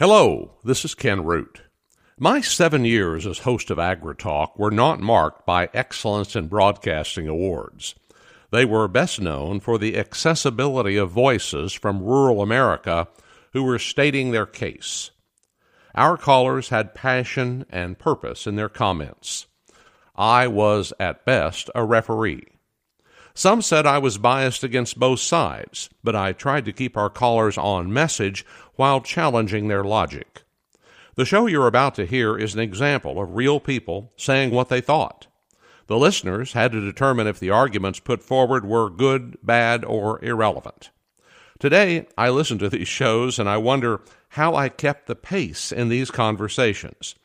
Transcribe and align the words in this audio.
Hello, 0.00 0.52
this 0.62 0.84
is 0.84 0.94
Ken 0.94 1.24
Root. 1.24 1.62
My 2.20 2.40
seven 2.40 2.84
years 2.84 3.26
as 3.26 3.40
host 3.40 3.68
of 3.68 3.78
AgriTalk 3.78 4.56
were 4.56 4.70
not 4.70 5.00
marked 5.00 5.44
by 5.44 5.70
excellence 5.74 6.36
in 6.36 6.46
broadcasting 6.46 7.26
awards. 7.26 7.96
They 8.52 8.64
were 8.64 8.86
best 8.86 9.20
known 9.20 9.58
for 9.58 9.76
the 9.76 9.98
accessibility 9.98 10.96
of 10.96 11.10
voices 11.10 11.72
from 11.72 12.04
rural 12.04 12.42
America 12.42 13.08
who 13.52 13.64
were 13.64 13.80
stating 13.80 14.30
their 14.30 14.46
case. 14.46 15.10
Our 15.96 16.16
callers 16.16 16.68
had 16.68 16.94
passion 16.94 17.66
and 17.68 17.98
purpose 17.98 18.46
in 18.46 18.54
their 18.54 18.68
comments. 18.68 19.48
I 20.14 20.46
was, 20.46 20.92
at 21.00 21.24
best, 21.24 21.70
a 21.74 21.84
referee. 21.84 22.46
Some 23.34 23.62
said 23.62 23.86
I 23.86 23.98
was 23.98 24.18
biased 24.18 24.64
against 24.64 24.98
both 24.98 25.20
sides, 25.20 25.90
but 26.02 26.16
I 26.16 26.32
tried 26.32 26.64
to 26.64 26.72
keep 26.72 26.96
our 26.96 27.08
callers 27.08 27.56
on 27.56 27.92
message 27.92 28.44
while 28.78 29.00
challenging 29.00 29.66
their 29.66 29.82
logic. 29.82 30.44
The 31.16 31.24
show 31.24 31.46
you're 31.46 31.66
about 31.66 31.96
to 31.96 32.06
hear 32.06 32.38
is 32.38 32.54
an 32.54 32.60
example 32.60 33.20
of 33.20 33.34
real 33.34 33.58
people 33.58 34.12
saying 34.16 34.52
what 34.52 34.68
they 34.68 34.80
thought. 34.80 35.26
The 35.88 35.98
listeners 35.98 36.52
had 36.52 36.70
to 36.70 36.80
determine 36.80 37.26
if 37.26 37.40
the 37.40 37.50
arguments 37.50 37.98
put 37.98 38.22
forward 38.22 38.64
were 38.64 38.88
good, 38.88 39.36
bad, 39.42 39.84
or 39.84 40.24
irrelevant. 40.24 40.90
Today, 41.58 42.06
I 42.16 42.28
listen 42.28 42.58
to 42.58 42.68
these 42.68 42.86
shows 42.86 43.40
and 43.40 43.48
I 43.48 43.56
wonder 43.56 44.00
how 44.28 44.54
I 44.54 44.68
kept 44.68 45.08
the 45.08 45.16
pace 45.16 45.72
in 45.72 45.88
these 45.88 46.12
conversations. 46.12 47.16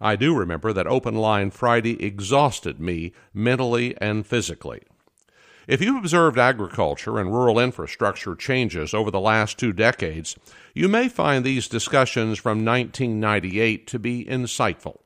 I 0.00 0.16
do 0.16 0.34
remember 0.34 0.72
that 0.72 0.86
Open 0.86 1.16
Line 1.16 1.50
Friday 1.50 2.02
exhausted 2.02 2.80
me 2.80 3.12
mentally 3.34 3.94
and 4.00 4.26
physically. 4.26 4.80
If 5.66 5.80
you've 5.80 5.96
observed 5.96 6.38
agriculture 6.38 7.18
and 7.18 7.32
rural 7.32 7.58
infrastructure 7.58 8.34
changes 8.34 8.92
over 8.92 9.10
the 9.10 9.20
last 9.20 9.58
two 9.58 9.72
decades, 9.72 10.36
you 10.74 10.88
may 10.88 11.08
find 11.08 11.44
these 11.44 11.68
discussions 11.68 12.38
from 12.38 12.64
1998 12.64 13.86
to 13.86 13.98
be 13.98 14.24
insightful. 14.24 14.98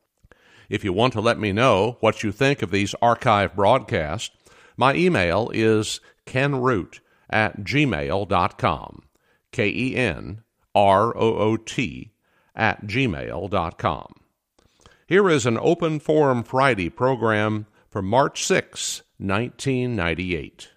If 0.68 0.84
you 0.84 0.92
want 0.92 1.12
to 1.14 1.20
let 1.20 1.38
me 1.38 1.52
know 1.52 1.96
what 2.00 2.22
you 2.22 2.32
think 2.32 2.62
of 2.62 2.70
these 2.70 2.94
archive 3.00 3.54
broadcasts, 3.54 4.30
my 4.76 4.94
email 4.94 5.50
is 5.54 6.00
kenroot 6.26 7.00
at 7.30 7.60
gmail.com. 7.60 9.02
K 9.50 9.68
E 9.68 9.96
N 9.96 10.42
R 10.74 11.16
O 11.16 11.36
O 11.36 11.56
T 11.56 12.12
at 12.54 12.86
gmail.com. 12.86 14.14
Here 15.06 15.30
is 15.30 15.46
an 15.46 15.58
Open 15.58 15.98
Forum 16.00 16.42
Friday 16.42 16.90
program 16.90 17.66
for 17.88 18.02
March 18.02 18.44
6, 18.44 19.02
1998. 19.20 20.70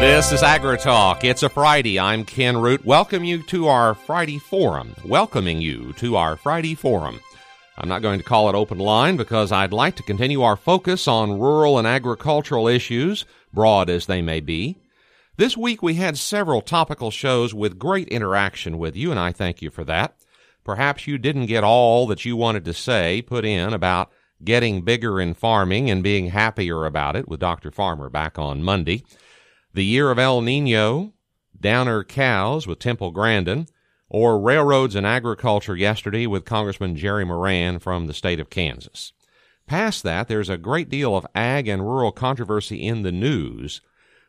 This 0.00 0.32
is 0.32 0.40
AgriTalk. 0.40 1.24
It's 1.24 1.42
a 1.42 1.50
Friday. 1.50 2.00
I'm 2.00 2.24
Ken 2.24 2.56
Root. 2.56 2.86
Welcome 2.86 3.22
you 3.24 3.42
to 3.44 3.68
our 3.68 3.94
Friday 3.94 4.38
Forum. 4.38 4.94
Welcoming 5.04 5.60
you 5.60 5.92
to 5.98 6.16
our 6.16 6.38
Friday 6.38 6.74
Forum. 6.74 7.20
I'm 7.76 7.88
not 7.88 8.00
going 8.00 8.18
to 8.18 8.24
call 8.24 8.48
it 8.48 8.54
open 8.54 8.78
line 8.78 9.18
because 9.18 9.52
I'd 9.52 9.74
like 9.74 9.96
to 9.96 10.02
continue 10.02 10.40
our 10.40 10.56
focus 10.56 11.06
on 11.06 11.38
rural 11.38 11.76
and 11.76 11.86
agricultural 11.86 12.66
issues, 12.66 13.26
broad 13.52 13.90
as 13.90 14.06
they 14.06 14.22
may 14.22 14.40
be. 14.40 14.78
This 15.36 15.54
week 15.54 15.82
we 15.82 15.96
had 15.96 16.16
several 16.16 16.62
topical 16.62 17.10
shows 17.10 17.52
with 17.52 17.78
great 17.78 18.08
interaction 18.08 18.78
with 18.78 18.96
you, 18.96 19.10
and 19.10 19.20
I 19.20 19.32
thank 19.32 19.60
you 19.60 19.68
for 19.68 19.84
that. 19.84 20.14
Perhaps 20.64 21.06
you 21.06 21.18
didn't 21.18 21.46
get 21.46 21.64
all 21.64 22.06
that 22.06 22.24
you 22.24 22.36
wanted 22.36 22.64
to 22.64 22.74
say 22.74 23.22
put 23.22 23.44
in 23.44 23.72
about 23.72 24.10
getting 24.44 24.82
bigger 24.82 25.20
in 25.20 25.34
farming 25.34 25.90
and 25.90 26.02
being 26.02 26.28
happier 26.28 26.84
about 26.84 27.16
it 27.16 27.28
with 27.28 27.40
Dr. 27.40 27.70
Farmer 27.70 28.08
back 28.08 28.38
on 28.38 28.62
Monday. 28.62 29.04
The 29.74 29.84
year 29.84 30.10
of 30.10 30.18
El 30.18 30.40
Nino, 30.40 31.14
Downer 31.58 32.04
cows 32.04 32.66
with 32.66 32.78
Temple 32.78 33.10
Grandin, 33.10 33.66
or 34.08 34.38
railroads 34.38 34.94
and 34.94 35.06
agriculture 35.06 35.76
yesterday 35.76 36.26
with 36.26 36.44
Congressman 36.44 36.96
Jerry 36.96 37.24
Moran 37.24 37.78
from 37.78 38.06
the 38.06 38.14
state 38.14 38.40
of 38.40 38.50
Kansas. 38.50 39.12
Past 39.66 40.02
that, 40.02 40.28
there's 40.28 40.50
a 40.50 40.58
great 40.58 40.90
deal 40.90 41.16
of 41.16 41.26
ag 41.34 41.66
and 41.68 41.82
rural 41.82 42.12
controversy 42.12 42.86
in 42.86 43.02
the 43.02 43.12
news 43.12 43.80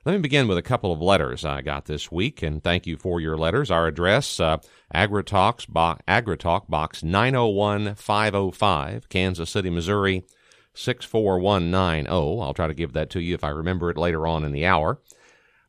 let 0.05 0.13
me 0.13 0.19
begin 0.19 0.49
with 0.49 0.57
a 0.57 0.63
couple 0.63 0.91
of 0.91 1.01
letters 1.01 1.45
I 1.45 1.61
got 1.61 1.85
this 1.85 2.11
week, 2.11 2.43
and 2.43 2.61
thank 2.61 2.85
you 2.85 2.97
for 2.97 3.21
your 3.21 3.37
letters. 3.37 3.71
Our 3.71 3.87
address, 3.87 4.37
uh, 4.39 4.57
AgriTalks, 4.93 5.67
bo- 5.67 5.97
AgriTalk 6.07 6.69
Box 6.69 7.03
901505, 7.03 9.07
Kansas 9.07 9.49
City, 9.49 9.69
Missouri 9.69 10.25
64190. 10.73 12.09
I'll 12.09 12.53
try 12.53 12.67
to 12.67 12.73
give 12.73 12.91
that 12.93 13.09
to 13.11 13.21
you 13.21 13.33
if 13.33 13.45
I 13.45 13.49
remember 13.49 13.89
it 13.89 13.97
later 13.97 14.27
on 14.27 14.43
in 14.43 14.51
the 14.51 14.65
hour. 14.65 14.99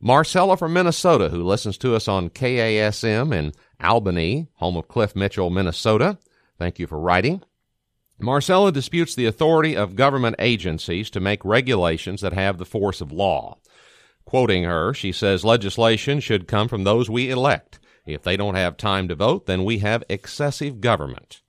Marcella 0.01 0.57
from 0.57 0.73
Minnesota, 0.73 1.29
who 1.29 1.41
listens 1.41 1.77
to 1.77 1.95
us 1.95 2.09
on 2.09 2.29
KASM 2.29 3.33
in 3.33 3.53
Albany, 3.79 4.47
home 4.55 4.75
of 4.75 4.89
Cliff 4.89 5.15
Mitchell, 5.15 5.49
Minnesota. 5.49 6.17
Thank 6.59 6.79
you 6.79 6.87
for 6.87 6.99
writing. 6.99 7.41
Marcella 8.19 8.71
disputes 8.71 9.15
the 9.15 9.25
authority 9.25 9.75
of 9.75 9.95
government 9.95 10.35
agencies 10.39 11.09
to 11.09 11.19
make 11.19 11.43
regulations 11.43 12.21
that 12.21 12.33
have 12.33 12.57
the 12.57 12.65
force 12.65 13.01
of 13.01 13.11
law. 13.11 13.57
Quoting 14.25 14.63
her, 14.63 14.93
she 14.93 15.11
says 15.11 15.45
legislation 15.45 16.19
should 16.19 16.47
come 16.47 16.67
from 16.67 16.83
those 16.83 17.09
we 17.09 17.29
elect. 17.29 17.79
If 18.05 18.23
they 18.23 18.37
don't 18.37 18.55
have 18.55 18.77
time 18.77 19.07
to 19.07 19.15
vote, 19.15 19.45
then 19.45 19.63
we 19.63 19.79
have 19.79 20.03
excessive 20.09 20.81
government. 20.81 21.41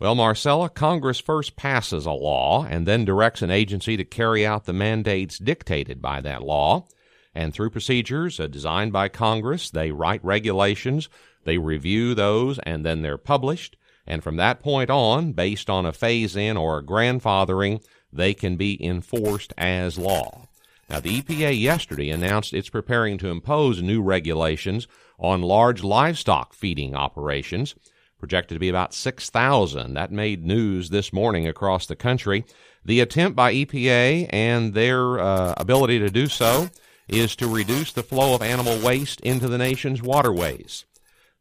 Well, 0.00 0.14
Marcella, 0.14 0.68
Congress 0.68 1.18
first 1.18 1.56
passes 1.56 2.06
a 2.06 2.12
law 2.12 2.64
and 2.64 2.86
then 2.86 3.04
directs 3.04 3.42
an 3.42 3.50
agency 3.50 3.96
to 3.96 4.04
carry 4.04 4.46
out 4.46 4.64
the 4.64 4.72
mandates 4.72 5.38
dictated 5.38 6.00
by 6.00 6.20
that 6.20 6.42
law. 6.42 6.86
And 7.34 7.52
through 7.52 7.70
procedures 7.70 8.38
uh, 8.38 8.46
designed 8.46 8.92
by 8.92 9.08
Congress, 9.08 9.70
they 9.70 9.90
write 9.90 10.24
regulations, 10.24 11.08
they 11.44 11.58
review 11.58 12.14
those, 12.14 12.58
and 12.60 12.84
then 12.84 13.02
they're 13.02 13.18
published. 13.18 13.76
And 14.06 14.22
from 14.22 14.36
that 14.36 14.60
point 14.60 14.90
on, 14.90 15.32
based 15.32 15.68
on 15.68 15.84
a 15.84 15.92
phase 15.92 16.36
in 16.36 16.56
or 16.56 16.78
a 16.78 16.84
grandfathering, 16.84 17.84
they 18.12 18.34
can 18.34 18.56
be 18.56 18.82
enforced 18.84 19.52
as 19.58 19.98
law. 19.98 20.47
Now, 20.88 21.00
the 21.00 21.20
EPA 21.20 21.60
yesterday 21.60 22.08
announced 22.08 22.54
it's 22.54 22.70
preparing 22.70 23.18
to 23.18 23.28
impose 23.28 23.82
new 23.82 24.02
regulations 24.02 24.88
on 25.18 25.42
large 25.42 25.82
livestock 25.82 26.54
feeding 26.54 26.94
operations, 26.94 27.74
projected 28.18 28.56
to 28.56 28.60
be 28.60 28.70
about 28.70 28.94
6,000. 28.94 29.94
That 29.94 30.10
made 30.10 30.46
news 30.46 30.88
this 30.88 31.12
morning 31.12 31.46
across 31.46 31.86
the 31.86 31.96
country. 31.96 32.44
The 32.84 33.00
attempt 33.00 33.36
by 33.36 33.52
EPA 33.52 34.30
and 34.30 34.72
their 34.72 35.18
uh, 35.18 35.54
ability 35.58 35.98
to 35.98 36.08
do 36.08 36.26
so 36.26 36.70
is 37.06 37.36
to 37.36 37.48
reduce 37.48 37.92
the 37.92 38.02
flow 38.02 38.34
of 38.34 38.42
animal 38.42 38.78
waste 38.80 39.20
into 39.20 39.46
the 39.46 39.58
nation's 39.58 40.02
waterways. 40.02 40.86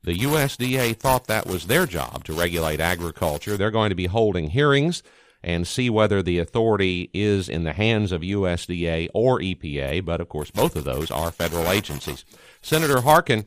The 0.04 0.20
USDA 0.20 0.98
thought 0.98 1.28
that 1.28 1.48
was 1.48 1.68
their 1.68 1.86
job 1.86 2.24
to 2.26 2.34
regulate 2.34 2.80
agriculture. 2.80 3.58
They're 3.58 3.72
going 3.72 3.90
to 3.90 3.96
be 3.96 4.06
holding 4.08 4.50
hearings 4.50 5.04
and 5.48 5.66
see 5.66 5.90
whether 5.90 6.22
the 6.22 6.40
authority 6.40 7.10
is 7.14 7.48
in 7.48 7.64
the 7.64 7.72
hands 7.72 8.12
of 8.12 8.20
USDA 8.20 9.08
or 9.14 9.40
EPA, 9.40 10.04
but 10.04 10.20
of 10.20 10.28
course, 10.28 10.52
both 10.52 10.76
of 10.76 10.84
those 10.84 11.10
are 11.10 11.32
federal 11.32 11.72
agencies. 11.72 12.26
Senator 12.62 13.00
Harkin, 13.00 13.46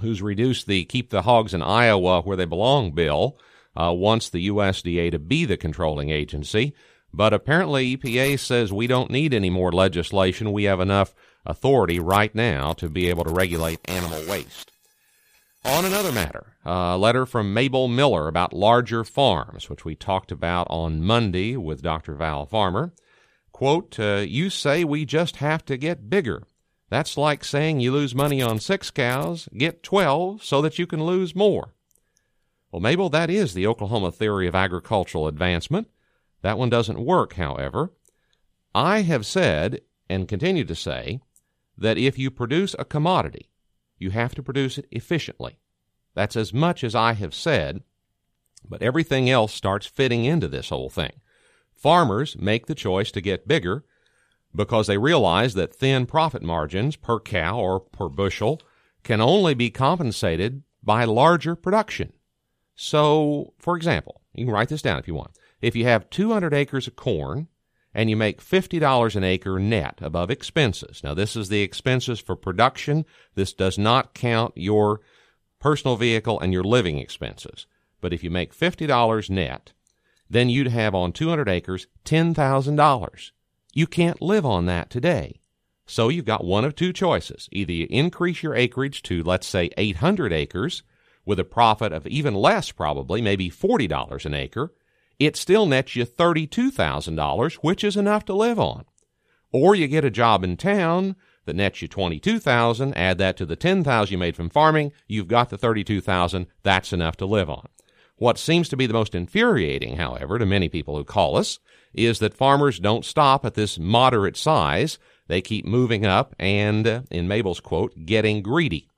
who's 0.00 0.22
reduced 0.22 0.68
the 0.68 0.84
Keep 0.84 1.10
the 1.10 1.22
Hogs 1.22 1.52
in 1.52 1.62
Iowa 1.62 2.20
Where 2.20 2.36
They 2.36 2.44
Belong 2.44 2.92
bill, 2.92 3.36
uh, 3.74 3.92
wants 3.92 4.30
the 4.30 4.48
USDA 4.48 5.10
to 5.10 5.18
be 5.18 5.44
the 5.44 5.56
controlling 5.56 6.10
agency. 6.10 6.76
But 7.12 7.34
apparently, 7.34 7.96
EPA 7.96 8.38
says 8.38 8.72
we 8.72 8.86
don't 8.86 9.10
need 9.10 9.34
any 9.34 9.50
more 9.50 9.72
legislation. 9.72 10.52
We 10.52 10.64
have 10.64 10.78
enough 10.78 11.12
authority 11.44 11.98
right 11.98 12.32
now 12.36 12.72
to 12.74 12.88
be 12.88 13.08
able 13.08 13.24
to 13.24 13.30
regulate 13.30 13.80
animal 13.90 14.22
waste. 14.28 14.70
On 15.66 15.84
another 15.84 16.12
matter, 16.12 16.54
a 16.64 16.96
letter 16.96 17.26
from 17.26 17.52
Mabel 17.52 17.88
Miller 17.88 18.28
about 18.28 18.52
larger 18.52 19.02
farms, 19.04 19.68
which 19.68 19.84
we 19.84 19.94
talked 19.94 20.30
about 20.30 20.66
on 20.70 21.02
Monday 21.02 21.56
with 21.56 21.82
Dr. 21.82 22.14
Val 22.14 22.46
Farmer. 22.46 22.94
Quote, 23.52 23.98
uh, 23.98 24.24
You 24.26 24.48
say 24.48 24.84
we 24.84 25.04
just 25.04 25.36
have 25.36 25.64
to 25.66 25.76
get 25.76 26.08
bigger. 26.08 26.44
That's 26.88 27.16
like 27.16 27.44
saying 27.44 27.80
you 27.80 27.92
lose 27.92 28.14
money 28.14 28.40
on 28.40 28.60
six 28.60 28.90
cows, 28.90 29.48
get 29.56 29.82
12 29.82 30.44
so 30.44 30.62
that 30.62 30.78
you 30.78 30.86
can 30.86 31.04
lose 31.04 31.34
more. 31.34 31.74
Well, 32.70 32.80
Mabel, 32.80 33.10
that 33.10 33.28
is 33.28 33.52
the 33.52 33.66
Oklahoma 33.66 34.12
theory 34.12 34.46
of 34.46 34.54
agricultural 34.54 35.26
advancement. 35.26 35.88
That 36.42 36.58
one 36.58 36.70
doesn't 36.70 37.04
work, 37.04 37.34
however. 37.34 37.92
I 38.74 39.00
have 39.02 39.26
said, 39.26 39.80
and 40.08 40.28
continue 40.28 40.64
to 40.64 40.74
say, 40.74 41.20
that 41.76 41.98
if 41.98 42.18
you 42.18 42.30
produce 42.30 42.76
a 42.78 42.84
commodity, 42.84 43.50
you 43.98 44.10
have 44.10 44.34
to 44.34 44.42
produce 44.42 44.78
it 44.78 44.86
efficiently. 44.90 45.58
That's 46.14 46.36
as 46.36 46.52
much 46.52 46.82
as 46.82 46.94
I 46.94 47.12
have 47.12 47.34
said, 47.34 47.82
but 48.68 48.82
everything 48.82 49.28
else 49.28 49.52
starts 49.52 49.86
fitting 49.86 50.24
into 50.24 50.48
this 50.48 50.70
whole 50.70 50.90
thing. 50.90 51.12
Farmers 51.74 52.36
make 52.38 52.66
the 52.66 52.74
choice 52.74 53.10
to 53.12 53.20
get 53.20 53.46
bigger 53.46 53.84
because 54.54 54.86
they 54.86 54.98
realize 54.98 55.54
that 55.54 55.74
thin 55.74 56.06
profit 56.06 56.42
margins 56.42 56.96
per 56.96 57.20
cow 57.20 57.58
or 57.58 57.80
per 57.80 58.08
bushel 58.08 58.60
can 59.02 59.20
only 59.20 59.54
be 59.54 59.70
compensated 59.70 60.62
by 60.82 61.04
larger 61.04 61.54
production. 61.54 62.12
So, 62.74 63.52
for 63.58 63.76
example, 63.76 64.22
you 64.34 64.46
can 64.46 64.54
write 64.54 64.68
this 64.68 64.82
down 64.82 64.98
if 64.98 65.06
you 65.06 65.14
want. 65.14 65.32
If 65.60 65.76
you 65.76 65.84
have 65.84 66.10
200 66.10 66.52
acres 66.54 66.86
of 66.86 66.96
corn 66.96 67.48
and 67.96 68.10
you 68.10 68.16
make 68.16 68.44
$50 68.44 69.16
an 69.16 69.24
acre 69.24 69.58
net 69.58 69.98
above 70.02 70.30
expenses. 70.30 71.00
Now, 71.02 71.14
this 71.14 71.34
is 71.34 71.48
the 71.48 71.62
expenses 71.62 72.20
for 72.20 72.36
production. 72.36 73.06
This 73.34 73.54
does 73.54 73.78
not 73.78 74.12
count 74.12 74.52
your 74.54 75.00
personal 75.60 75.96
vehicle 75.96 76.38
and 76.38 76.52
your 76.52 76.62
living 76.62 76.98
expenses. 76.98 77.66
But 78.02 78.12
if 78.12 78.22
you 78.22 78.30
make 78.30 78.54
$50 78.54 79.30
net, 79.30 79.72
then 80.28 80.50
you'd 80.50 80.68
have 80.68 80.94
on 80.94 81.10
200 81.12 81.48
acres 81.48 81.86
$10,000. 82.04 83.30
You 83.72 83.86
can't 83.86 84.20
live 84.20 84.44
on 84.44 84.66
that 84.66 84.90
today. 84.90 85.40
So 85.86 86.10
you've 86.10 86.26
got 86.26 86.44
one 86.44 86.66
of 86.66 86.74
two 86.74 86.92
choices. 86.92 87.48
Either 87.50 87.72
you 87.72 87.86
increase 87.88 88.42
your 88.42 88.54
acreage 88.54 89.02
to, 89.04 89.22
let's 89.22 89.46
say, 89.46 89.70
800 89.78 90.34
acres 90.34 90.82
with 91.24 91.40
a 91.40 91.44
profit 91.44 91.94
of 91.94 92.06
even 92.06 92.34
less, 92.34 92.72
probably, 92.72 93.22
maybe 93.22 93.48
$40 93.48 94.26
an 94.26 94.34
acre. 94.34 94.74
It 95.18 95.36
still 95.36 95.66
nets 95.66 95.96
you 95.96 96.04
$32,000, 96.04 97.54
which 97.56 97.82
is 97.82 97.96
enough 97.96 98.24
to 98.26 98.34
live 98.34 98.60
on. 98.60 98.84
Or 99.52 99.74
you 99.74 99.86
get 99.86 100.04
a 100.04 100.10
job 100.10 100.44
in 100.44 100.56
town 100.56 101.16
that 101.46 101.56
nets 101.56 101.80
you 101.80 101.88
22,000, 101.88 102.94
add 102.94 103.18
that 103.18 103.36
to 103.38 103.46
the 103.46 103.56
10,000 103.56 104.12
you 104.12 104.18
made 104.18 104.36
from 104.36 104.50
farming, 104.50 104.92
you've 105.06 105.28
got 105.28 105.48
the 105.48 105.56
32,000, 105.56 106.46
that's 106.62 106.92
enough 106.92 107.16
to 107.16 107.26
live 107.26 107.48
on. 107.48 107.68
What 108.16 108.38
seems 108.38 108.68
to 108.70 108.76
be 108.76 108.86
the 108.86 108.94
most 108.94 109.14
infuriating, 109.14 109.96
however, 109.96 110.38
to 110.38 110.46
many 110.46 110.68
people 110.68 110.96
who 110.96 111.04
call 111.04 111.36
us, 111.36 111.58
is 111.94 112.18
that 112.18 112.34
farmers 112.34 112.78
don't 112.78 113.04
stop 113.04 113.44
at 113.44 113.54
this 113.54 113.78
moderate 113.78 114.36
size. 114.36 114.98
They 115.28 115.40
keep 115.40 115.64
moving 115.64 116.04
up 116.04 116.34
and, 116.38 116.86
uh, 116.86 117.02
in 117.10 117.28
Mabel's 117.28 117.60
quote, 117.60 117.92
getting 118.04 118.42
greedy. 118.42 118.88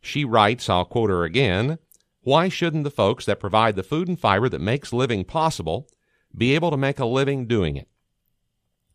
She 0.00 0.24
writes, 0.24 0.68
I'll 0.68 0.84
quote 0.84 1.10
her 1.10 1.24
again, 1.24 1.78
why 2.22 2.48
shouldn't 2.48 2.84
the 2.84 2.90
folks 2.90 3.24
that 3.26 3.40
provide 3.40 3.76
the 3.76 3.82
food 3.82 4.08
and 4.08 4.18
fiber 4.18 4.48
that 4.48 4.60
makes 4.60 4.92
living 4.92 5.24
possible 5.24 5.88
be 6.36 6.54
able 6.54 6.70
to 6.70 6.76
make 6.76 6.98
a 6.98 7.04
living 7.04 7.46
doing 7.46 7.76
it? 7.76 7.88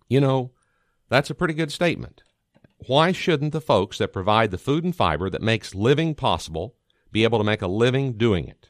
You 0.08 0.22
know, 0.22 0.52
that's 1.10 1.30
a 1.30 1.36
pretty 1.36 1.54
good 1.54 1.72
statement. 1.72 2.24
Why 2.88 3.12
shouldn't 3.12 3.52
the 3.52 3.62
folks 3.62 3.98
that 3.98 4.14
provide 4.14 4.52
the 4.52 4.58
food 4.58 4.84
and 4.84 4.96
fiber 4.96 5.30
that 5.30 5.42
makes 5.42 5.76
living 5.76 6.16
possible 6.16 6.76
be 7.12 7.24
able 7.24 7.38
to 7.38 7.44
make 7.44 7.62
a 7.62 7.68
living 7.68 8.14
doing 8.14 8.48
it? 8.48 8.70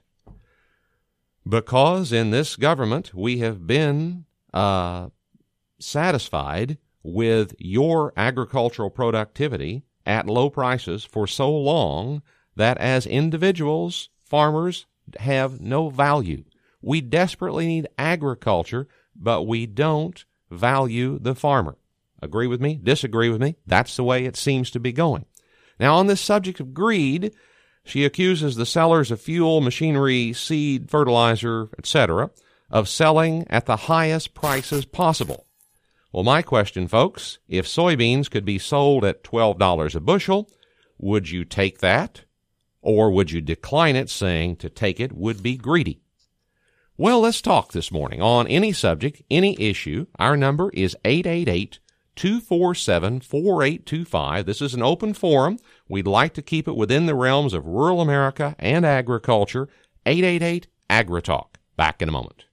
Because 1.48 2.12
in 2.12 2.32
this 2.32 2.56
government 2.56 3.14
we 3.14 3.40
have 3.40 3.68
been 3.68 4.26
uh, 4.54 5.10
satisfied 5.80 6.78
with 7.04 7.54
your 7.60 8.12
agricultural 8.18 8.90
productivity 8.90 9.84
at 10.06 10.28
low 10.28 10.50
prices 10.50 11.06
for 11.06 11.28
so 11.28 11.52
long 11.56 12.22
that 12.56 12.78
as 12.80 13.06
individuals, 13.06 14.10
farmers 14.30 14.86
have 15.20 15.62
no 15.62 15.90
value. 15.90 16.44
We 16.82 17.02
desperately 17.02 17.68
need 17.68 17.88
agriculture, 17.98 18.88
but 19.16 19.44
we 19.44 19.66
don't 19.66 20.24
value 20.50 21.20
the 21.20 21.36
farmer. 21.36 21.78
Agree 22.22 22.48
with 22.48 22.62
me? 22.62 22.80
Disagree 22.82 23.30
with 23.30 23.42
me? 23.42 23.56
That's 23.66 23.96
the 23.96 24.04
way 24.04 24.26
it 24.26 24.36
seems 24.36 24.72
to 24.72 24.80
be 24.80 24.92
going. 24.92 25.26
Now, 25.80 25.96
on 25.96 26.08
this 26.08 26.22
subject 26.22 26.60
of 26.60 26.74
greed, 26.74 27.34
she 27.84 28.06
accuses 28.06 28.56
the 28.56 28.66
sellers 28.66 29.12
of 29.12 29.22
fuel, 29.22 29.62
machinery, 29.62 30.34
seed, 30.34 30.90
fertilizer, 30.90 31.70
etc., 31.78 32.32
of 32.70 32.90
selling 32.90 33.46
at 33.50 33.66
the 33.66 33.78
highest 33.78 34.34
prices 34.34 34.86
possible. 34.86 35.46
Well, 36.12 36.24
my 36.24 36.42
question, 36.42 36.88
folks, 36.88 37.38
if 37.48 37.68
soybeans 37.68 38.30
could 38.30 38.44
be 38.44 38.58
sold 38.58 39.06
at 39.06 39.24
$12 39.24 39.96
a 39.96 40.00
bushel, 40.00 40.50
would 40.98 41.30
you 41.30 41.46
take 41.46 41.80
that? 41.80 42.24
Or 42.82 43.12
would 43.12 43.32
you 43.32 43.42
decline 43.42 43.96
it, 43.96 44.10
saying 44.10 44.58
to 44.58 44.70
take 44.70 45.00
it 45.00 45.14
would 45.14 45.44
be 45.44 45.58
greedy? 45.58 46.02
Well, 46.98 47.20
let's 47.20 47.42
talk 47.42 47.74
this 47.74 47.92
morning 47.92 48.22
on 48.22 48.48
any 48.48 48.74
subject, 48.74 49.22
any 49.30 49.56
issue. 49.62 50.08
Our 50.18 50.36
number 50.36 50.72
is 50.74 50.98
888 51.06 51.80
247 52.16 53.22
4825. 53.22 54.46
This 54.48 54.62
is 54.62 54.74
an 54.74 54.82
open 54.82 55.14
forum. 55.14 55.60
We'd 55.88 56.08
like 56.08 56.34
to 56.34 56.42
keep 56.42 56.68
it 56.68 56.76
within 56.76 57.06
the 57.06 57.14
realms 57.14 57.54
of 57.54 57.68
rural 57.68 58.02
America 58.02 58.56
and 58.58 58.84
agriculture. 58.84 59.70
888 60.08 60.68
AgriTalk. 60.90 61.50
Back 61.76 62.02
in 62.02 62.10
a 62.10 62.12
moment. 62.12 62.47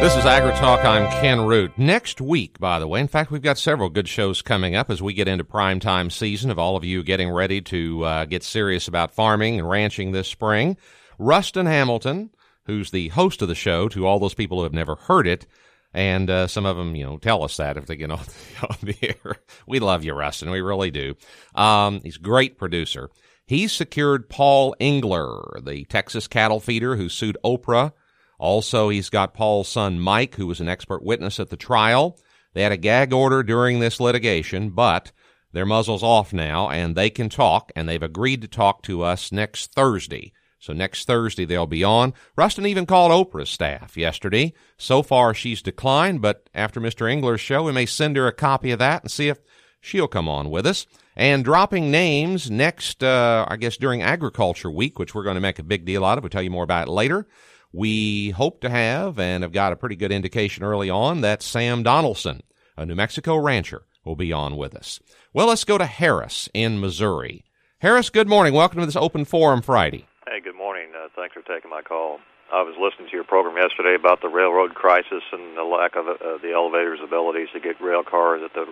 This 0.00 0.16
is 0.16 0.24
AgriTalk. 0.24 0.82
I'm 0.82 1.10
Ken 1.20 1.42
Root. 1.42 1.76
Next 1.76 2.22
week, 2.22 2.58
by 2.58 2.78
the 2.78 2.88
way, 2.88 3.00
in 3.00 3.06
fact, 3.06 3.30
we've 3.30 3.42
got 3.42 3.58
several 3.58 3.90
good 3.90 4.08
shows 4.08 4.40
coming 4.40 4.74
up 4.74 4.88
as 4.88 5.02
we 5.02 5.12
get 5.12 5.28
into 5.28 5.44
prime 5.44 5.78
time 5.78 6.08
season 6.08 6.50
of 6.50 6.58
all 6.58 6.74
of 6.74 6.84
you 6.84 7.02
getting 7.02 7.30
ready 7.30 7.60
to 7.60 8.02
uh, 8.04 8.24
get 8.24 8.42
serious 8.42 8.88
about 8.88 9.12
farming 9.12 9.58
and 9.58 9.68
ranching 9.68 10.12
this 10.12 10.26
spring. 10.26 10.78
Rustin 11.18 11.66
Hamilton, 11.66 12.30
who's 12.64 12.90
the 12.90 13.08
host 13.08 13.42
of 13.42 13.48
the 13.48 13.54
show, 13.54 13.88
to 13.88 14.06
all 14.06 14.18
those 14.18 14.32
people 14.32 14.56
who 14.56 14.62
have 14.62 14.72
never 14.72 14.94
heard 14.94 15.26
it, 15.26 15.46
and 15.92 16.30
uh, 16.30 16.46
some 16.46 16.64
of 16.64 16.78
them, 16.78 16.94
you 16.94 17.04
know, 17.04 17.18
tell 17.18 17.44
us 17.44 17.58
that 17.58 17.76
if 17.76 17.84
they 17.84 17.96
get 17.96 18.10
on 18.10 18.20
the, 18.24 18.66
on 18.68 18.76
the 18.80 18.96
air. 19.02 19.36
We 19.66 19.80
love 19.80 20.02
you, 20.02 20.14
Rustin. 20.14 20.50
We 20.50 20.62
really 20.62 20.90
do. 20.90 21.14
Um, 21.54 22.00
he's 22.02 22.16
a 22.16 22.20
great 22.20 22.56
producer. 22.56 23.10
He's 23.44 23.70
secured 23.70 24.30
Paul 24.30 24.74
Engler, 24.80 25.60
the 25.62 25.84
Texas 25.84 26.26
cattle 26.26 26.58
feeder 26.58 26.96
who 26.96 27.10
sued 27.10 27.36
Oprah 27.44 27.92
also, 28.40 28.88
he's 28.88 29.10
got 29.10 29.34
Paul's 29.34 29.68
son 29.68 30.00
Mike, 30.00 30.36
who 30.36 30.46
was 30.46 30.60
an 30.60 30.68
expert 30.68 31.04
witness 31.04 31.38
at 31.38 31.50
the 31.50 31.58
trial. 31.58 32.18
They 32.54 32.62
had 32.62 32.72
a 32.72 32.78
gag 32.78 33.12
order 33.12 33.42
during 33.42 33.80
this 33.80 34.00
litigation, 34.00 34.70
but 34.70 35.12
their 35.52 35.66
muzzle's 35.66 36.02
off 36.02 36.32
now 36.32 36.70
and 36.70 36.96
they 36.96 37.10
can 37.10 37.28
talk, 37.28 37.70
and 37.76 37.86
they've 37.86 38.02
agreed 38.02 38.40
to 38.40 38.48
talk 38.48 38.82
to 38.84 39.02
us 39.02 39.30
next 39.30 39.74
Thursday. 39.74 40.32
So 40.58 40.72
next 40.72 41.06
Thursday 41.06 41.44
they'll 41.44 41.66
be 41.66 41.84
on. 41.84 42.14
Rustin 42.34 42.64
even 42.64 42.86
called 42.86 43.12
Oprah's 43.12 43.50
staff 43.50 43.96
yesterday. 43.96 44.54
So 44.78 45.02
far 45.02 45.34
she's 45.34 45.60
declined, 45.60 46.22
but 46.22 46.48
after 46.54 46.80
Mr. 46.80 47.10
Engler's 47.10 47.42
show, 47.42 47.64
we 47.64 47.72
may 47.72 47.86
send 47.86 48.16
her 48.16 48.26
a 48.26 48.32
copy 48.32 48.70
of 48.70 48.78
that 48.78 49.02
and 49.02 49.10
see 49.10 49.28
if 49.28 49.38
she'll 49.82 50.08
come 50.08 50.28
on 50.28 50.50
with 50.50 50.66
us. 50.66 50.86
And 51.14 51.44
dropping 51.44 51.90
names 51.90 52.50
next, 52.50 53.02
uh, 53.02 53.44
I 53.48 53.56
guess 53.56 53.76
during 53.76 54.00
Agriculture 54.00 54.70
Week, 54.70 54.98
which 54.98 55.14
we're 55.14 55.24
going 55.24 55.34
to 55.34 55.42
make 55.42 55.58
a 55.58 55.62
big 55.62 55.84
deal 55.84 56.06
out 56.06 56.16
of. 56.16 56.24
We'll 56.24 56.30
tell 56.30 56.42
you 56.42 56.50
more 56.50 56.64
about 56.64 56.88
it 56.88 56.90
later. 56.90 57.26
We 57.72 58.30
hope 58.30 58.60
to 58.62 58.70
have 58.70 59.18
and 59.18 59.44
have 59.44 59.52
got 59.52 59.72
a 59.72 59.76
pretty 59.76 59.96
good 59.96 60.10
indication 60.10 60.64
early 60.64 60.90
on 60.90 61.20
that 61.20 61.42
Sam 61.42 61.82
Donaldson, 61.82 62.42
a 62.76 62.84
New 62.84 62.96
Mexico 62.96 63.36
rancher, 63.36 63.82
will 64.04 64.16
be 64.16 64.32
on 64.32 64.56
with 64.56 64.74
us. 64.74 64.98
Well, 65.32 65.46
let's 65.46 65.64
go 65.64 65.78
to 65.78 65.86
Harris 65.86 66.48
in 66.52 66.80
Missouri. 66.80 67.44
Harris, 67.78 68.10
good 68.10 68.28
morning. 68.28 68.54
Welcome 68.54 68.80
to 68.80 68.86
this 68.86 68.96
open 68.96 69.24
forum 69.24 69.62
Friday. 69.62 70.06
Hey, 70.26 70.40
good 70.40 70.56
morning. 70.56 70.90
Uh, 70.96 71.08
thanks 71.14 71.34
for 71.34 71.42
taking 71.42 71.70
my 71.70 71.82
call. 71.82 72.18
I 72.52 72.62
was 72.62 72.74
listening 72.80 73.08
to 73.08 73.14
your 73.14 73.24
program 73.24 73.56
yesterday 73.56 73.94
about 73.94 74.20
the 74.20 74.28
railroad 74.28 74.74
crisis 74.74 75.22
and 75.30 75.56
the 75.56 75.62
lack 75.62 75.94
of 75.94 76.08
uh, 76.08 76.38
the 76.42 76.52
elevators' 76.52 76.98
abilities 77.02 77.48
to 77.52 77.60
get 77.60 77.80
rail 77.80 78.02
cars 78.02 78.42
at 78.44 78.52
the 78.54 78.66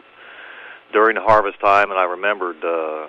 during 0.92 1.14
the 1.14 1.20
harvest 1.20 1.60
time, 1.60 1.90
and 1.90 2.00
I 2.00 2.04
remembered 2.04 2.64
uh, 2.64 3.08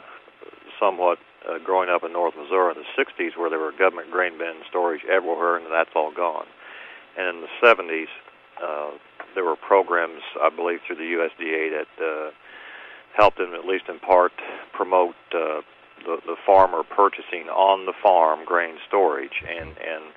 somewhat 0.80 1.18
uh, 1.50 1.58
growing 1.64 1.90
up 1.90 2.04
in 2.04 2.14
North 2.14 2.36
Missouri 2.38 2.76
in 2.76 2.84
the 2.84 3.04
60s 3.04 3.38
where 3.38 3.50
there 3.50 3.60
were 3.60 3.72
government 3.72 4.12
grain 4.12 4.38
bin 4.38 4.62
storage 4.70 5.02
everywhere, 5.10 5.58
and 5.58 5.66
that's 5.72 5.90
all 5.96 6.12
gone. 6.14 6.46
And 7.18 7.38
in 7.38 7.42
the 7.42 7.54
70s, 7.66 8.08
uh, 8.62 8.92
there 9.36 9.44
were 9.44 9.56
programs, 9.56 10.22
I 10.42 10.50
believe, 10.50 10.80
through 10.86 10.98
the 10.98 11.10
USDA 11.18 11.72
that 11.72 12.04
uh, 12.04 12.32
helped 13.16 13.38
them, 13.38 13.54
at 13.54 13.66
least 13.66 13.86
in 13.90 14.00
part, 14.00 14.34
promote 14.74 15.16
uh, 15.34 15.62
the, 16.06 16.18
the 16.26 16.36
farmer 16.46 16.84
purchasing 16.84 17.50
on 17.50 17.86
the 17.86 17.94
farm 18.04 18.46
grain 18.46 18.76
storage. 18.88 19.44
And, 19.48 19.70
and 19.70 20.14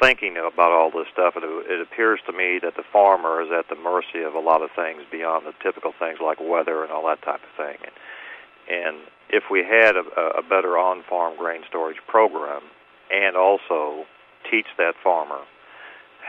thinking 0.00 0.36
about 0.36 0.72
all 0.72 0.90
this 0.90 1.06
stuff, 1.12 1.34
it, 1.36 1.44
it 1.44 1.80
appears 1.80 2.20
to 2.26 2.32
me 2.32 2.58
that 2.62 2.74
the 2.76 2.84
farmer 2.92 3.42
is 3.42 3.48
at 3.56 3.68
the 3.68 3.80
mercy 3.80 4.22
of 4.26 4.34
a 4.34 4.40
lot 4.40 4.62
of 4.62 4.70
things 4.74 5.02
beyond 5.10 5.46
the 5.46 5.54
typical 5.62 5.92
things 5.98 6.18
like 6.22 6.38
weather 6.40 6.82
and 6.82 6.90
all 6.90 7.06
that 7.06 7.22
type 7.22 7.40
of 7.40 7.52
thing. 7.56 7.78
And, 7.86 7.94
and 8.68 8.96
if 9.32 9.44
we 9.50 9.60
had 9.60 9.96
a, 9.96 10.04
a 10.38 10.42
better 10.42 10.78
on-farm 10.78 11.36
grain 11.38 11.62
storage 11.68 11.96
program 12.06 12.62
and 13.10 13.36
also 13.36 14.04
teach 14.50 14.66
that 14.78 14.94
farmer 15.02 15.40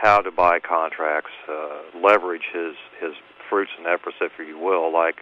how 0.00 0.20
to 0.20 0.30
buy 0.30 0.58
contracts, 0.58 1.30
uh, 1.48 1.98
leverage 2.02 2.48
his 2.52 2.74
his 3.00 3.12
fruits 3.48 3.70
and 3.78 3.86
efforts, 3.86 4.16
if 4.20 4.32
you 4.38 4.58
will, 4.58 4.92
like 4.92 5.16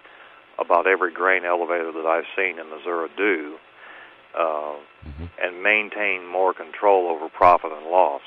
about 0.58 0.86
every 0.86 1.12
grain 1.12 1.44
elevator 1.44 1.92
that 1.92 2.06
I've 2.06 2.30
seen 2.36 2.58
in 2.58 2.70
Missouri 2.70 3.08
do, 3.16 3.56
uh, 4.38 4.76
mm-hmm. 5.04 5.24
and 5.42 5.62
maintain 5.62 6.26
more 6.26 6.54
control 6.54 7.08
over 7.08 7.28
profit 7.28 7.72
and 7.72 7.86
loss. 7.86 8.22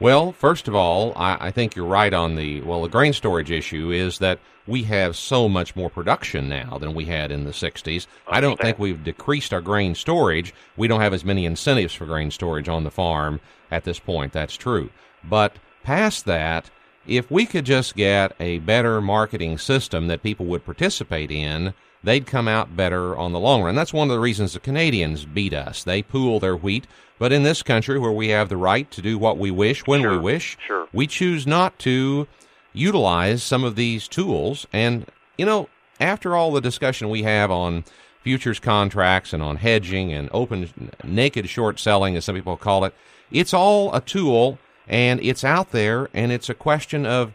Well, 0.00 0.32
first 0.32 0.66
of 0.66 0.74
all, 0.74 1.12
I, 1.16 1.48
I, 1.48 1.50
think 1.50 1.76
you're 1.76 1.86
right 1.86 2.12
on 2.12 2.34
the 2.34 2.60
well. 2.62 2.82
The 2.82 2.88
grain 2.88 3.12
storage 3.12 3.50
issue 3.50 3.90
is 3.90 4.18
that 4.18 4.40
we 4.66 4.82
have 4.84 5.16
so 5.16 5.48
much 5.48 5.76
more 5.76 5.88
production 5.88 6.48
now 6.48 6.78
than 6.78 6.94
we 6.94 7.04
had 7.04 7.30
in 7.30 7.44
the 7.44 7.52
'60s. 7.52 8.06
I, 8.26 8.38
I 8.38 8.40
don't 8.40 8.58
think 8.58 8.78
we've 8.78 9.04
decreased 9.04 9.54
our 9.54 9.60
grain 9.60 9.94
storage. 9.94 10.52
We 10.76 10.88
don't 10.88 11.00
have 11.00 11.14
as 11.14 11.24
many 11.24 11.46
incentives 11.46 11.94
for 11.94 12.06
grain 12.06 12.32
storage 12.32 12.68
on 12.68 12.82
the 12.82 12.90
farm 12.90 13.40
at 13.70 13.84
this 13.84 14.00
point. 14.00 14.32
That's 14.32 14.56
true. 14.56 14.90
But 15.22 15.56
past 15.84 16.24
that, 16.24 16.70
if 17.06 17.30
we 17.30 17.46
could 17.46 17.64
just 17.64 17.94
get 17.94 18.34
a 18.40 18.58
better 18.58 19.00
marketing 19.00 19.58
system 19.58 20.08
that 20.08 20.22
people 20.22 20.46
would 20.46 20.64
participate 20.64 21.30
in, 21.30 21.72
they'd 22.04 22.26
come 22.26 22.46
out 22.46 22.76
better 22.76 23.16
on 23.16 23.32
the 23.32 23.40
long 23.40 23.62
run. 23.62 23.74
That's 23.74 23.92
one 23.92 24.10
of 24.10 24.14
the 24.14 24.20
reasons 24.20 24.52
the 24.52 24.60
Canadians 24.60 25.24
beat 25.24 25.54
us. 25.54 25.82
They 25.82 26.02
pool 26.02 26.38
their 26.38 26.56
wheat, 26.56 26.86
but 27.18 27.32
in 27.32 27.42
this 27.42 27.62
country 27.62 27.98
where 27.98 28.12
we 28.12 28.28
have 28.28 28.48
the 28.48 28.56
right 28.56 28.90
to 28.90 29.02
do 29.02 29.18
what 29.18 29.38
we 29.38 29.50
wish 29.50 29.86
when 29.86 30.02
Sure, 30.02 30.12
we 30.12 30.18
wish, 30.18 30.56
sure. 30.66 30.88
we 30.92 31.06
choose 31.06 31.46
not 31.46 31.78
to 31.80 32.26
utilize 32.72 33.42
some 33.42 33.64
of 33.64 33.76
these 33.76 34.06
tools. 34.06 34.66
And, 34.72 35.06
you 35.38 35.46
know, 35.46 35.68
after 36.00 36.36
all 36.36 36.52
the 36.52 36.60
discussion 36.60 37.08
we 37.08 37.22
have 37.22 37.50
on 37.50 37.84
futures 38.22 38.58
contracts 38.58 39.32
and 39.32 39.42
on 39.42 39.56
hedging 39.56 40.12
and 40.12 40.28
open 40.32 40.90
naked 41.02 41.48
short 41.48 41.78
selling, 41.78 42.16
as 42.16 42.24
some 42.24 42.34
people 42.34 42.56
call 42.56 42.84
it, 42.84 42.94
it's 43.30 43.54
all 43.54 43.94
a 43.94 44.00
tool 44.00 44.58
and 44.86 45.20
it's 45.22 45.44
out 45.44 45.70
there 45.70 46.08
and 46.12 46.32
it's 46.32 46.48
a 46.48 46.54
question 46.54 47.06
of 47.06 47.32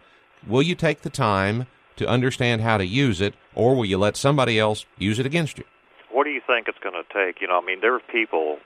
will 0.47 0.61
you 0.61 0.75
take 0.75 1.01
the 1.01 1.09
time 1.09 1.65
to 1.99 2.07
understand 2.07 2.61
how 2.61 2.77
to 2.77 2.85
use 2.85 3.21
it 3.21 3.35
or 3.55 3.75
will 3.75 3.85
you 3.85 3.97
let 3.97 4.17
somebody 4.17 4.57
else 4.59 4.85
use 4.97 5.19
it 5.19 5.25
against 5.25 5.57
you? 5.57 5.65
What 6.11 6.23
do 6.23 6.31
you 6.31 6.41
think 6.45 6.67
it's 6.67 6.79
going 6.79 6.95
to 6.95 7.13
take? 7.13 7.41
You 7.41 7.47
know, 7.47 7.59
I 7.61 7.65
mean, 7.65 7.81
there 7.81 7.93
are 7.93 8.01
people 8.11 8.57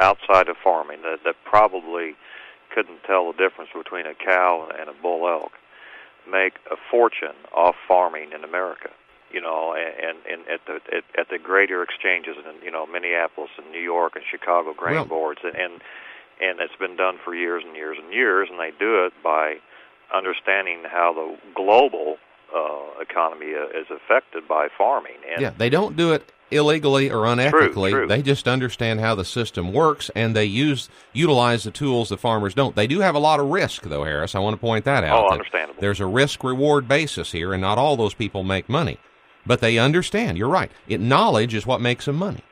outside 0.00 0.48
of 0.48 0.56
farming 0.62 1.02
that, 1.02 1.18
that 1.24 1.36
probably 1.44 2.14
couldn't 2.74 3.04
tell 3.06 3.32
the 3.32 3.36
difference 3.36 3.70
between 3.76 4.06
a 4.06 4.14
cow 4.14 4.68
and 4.78 4.88
a 4.88 4.94
bull 5.02 5.28
elk, 5.28 5.52
make 6.30 6.54
a 6.70 6.76
fortune 6.90 7.36
off 7.54 7.74
farming 7.86 8.32
in 8.32 8.44
America. 8.44 8.90
You 9.32 9.40
know, 9.40 9.74
and, 9.74 10.18
and 10.30 10.48
at 10.48 10.60
the 10.66 10.74
at, 10.96 11.04
at 11.18 11.28
the 11.28 11.38
greater 11.38 11.82
exchanges 11.82 12.36
in 12.38 12.64
you 12.64 12.70
know 12.70 12.86
Minneapolis 12.86 13.50
and 13.58 13.70
New 13.72 13.80
York 13.80 14.12
and 14.14 14.24
Chicago 14.30 14.72
grain 14.72 14.94
Well- 14.94 15.04
boards, 15.04 15.40
and 15.42 15.56
and 15.56 15.72
and 16.40 16.60
it's 16.60 16.76
been 16.78 16.96
done 16.96 17.18
for 17.24 17.34
years 17.34 17.64
and 17.66 17.74
years 17.74 17.98
and 18.00 18.12
years, 18.14 18.48
and 18.50 18.60
they 18.60 18.70
do 18.78 19.04
it 19.04 19.12
by 19.24 19.56
understanding 20.14 20.84
how 20.86 21.12
the 21.12 21.36
global 21.54 22.18
uh, 22.54 23.00
economy 23.00 23.54
uh, 23.54 23.78
is 23.78 23.86
affected 23.90 24.46
by 24.48 24.68
farming. 24.76 25.16
And 25.32 25.40
Yeah, 25.40 25.52
they 25.56 25.68
don't 25.68 25.96
do 25.96 26.12
it 26.12 26.30
illegally 26.50 27.10
or 27.10 27.22
unethically. 27.24 27.90
true. 27.90 27.90
true. 27.90 28.06
They 28.06 28.22
just 28.22 28.46
understand 28.46 29.00
how 29.00 29.14
the 29.14 29.24
system 29.24 29.72
works 29.72 30.10
and 30.14 30.34
they 30.36 30.44
use 30.44 30.88
utilize 31.12 31.64
the 31.64 31.70
tools 31.70 32.08
the 32.08 32.16
farmers 32.16 32.54
don't. 32.54 32.76
They 32.76 32.86
do 32.86 33.00
have 33.00 33.14
a 33.14 33.18
lot 33.18 33.40
of 33.40 33.48
risk 33.48 33.82
though, 33.82 34.04
Harris. 34.04 34.34
I 34.34 34.38
want 34.38 34.54
to 34.54 34.60
point 34.60 34.84
that 34.84 35.02
out. 35.04 35.24
Oh, 35.24 35.28
that 35.28 35.34
understandable. 35.34 35.80
There's 35.80 36.00
a 36.00 36.06
risk 36.06 36.44
reward 36.44 36.86
basis 36.86 37.32
here 37.32 37.52
and 37.52 37.60
not 37.60 37.78
all 37.78 37.96
those 37.96 38.14
people 38.14 38.42
make 38.44 38.68
money. 38.68 38.98
But 39.44 39.60
they 39.60 39.78
understand. 39.78 40.38
You're 40.38 40.48
right. 40.48 40.70
It 40.88 41.00
knowledge 41.00 41.54
is 41.54 41.66
what 41.66 41.80
makes 41.80 42.06
them 42.06 42.16
money. 42.16 42.42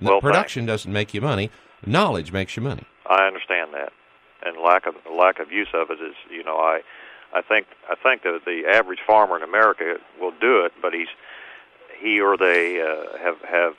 Well, 0.00 0.20
production 0.20 0.66
doesn't 0.66 0.92
make 0.92 1.14
you 1.14 1.20
money. 1.20 1.50
Knowledge 1.86 2.32
makes 2.32 2.56
you 2.56 2.62
money. 2.62 2.84
I 3.08 3.26
understand 3.26 3.72
that, 3.72 3.92
and 4.44 4.56
lack 4.62 4.86
of 4.86 4.94
lack 5.10 5.38
of 5.40 5.50
use 5.50 5.68
of 5.74 5.90
it 5.90 6.00
is, 6.00 6.14
you 6.30 6.44
know, 6.44 6.56
I, 6.56 6.80
I 7.34 7.42
think 7.42 7.66
I 7.88 7.94
think 7.94 8.22
that 8.22 8.40
the 8.44 8.64
average 8.70 9.00
farmer 9.06 9.36
in 9.36 9.42
America 9.42 9.96
will 10.20 10.32
do 10.40 10.64
it, 10.64 10.72
but 10.80 10.92
he's 10.92 11.08
he 12.00 12.20
or 12.20 12.36
they 12.36 12.80
uh, 12.80 13.18
have 13.18 13.40
have 13.42 13.74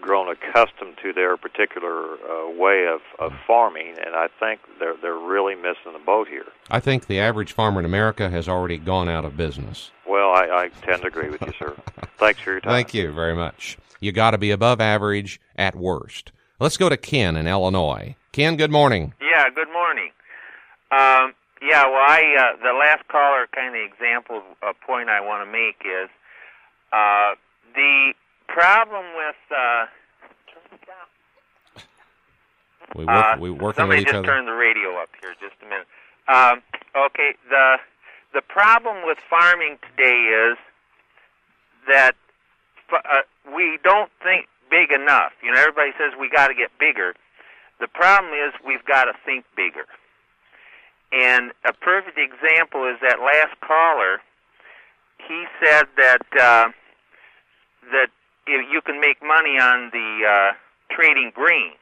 grown 0.00 0.28
accustomed 0.28 0.96
to 1.02 1.12
their 1.12 1.36
particular 1.36 2.14
uh, 2.14 2.50
way 2.50 2.86
of, 2.86 3.00
of 3.18 3.32
farming, 3.46 3.96
and 4.04 4.14
I 4.14 4.28
think 4.38 4.60
they're 4.78 4.96
they're 5.00 5.18
really 5.18 5.54
missing 5.54 5.92
the 5.92 6.04
boat 6.04 6.28
here. 6.28 6.46
I 6.70 6.80
think 6.80 7.06
the 7.06 7.18
average 7.18 7.52
farmer 7.52 7.80
in 7.80 7.86
America 7.86 8.30
has 8.30 8.48
already 8.48 8.78
gone 8.78 9.08
out 9.08 9.24
of 9.24 9.36
business. 9.36 9.90
Well, 10.06 10.30
I, 10.30 10.46
I 10.46 10.68
tend 10.84 11.02
to 11.02 11.08
agree 11.08 11.30
with 11.30 11.42
you, 11.42 11.52
sir. 11.58 11.74
Thanks 12.18 12.40
for 12.40 12.52
your 12.52 12.60
time. 12.60 12.72
Thank 12.72 12.94
you 12.94 13.12
very 13.12 13.34
much. 13.34 13.78
You 14.00 14.12
got 14.12 14.30
to 14.32 14.38
be 14.38 14.50
above 14.50 14.80
average 14.80 15.40
at 15.56 15.74
worst. 15.74 16.32
Let's 16.60 16.76
go 16.76 16.88
to 16.88 16.96
Ken 16.96 17.36
in 17.36 17.46
Illinois. 17.46 18.16
Ken, 18.32 18.56
good 18.56 18.70
morning. 18.70 19.14
Yeah, 19.20 19.48
good 19.54 19.72
morning. 19.72 20.10
Um, 20.90 21.34
yeah, 21.62 21.84
well, 21.86 22.04
I 22.06 22.22
uh, 22.38 22.56
the 22.62 22.72
last 22.78 23.06
caller 23.08 23.46
kind 23.54 23.74
of 23.74 23.82
example 23.82 24.42
a 24.62 24.74
point 24.74 25.08
I 25.08 25.20
want 25.20 25.46
to 25.46 25.50
make 25.50 25.82
is 25.84 26.08
uh, 26.92 27.34
the 27.74 28.12
problem 28.46 29.04
with 29.16 29.36
uh, 29.50 29.86
We 32.94 33.04
work, 33.04 33.14
uh, 33.14 33.36
we 33.38 33.50
working 33.50 33.76
somebody 33.76 34.00
with 34.00 34.08
each 34.08 34.12
just 34.12 34.18
other. 34.18 34.26
turned 34.26 34.48
the 34.48 34.52
radio 34.52 34.96
up 35.00 35.10
here 35.20 35.34
just 35.40 35.54
a 35.62 35.64
minute. 35.68 35.86
Um, 36.28 36.62
okay, 36.96 37.34
the 37.48 37.76
the 38.32 38.42
problem 38.42 39.06
with 39.06 39.18
farming 39.28 39.78
today 39.90 40.50
is 40.50 40.58
that 41.88 42.14
uh, 42.92 43.22
we 43.54 43.78
don't 43.82 44.10
think 44.22 44.46
big 44.70 44.90
enough. 44.92 45.32
You 45.42 45.52
know, 45.52 45.60
everybody 45.60 45.92
says 45.98 46.12
we 46.18 46.28
got 46.28 46.48
to 46.48 46.54
get 46.54 46.70
bigger. 46.78 47.14
The 47.80 47.88
problem 47.88 48.32
is 48.32 48.52
we've 48.66 48.84
got 48.84 49.04
to 49.04 49.12
think 49.24 49.44
bigger. 49.56 49.84
And 51.12 51.52
a 51.64 51.72
perfect 51.72 52.18
example 52.18 52.84
is 52.84 52.98
that 53.00 53.18
last 53.20 53.58
caller. 53.60 54.20
He 55.26 55.44
said 55.62 55.86
that 55.96 56.22
uh, 56.38 56.68
that 57.92 58.08
you 58.46 58.80
can 58.84 59.00
make 59.00 59.22
money 59.22 59.58
on 59.58 59.90
the 59.92 60.20
uh, 60.24 60.94
trading 60.94 61.32
green. 61.34 61.72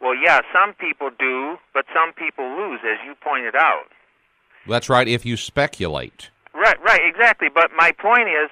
Well, 0.00 0.14
yeah, 0.14 0.40
some 0.52 0.74
people 0.74 1.10
do, 1.18 1.56
but 1.72 1.86
some 1.94 2.12
people 2.12 2.44
lose, 2.44 2.80
as 2.84 2.98
you 3.06 3.14
pointed 3.22 3.54
out. 3.54 3.86
That's 4.66 4.88
right. 4.88 5.08
If 5.08 5.24
you 5.24 5.36
speculate, 5.36 6.30
Right, 6.54 6.80
right, 6.84 7.00
exactly. 7.04 7.48
But 7.52 7.72
my 7.76 7.90
point 7.90 8.28
is, 8.28 8.48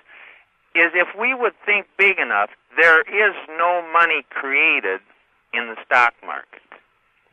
is 0.75 0.91
if 0.95 1.09
we 1.19 1.35
would 1.35 1.53
think 1.65 1.87
big 1.97 2.19
enough, 2.19 2.51
there 2.77 3.01
is 3.03 3.35
no 3.49 3.83
money 3.93 4.27
created 4.31 5.01
in 5.55 5.69
the 5.69 5.77
stock 5.85 6.15
market 6.25 6.62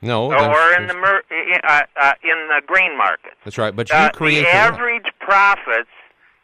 no, 0.02 0.32
or 0.32 0.74
in 0.74 0.88
the 0.88 0.94
mer- 0.94 1.24
uh, 1.68 1.82
uh, 2.02 2.14
in 2.24 2.48
the 2.48 2.62
grain 2.66 2.98
market. 2.98 3.34
that's 3.44 3.58
right. 3.58 3.76
But 3.76 3.90
you 3.90 3.96
Uh, 3.96 4.10
create 4.12 4.36
the 4.40 4.42
the 4.44 4.54
average 4.54 5.08
profits 5.20 5.90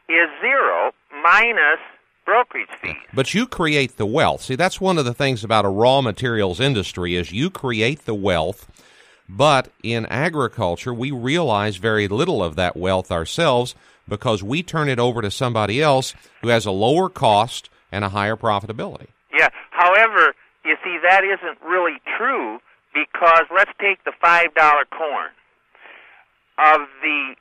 is 0.09 0.29
zero 0.41 0.91
minus 1.23 1.79
brokerage 2.25 2.69
fees. 2.81 2.95
But 3.13 3.33
you 3.33 3.45
create 3.47 3.97
the 3.97 4.05
wealth. 4.05 4.41
See, 4.41 4.55
that's 4.55 4.81
one 4.81 4.97
of 4.97 5.05
the 5.05 5.13
things 5.13 5.43
about 5.43 5.65
a 5.65 5.69
raw 5.69 6.01
materials 6.01 6.59
industry 6.59 7.15
is 7.15 7.31
you 7.31 7.49
create 7.49 8.05
the 8.05 8.15
wealth. 8.15 8.67
But 9.27 9.69
in 9.81 10.05
agriculture, 10.07 10.93
we 10.93 11.09
realize 11.11 11.77
very 11.77 12.07
little 12.07 12.43
of 12.43 12.55
that 12.57 12.75
wealth 12.77 13.11
ourselves 13.11 13.73
because 14.07 14.43
we 14.43 14.61
turn 14.61 14.87
it 14.89 14.99
over 14.99 15.21
to 15.23 15.31
somebody 15.31 15.81
else 15.81 16.13
who 16.41 16.49
has 16.49 16.65
a 16.67 16.71
lower 16.71 17.09
cost 17.09 17.69
and 17.91 18.05
a 18.05 18.09
higher 18.09 18.35
profitability. 18.35 19.07
Yeah. 19.35 19.49
However, 19.71 20.33
you 20.63 20.75
see 20.83 20.97
that 21.01 21.23
isn't 21.23 21.57
really 21.63 21.97
true 22.17 22.59
because 22.95 23.45
let's 23.53 23.71
take 23.79 24.03
the 24.05 24.13
five 24.19 24.55
dollar 24.55 24.85
corn. 24.89 25.29
Of 26.57 26.87
the 27.03 27.35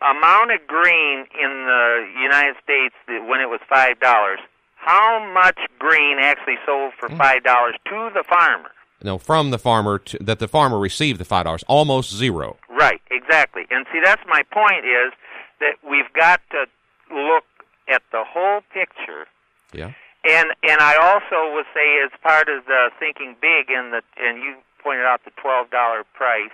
amount 0.00 0.52
of 0.52 0.64
green 0.66 1.26
in 1.34 1.66
the 1.66 2.06
United 2.22 2.54
States 2.62 2.94
that 3.08 3.26
when 3.28 3.40
it 3.40 3.50
was 3.50 3.60
five 3.68 3.98
dollars, 4.00 4.38
how 4.76 5.28
much 5.34 5.58
green 5.78 6.18
actually 6.20 6.56
sold 6.64 6.92
for 6.98 7.08
hmm. 7.08 7.18
five 7.18 7.42
dollars 7.42 7.74
to 7.86 8.10
the 8.14 8.24
farmer? 8.28 8.70
No, 9.02 9.18
from 9.18 9.50
the 9.50 9.58
farmer 9.58 9.98
to, 9.98 10.18
that 10.20 10.38
the 10.38 10.48
farmer 10.48 10.78
received 10.78 11.18
the 11.18 11.24
five 11.24 11.44
dollars, 11.44 11.64
almost 11.66 12.14
zero. 12.14 12.56
Right, 12.70 13.00
exactly. 13.10 13.66
And 13.70 13.86
see, 13.92 14.00
that's 14.02 14.22
my 14.26 14.42
point 14.52 14.84
is 14.84 15.12
that 15.60 15.76
we've 15.88 16.12
got 16.14 16.40
to 16.50 16.66
look 17.12 17.44
at 17.88 18.02
the 18.12 18.24
whole 18.24 18.60
picture 18.72 19.26
Yeah. 19.74 19.92
And 20.24 20.52
and 20.62 20.80
I 20.80 20.96
also 20.96 21.54
would 21.54 21.66
say 21.72 21.98
as 22.04 22.10
part 22.22 22.48
of 22.48 22.66
the 22.66 22.90
thinking 22.98 23.36
big 23.40 23.70
and 23.70 23.92
the 23.92 24.02
and 24.18 24.42
you 24.42 24.56
pointed 24.82 25.04
out 25.06 25.20
the 25.24 25.30
twelve 25.40 25.70
dollar 25.70 26.04
price. 26.14 26.50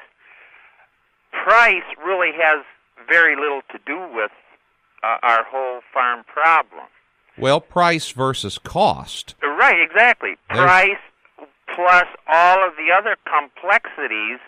Price 1.33 1.85
really 2.05 2.33
has 2.41 2.65
very 3.09 3.37
little 3.37 3.61
to 3.73 3.79
do 3.87 3.99
with 4.15 4.31
uh, 5.03 5.17
our 5.23 5.45
whole 5.45 5.81
farm 5.93 6.25
problem. 6.33 6.85
Well, 7.39 7.61
price 7.61 8.11
versus 8.11 8.59
cost. 8.59 9.35
Right, 9.43 9.81
exactly. 9.81 10.37
There's- 10.49 10.65
Price 10.65 11.47
plus 11.75 12.07
all 12.29 12.67
of 12.67 12.75
the 12.77 12.91
other 12.97 13.17
complexities 13.31 14.39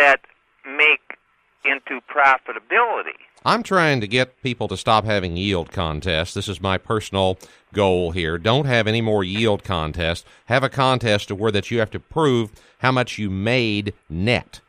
that 0.00 0.18
make 0.66 1.18
into 1.64 2.00
profitability. 2.08 3.18
I'm 3.44 3.62
trying 3.62 4.00
to 4.00 4.06
get 4.08 4.40
people 4.42 4.68
to 4.68 4.76
stop 4.76 5.04
having 5.04 5.36
yield 5.36 5.70
contests. 5.70 6.32
This 6.34 6.48
is 6.48 6.60
my 6.60 6.78
personal 6.78 7.38
goal 7.72 8.12
here. 8.12 8.38
Don't 8.38 8.66
have 8.66 8.86
any 8.86 9.00
more 9.00 9.24
yield 9.24 9.64
contests. 9.64 10.24
Have 10.46 10.62
a 10.62 10.68
contest 10.68 11.28
to 11.28 11.34
where 11.34 11.52
that 11.52 11.70
you 11.70 11.78
have 11.78 11.90
to 11.90 12.00
prove 12.00 12.50
how 12.78 12.92
much 12.92 13.18
you 13.18 13.30
made 13.30 13.94
net. 14.08 14.60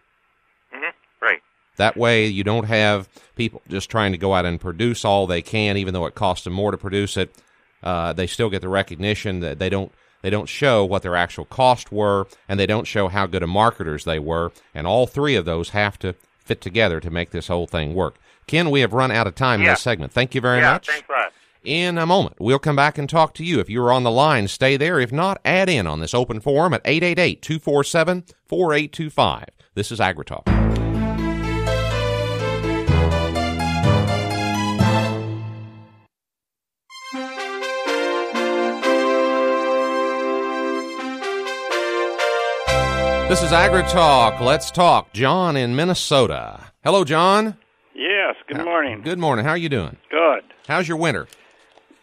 hmm 0.72 0.90
Right. 1.22 1.40
That 1.78 1.98
way 1.98 2.28
you 2.28 2.44
don't 2.44 2.66
have 2.66 3.08
people 3.36 3.62
just 3.68 3.90
trying 3.90 4.12
to 4.12 4.18
go 4.18 4.34
out 4.34 4.46
and 4.46 4.60
produce 4.60 5.06
all 5.06 5.28
they 5.28 5.42
can, 5.42 5.78
even 5.78 5.94
though 5.94 6.06
it 6.06 6.16
costs 6.16 6.44
them 6.44 6.54
more 6.54 6.72
to 6.72 6.78
produce 6.78 7.18
it. 7.18 7.34
Uh, 7.82 8.12
they 8.14 8.28
still 8.28 8.50
get 8.50 8.62
the 8.62 8.70
recognition 8.70 9.40
that 9.40 9.60
they 9.60 9.70
don't 9.70 9.92
they 10.22 10.30
don't 10.30 10.50
show 10.50 10.84
what 10.84 11.02
their 11.02 11.16
actual 11.16 11.46
costs 11.46 11.92
were, 11.92 12.28
and 12.50 12.60
they 12.60 12.66
don't 12.66 12.86
show 12.86 13.08
how 13.08 13.26
good 13.26 13.42
of 13.42 13.48
marketers 13.50 14.04
they 14.04 14.20
were. 14.20 14.52
And 14.76 14.86
all 14.86 15.08
three 15.08 15.36
of 15.36 15.46
those 15.46 15.70
have 15.70 15.98
to 16.00 16.14
fit 16.40 16.60
together 16.60 17.00
to 17.00 17.10
make 17.10 17.30
this 17.32 17.48
whole 17.48 17.68
thing 17.68 17.94
work. 17.94 18.16
Ken, 18.48 18.70
we 18.70 18.82
have 18.82 18.92
run 18.92 19.12
out 19.12 19.28
of 19.28 19.36
time 19.36 19.62
in 19.62 19.68
this 19.68 19.82
segment. 19.82 20.12
Thank 20.12 20.36
you 20.36 20.42
very 20.42 20.60
yeah, 20.60 20.74
much. 20.74 20.88
thanks 20.88 21.08
a 21.08 21.12
lot 21.12 21.34
in 21.64 21.98
a 21.98 22.06
moment. 22.06 22.36
We'll 22.40 22.60
come 22.60 22.76
back 22.76 22.98
and 22.98 23.10
talk 23.10 23.34
to 23.36 23.44
you. 23.44 23.60
If 23.60 23.70
you're 23.70 23.92
on 23.92 24.04
the 24.04 24.12
line, 24.12 24.48
stay 24.48 24.78
there. 24.78 25.00
If 25.00 25.12
not, 25.12 25.40
add 25.44 25.70
in 25.70 25.88
on 25.88 26.00
this 26.00 26.14
open 26.14 26.40
forum 26.40 26.74
at 26.74 26.82
888 26.86 27.42
247 27.42 28.26
4825. 28.48 29.46
This 29.76 29.92
is 29.92 30.00
AgriTalk. 30.00 30.70
This 43.30 43.44
is 43.44 43.52
AgriTalk. 43.52 44.42
Let's 44.42 44.72
talk. 44.72 45.14
John 45.14 45.56
in 45.56 45.76
Minnesota. 45.76 46.72
Hello, 46.84 47.04
John. 47.04 47.58
Yes, 47.94 48.36
good 48.48 48.66
morning. 48.66 49.02
Good 49.04 49.20
morning. 49.20 49.46
How 49.46 49.52
are 49.52 49.58
you 49.58 49.70
doing? 49.70 49.98
Good. 50.10 50.46
How's 50.68 50.88
your 50.88 50.98
winter? 50.98 51.28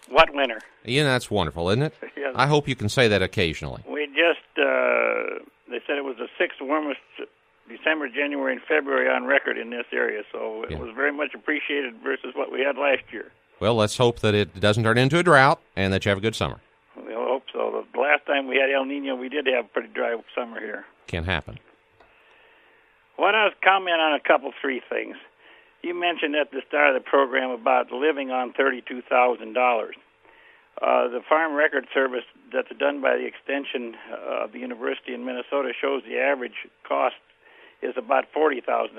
What 0.08 0.32
winter? 0.34 0.60
Yeah, 0.84 1.04
that's 1.04 1.30
wonderful, 1.30 1.68
isn't 1.70 1.82
it? 1.82 1.94
Yes. 2.16 2.32
I 2.34 2.46
hope 2.48 2.66
you 2.66 2.74
can 2.74 2.88
say 2.88 3.06
that 3.08 3.22
occasionally. 3.22 3.84
We 3.88 4.06
just, 4.06 4.40
uh, 4.58 5.44
they 5.70 5.78
said 5.86 5.96
it 5.96 6.04
was 6.04 6.16
the 6.18 6.26
sixth 6.38 6.58
warmest 6.60 6.98
December, 7.68 8.08
January, 8.08 8.52
and 8.54 8.62
February 8.66 9.08
on 9.08 9.26
record 9.26 9.56
in 9.58 9.70
this 9.70 9.84
area, 9.92 10.22
so 10.32 10.64
it 10.64 10.72
Yeah. 10.72 10.78
was 10.78 10.90
very 10.96 11.12
much 11.12 11.34
appreciated 11.34 11.94
versus 12.02 12.34
what 12.34 12.50
we 12.50 12.60
had 12.62 12.76
last 12.78 13.02
year. 13.12 13.30
Well, 13.60 13.74
let's 13.76 13.96
hope 13.96 14.20
that 14.20 14.34
it 14.34 14.58
doesn't 14.58 14.82
turn 14.82 14.98
into 14.98 15.18
a 15.18 15.22
drought 15.22 15.60
and 15.76 15.92
that 15.92 16.04
you 16.04 16.08
have 16.08 16.18
a 16.18 16.20
good 16.20 16.34
summer. 16.34 16.60
We 16.96 17.12
hope 17.14 17.44
so. 17.52 17.84
The 17.94 18.00
last 18.00 18.26
time 18.26 18.48
we 18.48 18.56
had 18.56 18.70
El 18.74 18.86
Nino, 18.86 19.14
we 19.14 19.28
did 19.28 19.46
have 19.46 19.66
a 19.66 19.68
pretty 19.68 19.88
dry 19.94 20.16
summer 20.34 20.58
here. 20.58 20.84
Can 21.06 21.24
happen. 21.24 21.58
I 23.18 23.22
was 23.44 23.54
comment 23.62 24.00
on 24.00 24.14
a 24.14 24.20
couple, 24.20 24.52
three 24.60 24.80
things. 24.88 25.16
You 25.86 25.94
mentioned 25.94 26.34
at 26.34 26.50
the 26.50 26.62
start 26.66 26.96
of 26.96 27.00
the 27.00 27.08
program 27.08 27.50
about 27.50 27.92
living 27.92 28.32
on 28.32 28.52
thirty-two 28.52 29.02
thousand 29.02 29.52
dollars. 29.52 29.94
Uh, 30.82 31.06
the 31.06 31.20
Farm 31.28 31.54
Record 31.54 31.86
Service 31.94 32.24
that's 32.52 32.68
done 32.76 33.00
by 33.00 33.16
the 33.16 33.24
extension 33.24 33.94
uh, 34.10 34.44
of 34.44 34.52
the 34.52 34.58
University 34.58 35.14
in 35.14 35.24
Minnesota 35.24 35.70
shows 35.80 36.02
the 36.02 36.18
average 36.18 36.66
cost 36.82 37.14
is 37.82 37.94
about 37.96 38.24
forty 38.34 38.60
thousand. 38.60 38.96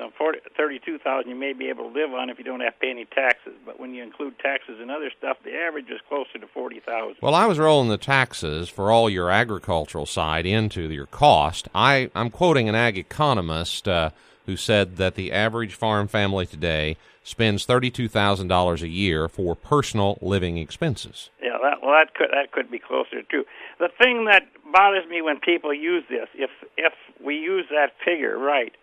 Thirty-two 0.55 0.97
thousand 0.99 1.29
you 1.29 1.35
may 1.35 1.51
be 1.51 1.67
able 1.67 1.91
to 1.91 1.93
live 1.93 2.13
on 2.13 2.29
if 2.29 2.37
you 2.37 2.45
don't 2.45 2.61
have 2.61 2.75
to 2.75 2.79
pay 2.79 2.91
any 2.91 3.03
taxes, 3.03 3.55
but 3.65 3.81
when 3.81 3.93
you 3.93 4.01
include 4.01 4.39
taxes 4.39 4.77
and 4.79 4.89
other 4.89 5.11
stuff, 5.17 5.35
the 5.43 5.53
average 5.53 5.89
is 5.89 5.99
closer 6.07 6.39
to 6.39 6.47
forty 6.47 6.79
thousand. 6.79 7.17
Well, 7.21 7.35
I 7.35 7.47
was 7.47 7.59
rolling 7.59 7.89
the 7.89 7.97
taxes 7.97 8.69
for 8.69 8.91
all 8.91 9.09
your 9.09 9.29
agricultural 9.29 10.05
side 10.05 10.45
into 10.45 10.89
your 10.89 11.07
cost. 11.07 11.67
I, 11.75 12.09
I'm 12.15 12.29
quoting 12.29 12.69
an 12.69 12.75
ag 12.75 12.97
economist 12.97 13.89
uh, 13.89 14.11
who 14.47 14.57
said 14.57 14.95
that 14.95 15.13
the 15.13 15.31
average 15.31 15.75
farm 15.75 16.07
family 16.07 16.47
today 16.47 16.97
spends 17.23 17.67
$32,000 17.67 18.81
a 18.81 18.87
year 18.87 19.27
for 19.27 19.55
personal 19.55 20.17
living 20.21 20.57
expenses. 20.57 21.29
Yeah, 21.43 21.57
that, 21.61 21.83
well, 21.83 21.91
that 21.91 22.15
could 22.15 22.29
that 22.31 22.51
could 22.51 22.71
be 22.71 22.79
closer 22.79 23.21
too. 23.29 23.43
The 23.79 23.89
thing 24.01 24.25
that 24.25 24.47
bothers 24.71 25.07
me 25.09 25.21
when 25.21 25.39
people 25.39 25.73
use 25.73 26.05
this, 26.09 26.27
if 26.33 26.49
if 26.77 26.93
we 27.23 27.35
use 27.35 27.65
that 27.69 27.91
figure 28.03 28.37
right, 28.37 28.73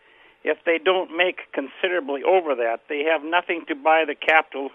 if 0.44 0.58
they 0.66 0.78
don't 0.78 1.16
make 1.16 1.50
considerably 1.52 2.22
over 2.22 2.54
that, 2.54 2.82
they 2.88 3.04
have 3.04 3.24
nothing 3.24 3.64
to 3.68 3.74
buy 3.74 4.04
the 4.06 4.14
capital 4.14 4.68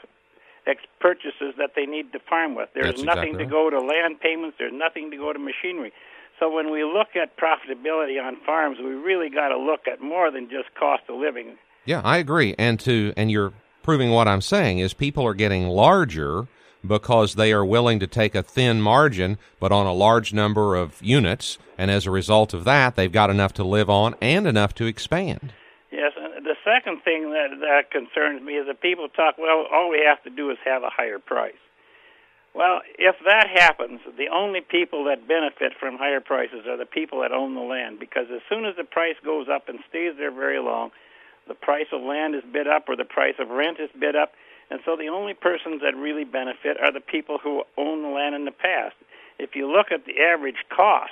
ex- 0.65 0.81
purchases 0.99 1.53
that 1.59 1.71
they 1.75 1.85
need 1.85 2.11
to 2.13 2.19
farm 2.19 2.55
with. 2.55 2.69
There's 2.73 2.95
That's 2.95 3.03
nothing 3.03 3.35
exactly 3.35 3.45
to 3.45 3.51
go 3.51 3.69
to 3.69 3.79
land 3.79 4.19
payments. 4.19 4.57
There's 4.57 4.73
nothing 4.73 5.11
to 5.11 5.17
go 5.17 5.31
to 5.31 5.39
machinery. 5.39 5.93
So 6.39 6.49
when 6.49 6.71
we 6.71 6.83
look 6.83 7.09
at 7.15 7.37
profitability 7.37 8.21
on 8.21 8.37
farms, 8.45 8.77
we 8.79 8.91
really 8.91 9.29
got 9.29 9.49
to 9.49 9.57
look 9.57 9.87
at 9.91 10.01
more 10.01 10.31
than 10.31 10.49
just 10.49 10.73
cost 10.75 11.03
of 11.09 11.19
living. 11.19 11.57
Yeah, 11.85 12.01
I 12.03 12.17
agree. 12.17 12.55
And 12.57 12.79
to 12.81 13.13
and 13.17 13.29
you're 13.29 13.53
proving 13.83 14.11
what 14.11 14.27
I'm 14.27 14.41
saying 14.41 14.79
is 14.79 14.93
people 14.93 15.25
are 15.25 15.33
getting 15.33 15.67
larger 15.67 16.47
because 16.85 17.35
they 17.35 17.51
are 17.51 17.65
willing 17.65 17.99
to 17.99 18.07
take 18.07 18.35
a 18.35 18.43
thin 18.43 18.81
margin 18.81 19.37
but 19.59 19.71
on 19.71 19.85
a 19.85 19.91
large 19.91 20.31
number 20.31 20.75
of 20.75 21.01
units 21.01 21.57
and 21.77 21.91
as 21.91 22.05
a 22.05 22.11
result 22.11 22.53
of 22.53 22.63
that 22.63 22.95
they've 22.95 23.11
got 23.11 23.29
enough 23.29 23.53
to 23.53 23.63
live 23.63 23.89
on 23.89 24.15
and 24.21 24.47
enough 24.47 24.73
to 24.75 24.85
expand. 24.85 25.53
Yes, 25.91 26.13
and 26.15 26.45
the 26.45 26.55
second 26.63 27.01
thing 27.03 27.31
that 27.31 27.49
that 27.59 27.91
concerns 27.91 28.41
me 28.41 28.53
is 28.53 28.67
that 28.67 28.81
people 28.81 29.09
talk, 29.09 29.37
well, 29.37 29.65
all 29.73 29.89
we 29.89 30.01
have 30.07 30.23
to 30.23 30.29
do 30.29 30.51
is 30.51 30.57
have 30.63 30.83
a 30.83 30.89
higher 30.89 31.19
price. 31.19 31.53
Well, 32.55 32.81
if 32.97 33.15
that 33.25 33.47
happens, 33.53 34.01
the 34.17 34.27
only 34.33 34.61
people 34.61 35.05
that 35.05 35.27
benefit 35.27 35.73
from 35.79 35.97
higher 35.97 36.19
prices 36.19 36.65
are 36.67 36.77
the 36.77 36.85
people 36.85 37.21
that 37.21 37.31
own 37.31 37.53
the 37.55 37.61
land 37.61 37.99
because 37.99 38.25
as 38.33 38.41
soon 38.49 38.65
as 38.65 38.75
the 38.75 38.83
price 38.83 39.15
goes 39.23 39.47
up 39.47 39.69
and 39.69 39.79
stays 39.87 40.13
there 40.17 40.31
very 40.31 40.59
long, 40.59 40.91
the 41.47 41.53
price 41.53 41.87
of 41.93 42.01
land 42.01 42.35
is 42.35 42.43
bid 42.51 42.67
up 42.67 42.89
or 42.89 42.95
the 42.95 43.05
price 43.05 43.35
of 43.39 43.49
rent 43.49 43.79
is 43.79 43.89
bid 43.99 44.15
up, 44.15 44.33
and 44.69 44.79
so 44.85 44.95
the 44.95 45.07
only 45.07 45.33
persons 45.33 45.81
that 45.81 45.95
really 45.95 46.23
benefit 46.23 46.77
are 46.81 46.91
the 46.91 47.01
people 47.01 47.39
who 47.41 47.63
own 47.77 48.03
the 48.03 48.09
land 48.09 48.35
in 48.35 48.45
the 48.45 48.51
past. 48.51 48.95
If 49.39 49.55
you 49.55 49.71
look 49.71 49.91
at 49.91 50.05
the 50.05 50.21
average 50.21 50.63
cost, 50.69 51.11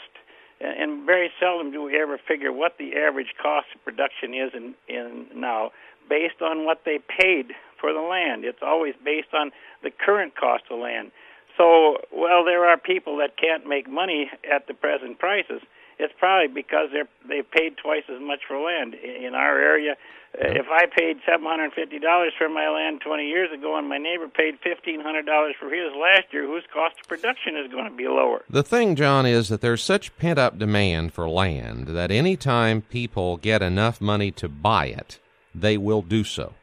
and 0.59 1.05
very 1.05 1.31
seldom 1.39 1.71
do 1.71 1.83
we 1.83 1.99
ever 1.99 2.19
figure 2.27 2.51
what 2.51 2.77
the 2.77 2.95
average 2.95 3.33
cost 3.41 3.67
of 3.75 3.83
production 3.85 4.33
is 4.33 4.51
in, 4.53 4.73
in 4.87 5.27
now 5.35 5.71
based 6.09 6.41
on 6.41 6.65
what 6.65 6.81
they 6.85 6.99
paid 6.99 7.53
for 7.79 7.93
the 7.93 8.01
land. 8.01 8.43
It's 8.43 8.61
always 8.61 8.95
based 9.03 9.33
on 9.33 9.51
the 9.83 9.91
current 9.91 10.35
cost 10.35 10.63
of 10.71 10.79
land. 10.79 11.11
So, 11.57 11.97
well, 12.11 12.45
there 12.45 12.65
are 12.69 12.77
people 12.77 13.17
that 13.17 13.37
can't 13.37 13.67
make 13.67 13.89
money 13.89 14.29
at 14.53 14.67
the 14.67 14.73
present 14.73 15.17
prices. 15.19 15.61
It's 15.99 16.13
probably 16.19 16.47
because 16.53 16.89
they're 16.93 17.09
they 17.27 17.41
paid 17.41 17.77
twice 17.77 18.03
as 18.07 18.21
much 18.21 18.41
for 18.47 18.57
land 18.59 18.93
in 18.93 19.33
our 19.33 19.59
area. 19.59 19.93
uh, 20.35 20.47
If 20.49 20.67
I 20.69 20.85
paid 20.85 21.17
seven 21.25 21.47
hundred 21.47 21.73
fifty 21.73 21.97
dollars 21.97 22.33
for 22.37 22.47
my 22.47 22.69
land 22.69 23.01
twenty 23.01 23.27
years 23.27 23.51
ago, 23.51 23.75
and 23.75 23.89
my 23.89 23.97
neighbor 23.97 24.27
paid 24.27 24.59
fifteen 24.63 25.01
hundred 25.01 25.25
dollars 25.25 25.55
for 25.59 25.71
his 25.73 25.91
last 25.99 26.31
year, 26.31 26.45
whose 26.45 26.65
cost 26.71 26.97
of 27.01 27.07
production 27.07 27.57
is 27.57 27.71
going 27.71 27.89
to 27.89 27.97
be 27.97 28.07
lower? 28.07 28.43
The 28.47 28.61
thing, 28.61 28.95
John, 28.95 29.25
is 29.25 29.49
that 29.49 29.61
there's 29.61 29.81
such 29.81 30.15
pent 30.17 30.37
up 30.37 30.59
demand 30.59 31.13
for 31.13 31.27
land 31.27 31.87
that 31.87 32.11
any 32.11 32.37
time 32.37 32.83
people 32.83 33.37
get 33.37 33.63
enough 33.63 33.99
money 33.99 34.29
to 34.33 34.47
buy 34.47 34.85
it, 34.87 35.17
they 35.55 35.77
will 35.77 36.03
do 36.03 36.23
so. 36.23 36.53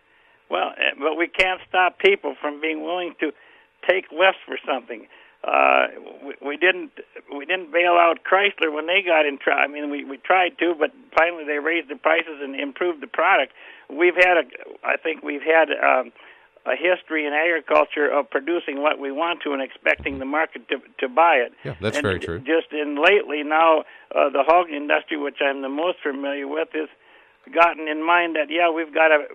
Well, 0.48 0.70
eh, 0.78 0.94
but 0.96 1.16
we 1.18 1.26
can't 1.26 1.60
stop 1.68 1.98
people 1.98 2.36
from 2.40 2.60
being 2.60 2.84
willing 2.84 3.16
to 3.18 3.32
take 3.88 4.06
less 4.12 4.34
for 4.46 4.58
something. 4.66 5.06
Uh, 5.44 5.86
we, 6.24 6.34
we 6.40 6.56
didn't 6.56 6.90
we 7.36 7.44
didn't 7.44 7.70
bail 7.70 7.92
out 8.00 8.20
Chrysler 8.24 8.72
when 8.72 8.86
they 8.86 9.02
got 9.02 9.26
in 9.26 9.36
trouble. 9.36 9.60
I 9.60 9.66
mean, 9.66 9.90
we 9.90 10.04
we 10.04 10.16
tried 10.16 10.56
to, 10.58 10.74
but 10.78 10.90
finally 11.16 11.44
they 11.44 11.58
raised 11.58 11.90
the 11.90 11.96
prices 11.96 12.40
and 12.40 12.58
improved 12.58 13.02
the 13.02 13.06
product. 13.06 13.52
We've 13.90 14.16
had 14.16 14.38
a, 14.38 14.44
I 14.82 14.96
think 14.96 15.22
we've 15.22 15.44
had 15.44 15.68
um, 15.68 16.12
a 16.64 16.72
history 16.76 17.26
in 17.26 17.34
agriculture 17.34 18.08
of 18.08 18.30
producing 18.30 18.80
what 18.80 18.98
we 18.98 19.12
want 19.12 19.42
to 19.42 19.52
and 19.52 19.60
expecting 19.60 20.18
the 20.18 20.24
market 20.24 20.66
to 20.68 20.76
to 21.00 21.08
buy 21.12 21.44
it. 21.44 21.52
Yeah, 21.62 21.74
that's 21.78 21.98
and 21.98 22.04
very 22.04 22.20
true. 22.20 22.38
Just 22.38 22.72
in 22.72 22.96
lately 22.96 23.42
now, 23.42 23.84
uh, 24.16 24.30
the 24.30 24.44
hog 24.46 24.70
industry, 24.70 25.18
which 25.18 25.44
I'm 25.44 25.60
the 25.60 25.68
most 25.68 25.98
familiar 26.02 26.48
with, 26.48 26.68
is 26.74 26.88
gotten 27.52 27.86
in 27.86 28.00
mind 28.02 28.36
that 28.36 28.48
yeah, 28.48 28.70
we've 28.70 28.94
got 28.94 29.08
to 29.08 29.26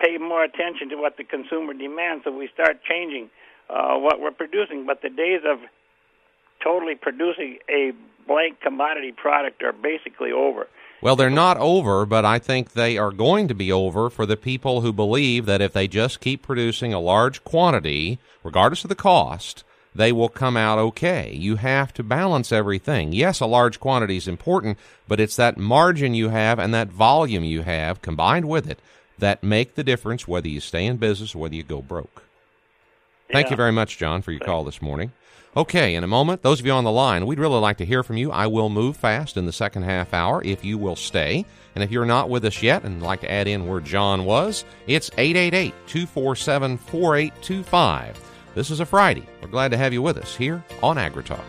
pay 0.00 0.18
more 0.18 0.44
attention 0.44 0.90
to 0.90 0.96
what 0.96 1.16
the 1.16 1.24
consumer 1.24 1.72
demands, 1.72 2.24
so 2.24 2.30
we 2.30 2.50
start 2.52 2.84
changing 2.84 3.24
uh, 3.24 3.43
Uh, 3.68 3.96
what 3.96 4.20
we're 4.20 4.30
producing. 4.30 4.86
But 4.86 5.02
the 5.02 5.10
days 5.10 5.40
of 5.46 5.58
totally 6.62 6.94
producing 6.94 7.58
a 7.68 7.92
blank 8.26 8.60
commodity 8.60 9.12
product 9.12 9.62
are 9.62 9.72
basically 9.72 10.32
over. 10.32 10.68
Well, 11.02 11.16
they're 11.16 11.28
not 11.28 11.58
over, 11.58 12.06
but 12.06 12.24
I 12.24 12.38
think 12.38 12.72
they 12.72 12.96
are 12.96 13.10
going 13.10 13.48
to 13.48 13.54
be 13.54 13.70
over 13.70 14.08
for 14.08 14.24
the 14.24 14.38
people 14.38 14.80
who 14.80 14.92
believe 14.92 15.44
that 15.46 15.60
if 15.60 15.72
they 15.72 15.86
just 15.86 16.20
keep 16.20 16.42
producing 16.42 16.94
a 16.94 17.00
large 17.00 17.44
quantity, 17.44 18.18
regardless 18.42 18.84
of 18.84 18.88
the 18.88 18.94
cost, 18.94 19.64
they 19.94 20.12
will 20.12 20.30
come 20.30 20.56
out 20.56 20.78
okay. 20.78 21.32
You 21.32 21.56
have 21.56 21.92
to 21.94 22.02
balance 22.02 22.50
everything. 22.52 23.12
Yes, 23.12 23.40
a 23.40 23.46
large 23.46 23.78
quantity 23.80 24.16
is 24.16 24.26
important, 24.26 24.78
but 25.06 25.20
it's 25.20 25.36
that 25.36 25.58
margin 25.58 26.14
you 26.14 26.30
have 26.30 26.58
and 26.58 26.72
that 26.72 26.88
volume 26.88 27.44
you 27.44 27.62
have 27.62 28.02
combined 28.02 28.48
with 28.48 28.68
it 28.68 28.80
that 29.18 29.44
make 29.44 29.74
the 29.74 29.84
difference 29.84 30.26
whether 30.26 30.48
you 30.48 30.60
stay 30.60 30.86
in 30.86 30.96
business 30.96 31.34
or 31.34 31.38
whether 31.38 31.54
you 31.54 31.62
go 31.62 31.82
broke. 31.82 32.24
Thank 33.32 33.46
Yeah. 33.46 33.50
you 33.52 33.56
very 33.56 33.72
much, 33.72 33.98
John, 33.98 34.22
for 34.22 34.30
your 34.32 34.40
call 34.40 34.64
this 34.64 34.80
morning. 34.82 35.12
Okay, 35.56 35.94
in 35.94 36.02
a 36.02 36.08
moment, 36.08 36.42
those 36.42 36.58
of 36.58 36.66
you 36.66 36.72
on 36.72 36.82
the 36.82 36.90
line, 36.90 37.26
we'd 37.26 37.38
really 37.38 37.60
like 37.60 37.76
to 37.78 37.84
hear 37.84 38.02
from 38.02 38.16
you. 38.16 38.32
I 38.32 38.48
will 38.48 38.68
move 38.68 38.96
fast 38.96 39.36
in 39.36 39.46
the 39.46 39.52
second 39.52 39.84
half 39.84 40.12
hour 40.12 40.42
if 40.44 40.64
you 40.64 40.76
will 40.78 40.96
stay. 40.96 41.44
And 41.76 41.84
if 41.84 41.92
you're 41.92 42.04
not 42.04 42.28
with 42.28 42.44
us 42.44 42.60
yet 42.62 42.82
and 42.84 43.02
like 43.02 43.20
to 43.20 43.30
add 43.30 43.46
in 43.46 43.66
where 43.68 43.80
John 43.80 44.24
was, 44.24 44.64
it's 44.88 45.10
888 45.16 45.72
247 45.86 46.76
4825. 46.78 48.20
This 48.56 48.70
is 48.70 48.80
a 48.80 48.86
Friday. 48.86 49.24
We're 49.42 49.48
glad 49.48 49.70
to 49.70 49.76
have 49.76 49.92
you 49.92 50.02
with 50.02 50.16
us 50.18 50.34
here 50.36 50.64
on 50.82 50.96
AgriTalk. 50.96 51.40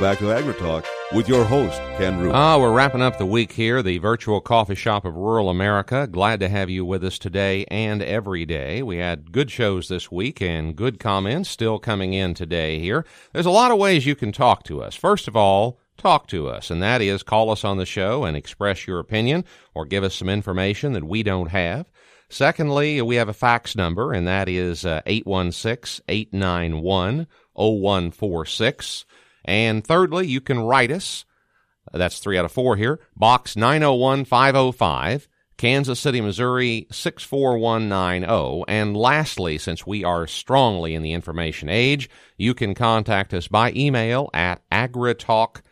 Back 0.00 0.18
to 0.18 0.26
AgriTalk 0.26 0.86
with 1.12 1.28
your 1.28 1.44
host, 1.44 1.80
Ken 1.96 2.20
Root. 2.20 2.32
Ah, 2.32 2.56
we're 2.56 2.72
wrapping 2.72 3.02
up 3.02 3.18
the 3.18 3.26
week 3.26 3.50
here, 3.50 3.82
the 3.82 3.98
virtual 3.98 4.40
coffee 4.40 4.76
shop 4.76 5.04
of 5.04 5.16
rural 5.16 5.50
America. 5.50 6.06
Glad 6.06 6.38
to 6.38 6.48
have 6.48 6.70
you 6.70 6.84
with 6.84 7.02
us 7.02 7.18
today 7.18 7.64
and 7.64 8.00
every 8.00 8.46
day. 8.46 8.80
We 8.80 8.98
had 8.98 9.32
good 9.32 9.50
shows 9.50 9.88
this 9.88 10.08
week 10.08 10.40
and 10.40 10.76
good 10.76 11.00
comments 11.00 11.50
still 11.50 11.80
coming 11.80 12.12
in 12.14 12.34
today 12.34 12.78
here. 12.78 13.04
There's 13.32 13.44
a 13.44 13.50
lot 13.50 13.72
of 13.72 13.78
ways 13.78 14.06
you 14.06 14.14
can 14.14 14.30
talk 14.30 14.62
to 14.64 14.80
us. 14.80 14.94
First 14.94 15.26
of 15.26 15.34
all, 15.34 15.80
talk 15.96 16.28
to 16.28 16.48
us, 16.48 16.70
and 16.70 16.80
that 16.80 17.02
is 17.02 17.24
call 17.24 17.50
us 17.50 17.64
on 17.64 17.76
the 17.76 17.84
show 17.84 18.22
and 18.22 18.36
express 18.36 18.86
your 18.86 19.00
opinion 19.00 19.44
or 19.74 19.84
give 19.84 20.04
us 20.04 20.14
some 20.14 20.28
information 20.28 20.92
that 20.92 21.04
we 21.04 21.24
don't 21.24 21.50
have. 21.50 21.90
Secondly, 22.28 23.02
we 23.02 23.16
have 23.16 23.28
a 23.28 23.34
fax 23.34 23.74
number, 23.74 24.12
and 24.12 24.28
that 24.28 24.48
is 24.48 24.86
uh, 24.86 25.02
816 25.06 26.04
891 26.08 27.26
0146. 27.54 29.04
And 29.44 29.84
thirdly, 29.86 30.26
you 30.26 30.40
can 30.40 30.60
write 30.60 30.90
us 30.90 31.24
That's 31.92 32.18
three 32.18 32.38
out 32.38 32.44
of 32.44 32.52
four 32.52 32.76
here. 32.76 33.00
Box 33.16 33.56
901505, 33.56 35.28
Kansas 35.56 35.98
City, 35.98 36.20
Missouri 36.20 36.86
64190. 36.90 38.64
And 38.68 38.96
lastly, 38.96 39.58
since 39.58 39.86
we 39.86 40.04
are 40.04 40.26
strongly 40.26 40.94
in 40.94 41.02
the 41.02 41.12
information 41.12 41.68
age, 41.68 42.08
you 42.36 42.54
can 42.54 42.74
contact 42.74 43.34
us 43.34 43.48
by 43.48 43.72
email 43.72 44.30
at 44.34 44.62
agritalk.com. 44.70 45.64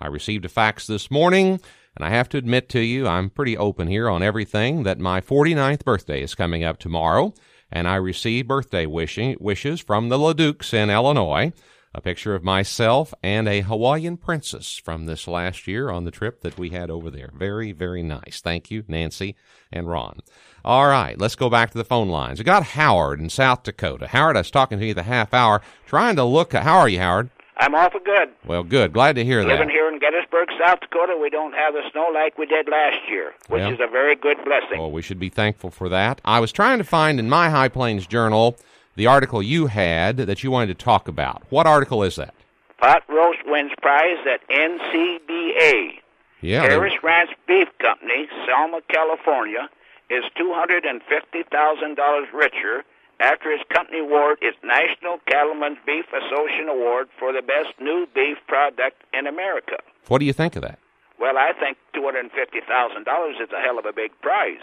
I 0.00 0.06
received 0.06 0.44
a 0.44 0.48
fax 0.48 0.86
this 0.86 1.10
morning, 1.10 1.60
and 1.96 2.04
I 2.04 2.10
have 2.10 2.28
to 2.30 2.38
admit 2.38 2.68
to 2.70 2.80
you, 2.80 3.06
I'm 3.06 3.30
pretty 3.30 3.56
open 3.56 3.88
here 3.88 4.08
on 4.08 4.22
everything, 4.22 4.82
that 4.82 4.98
my 4.98 5.20
49th 5.20 5.84
birthday 5.84 6.22
is 6.22 6.34
coming 6.34 6.64
up 6.64 6.78
tomorrow, 6.78 7.32
and 7.74 7.88
I 7.88 7.96
received 7.96 8.48
birthday 8.48 8.86
wishing, 8.86 9.36
wishes 9.40 9.80
from 9.80 10.08
the 10.08 10.18
LeDukes 10.18 10.72
in 10.72 10.88
Illinois 10.88 11.52
a 11.94 12.00
picture 12.00 12.34
of 12.34 12.42
myself 12.42 13.14
and 13.22 13.46
a 13.46 13.60
Hawaiian 13.60 14.16
princess 14.16 14.76
from 14.76 15.06
this 15.06 15.28
last 15.28 15.68
year 15.68 15.90
on 15.90 16.04
the 16.04 16.10
trip 16.10 16.40
that 16.40 16.58
we 16.58 16.70
had 16.70 16.90
over 16.90 17.08
there. 17.08 17.30
Very, 17.32 17.70
very 17.70 18.02
nice. 18.02 18.40
Thank 18.42 18.70
you, 18.70 18.82
Nancy 18.88 19.36
and 19.70 19.88
Ron. 19.88 20.18
All 20.64 20.88
right, 20.88 21.16
let's 21.18 21.36
go 21.36 21.48
back 21.48 21.70
to 21.70 21.78
the 21.78 21.84
phone 21.84 22.08
lines. 22.08 22.38
We 22.38 22.44
got 22.44 22.64
Howard 22.64 23.20
in 23.20 23.30
South 23.30 23.62
Dakota. 23.62 24.08
Howard, 24.08 24.36
I 24.36 24.40
was 24.40 24.50
talking 24.50 24.80
to 24.80 24.86
you 24.86 24.94
the 24.94 25.04
half 25.04 25.32
hour, 25.32 25.62
trying 25.86 26.16
to 26.16 26.24
look. 26.24 26.52
How 26.52 26.78
are 26.78 26.88
you, 26.88 26.98
Howard? 26.98 27.30
I'm 27.56 27.74
awful 27.74 28.00
good. 28.00 28.30
Well, 28.44 28.64
good. 28.64 28.92
Glad 28.92 29.14
to 29.16 29.24
hear 29.24 29.42
that. 29.42 29.48
Living 29.48 29.68
here 29.68 29.88
in 29.88 29.98
Gettysburg, 30.00 30.48
South 30.58 30.80
Dakota, 30.80 31.16
we 31.20 31.30
don't 31.30 31.52
have 31.54 31.72
the 31.74 31.82
snow 31.92 32.10
like 32.12 32.36
we 32.36 32.46
did 32.46 32.68
last 32.68 32.96
year, 33.08 33.32
which 33.48 33.60
Well. 33.60 33.72
is 33.72 33.78
a 33.80 33.86
very 33.86 34.16
good 34.16 34.38
blessing. 34.44 34.78
Well, 34.80 34.90
we 34.90 35.02
should 35.02 35.20
be 35.20 35.28
thankful 35.28 35.70
for 35.70 35.88
that. 35.88 36.20
I 36.24 36.40
was 36.40 36.50
trying 36.50 36.78
to 36.78 36.84
find 36.84 37.20
in 37.20 37.28
my 37.28 37.50
High 37.50 37.68
Plains 37.68 38.06
Journal 38.08 38.56
the 38.96 39.06
article 39.06 39.40
you 39.42 39.66
had 39.68 40.16
that 40.16 40.42
you 40.42 40.50
wanted 40.50 40.76
to 40.78 40.84
talk 40.84 41.06
about. 41.06 41.42
What 41.50 41.66
article 41.66 42.02
is 42.02 42.16
that? 42.16 42.34
Pot 42.78 43.02
roast 43.08 43.38
wins 43.46 43.72
prize 43.80 44.18
at 44.26 44.40
NCBA. 44.50 46.00
Yeah. 46.40 46.62
they- 46.62 46.74
Harris 46.74 46.94
Ranch 47.02 47.30
Beef 47.46 47.68
Company, 47.78 48.28
Selma, 48.46 48.80
California, 48.88 49.68
is 50.10 50.24
$250,000 50.36 52.26
richer 52.32 52.84
after 53.20 53.50
its 53.50 53.64
company 53.72 54.00
award 54.00 54.38
its 54.42 54.56
National 54.62 55.18
Cattlemen's 55.26 55.78
Beef 55.86 56.06
Association 56.12 56.68
Award 56.68 57.08
for 57.18 57.32
the 57.32 57.42
best 57.42 57.74
new 57.80 58.06
beef 58.14 58.38
product 58.46 59.02
in 59.12 59.26
America. 59.26 59.78
What 60.08 60.18
do 60.18 60.24
you 60.24 60.32
think 60.32 60.56
of 60.56 60.62
that? 60.62 60.78
Well, 61.18 61.38
I 61.38 61.52
think 61.58 61.78
$250,000 61.94 63.42
is 63.42 63.48
a 63.52 63.60
hell 63.60 63.78
of 63.78 63.86
a 63.86 63.92
big 63.92 64.10
prize. 64.20 64.60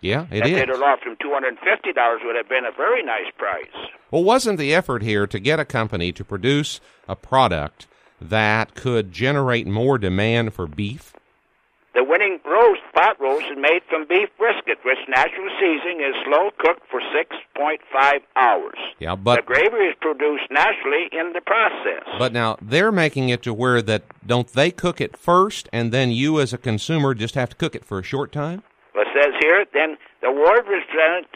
Yeah, 0.00 0.26
it 0.30 0.38
if 0.38 0.46
is. 0.46 0.52
they'd 0.54 0.68
have 0.70 0.78
lost 0.78 1.02
him 1.04 1.16
$250 1.16 2.24
would 2.24 2.36
have 2.36 2.48
been 2.48 2.64
a 2.64 2.72
very 2.74 3.02
nice 3.02 3.30
prize. 3.36 3.90
Well, 4.10 4.24
wasn't 4.24 4.58
the 4.58 4.74
effort 4.74 5.02
here 5.02 5.26
to 5.26 5.38
get 5.38 5.60
a 5.60 5.64
company 5.64 6.10
to 6.12 6.24
produce 6.24 6.80
a 7.06 7.14
product 7.14 7.86
that 8.20 8.74
could 8.74 9.12
generate 9.12 9.66
more 9.66 9.98
demand 9.98 10.54
for 10.54 10.66
beef? 10.66 11.12
The 11.92 12.04
winning 12.04 12.38
roast, 12.46 12.80
pot 12.94 13.20
roast, 13.20 13.46
is 13.50 13.58
made 13.58 13.82
from 13.88 14.06
beef 14.08 14.28
brisket, 14.38 14.78
which 14.84 14.98
natural 15.08 15.50
seasoning 15.58 16.00
is 16.00 16.14
slow 16.24 16.50
cooked 16.58 16.82
for 16.88 17.00
6.5 17.00 18.20
hours. 18.36 18.78
Yeah, 19.00 19.16
but 19.16 19.36
the 19.36 19.42
gravy 19.42 19.84
is 19.90 19.96
produced 20.00 20.44
naturally 20.50 21.08
in 21.10 21.32
the 21.32 21.40
process. 21.40 22.04
but 22.18 22.32
now 22.32 22.56
they're 22.62 22.92
making 22.92 23.28
it 23.28 23.42
to 23.42 23.52
where 23.52 23.82
that 23.82 24.04
don't 24.24 24.46
they 24.52 24.70
cook 24.70 25.00
it 25.00 25.16
first 25.16 25.68
and 25.72 25.90
then 25.92 26.10
you 26.10 26.38
as 26.40 26.52
a 26.52 26.58
consumer 26.58 27.12
just 27.12 27.34
have 27.34 27.50
to 27.50 27.56
cook 27.56 27.74
it 27.74 27.84
for 27.84 27.98
a 27.98 28.04
short 28.04 28.30
time? 28.30 28.62
Well, 28.94 29.04
it 29.04 29.08
says 29.12 29.34
here, 29.40 29.64
then 29.74 29.96
the 30.20 30.28
award 30.28 30.66
was 30.66 30.82
presented 30.86 31.26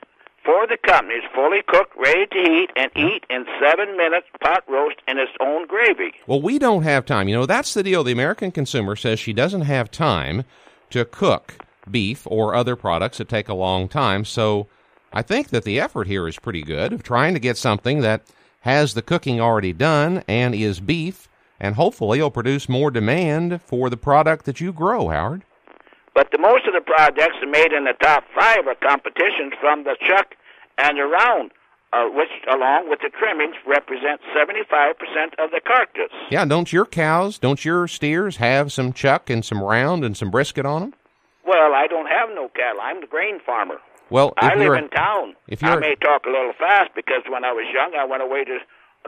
for 0.45 0.67
the 0.67 0.77
company 0.77 1.15
is 1.15 1.25
fully 1.35 1.63
cooked, 1.67 1.97
ready 1.97 2.27
to 2.27 2.39
eat, 2.39 2.71
and 2.77 2.91
eat 2.97 3.25
in 3.31 3.47
seven 3.61 3.97
minutes 3.97 4.27
pot 4.41 4.65
roast 4.69 4.97
in 5.09 5.19
its 5.19 5.33
own 5.41 5.67
gravy. 5.67 6.13
Well, 6.27 6.43
we 6.43 6.59
don't 6.59 6.83
have 6.83 7.07
time. 7.07 7.29
You 7.29 7.35
know, 7.35 7.47
that's 7.47 7.75
the 7.75 7.83
deal. 7.83 8.05
The 8.05 8.13
American 8.13 8.51
consumer 8.51 8.97
says 8.97 9.19
she 9.19 9.33
doesn't 9.33 9.63
have 9.63 9.91
time 9.91 10.45
to 10.91 11.05
cook 11.05 11.57
beef 11.91 12.27
or 12.27 12.55
other 12.55 12.77
products 12.77 13.19
that 13.19 13.29
take 13.29 13.49
a 13.49 13.55
long 13.55 13.89
time. 13.89 14.25
So 14.25 14.69
I 15.13 15.23
think 15.23 15.49
that 15.49 15.65
the 15.65 15.81
effort 15.81 16.07
here 16.07 16.27
is 16.29 16.39
pretty 16.39 16.63
good 16.63 16.93
of 16.93 17.03
trying 17.03 17.35
to 17.35 17.41
get 17.41 17.57
something 17.57 18.01
that 18.01 18.23
has 18.61 18.95
the 18.95 19.03
cooking 19.03 19.41
already 19.41 19.73
done 19.73 20.25
and 20.27 20.55
is 20.55 20.81
beef, 20.81 21.29
and 21.61 21.75
hopefully 21.75 22.19
it'll 22.19 22.31
produce 22.31 22.69
more 22.69 22.91
demand 22.91 23.61
for 23.63 23.91
the 23.91 23.97
product 23.97 24.45
that 24.47 24.61
you 24.61 24.73
grow, 24.73 25.09
Howard. 25.09 25.43
But 26.15 26.31
the 26.31 26.39
most 26.39 26.67
of 26.67 26.75
the 26.75 26.81
projects 26.81 27.37
are 27.43 27.51
made 27.51 27.73
in 27.73 27.85
the 27.85 27.95
top 28.01 28.25
five 28.39 28.67
of 28.67 28.79
competitions 28.81 29.53
from 29.61 29.85
the 29.85 29.97
chuck 30.07 30.37
and 30.79 30.97
the 30.99 31.05
round, 31.05 31.51
uh, 31.93 32.05
which, 32.11 32.31
along 32.51 32.89
with 32.89 33.01
the 33.03 33.11
trimmings, 33.11 33.57
represent 33.67 34.21
75% 34.35 34.95
of 35.39 35.51
the 35.51 35.61
carcass. 35.65 36.13
Yeah, 36.31 36.45
don't 36.45 36.73
your 36.73 36.87
cows, 36.87 37.39
don't 37.39 37.65
your 37.65 37.89
steers 37.89 38.37
have 38.37 38.73
some 38.73 38.93
chuck 38.93 39.29
and 39.29 39.45
some 39.45 39.63
round 39.63 40.05
and 40.05 40.17
some 40.17 40.31
brisket 40.31 40.65
on 40.67 40.81
them? 40.83 40.95
Well, 41.47 41.75
I 41.75 41.87
don't 41.89 42.07
have 42.07 42.31
no 42.35 42.49
cattle. 42.49 42.81
I'm 42.81 43.01
the 43.01 43.07
grain 43.07 43.41
farmer. 43.45 43.77
Well, 44.11 44.35
if 44.37 44.45
I 44.45 44.55
you're 44.55 44.75
live 44.75 44.85
in 44.85 44.91
town. 44.91 45.35
if 45.49 45.63
you're- 45.63 45.81
may 45.81 45.95
talk 45.97 46.27
a 46.27 46.31
little 46.31 46.53
fast 46.59 46.91
because 46.95 47.23
when 47.29 47.45
I 47.45 47.53
was 47.53 47.67
young, 47.73 47.95
I 47.99 48.05
went 48.05 48.23
away 48.23 48.45
to 48.45 48.59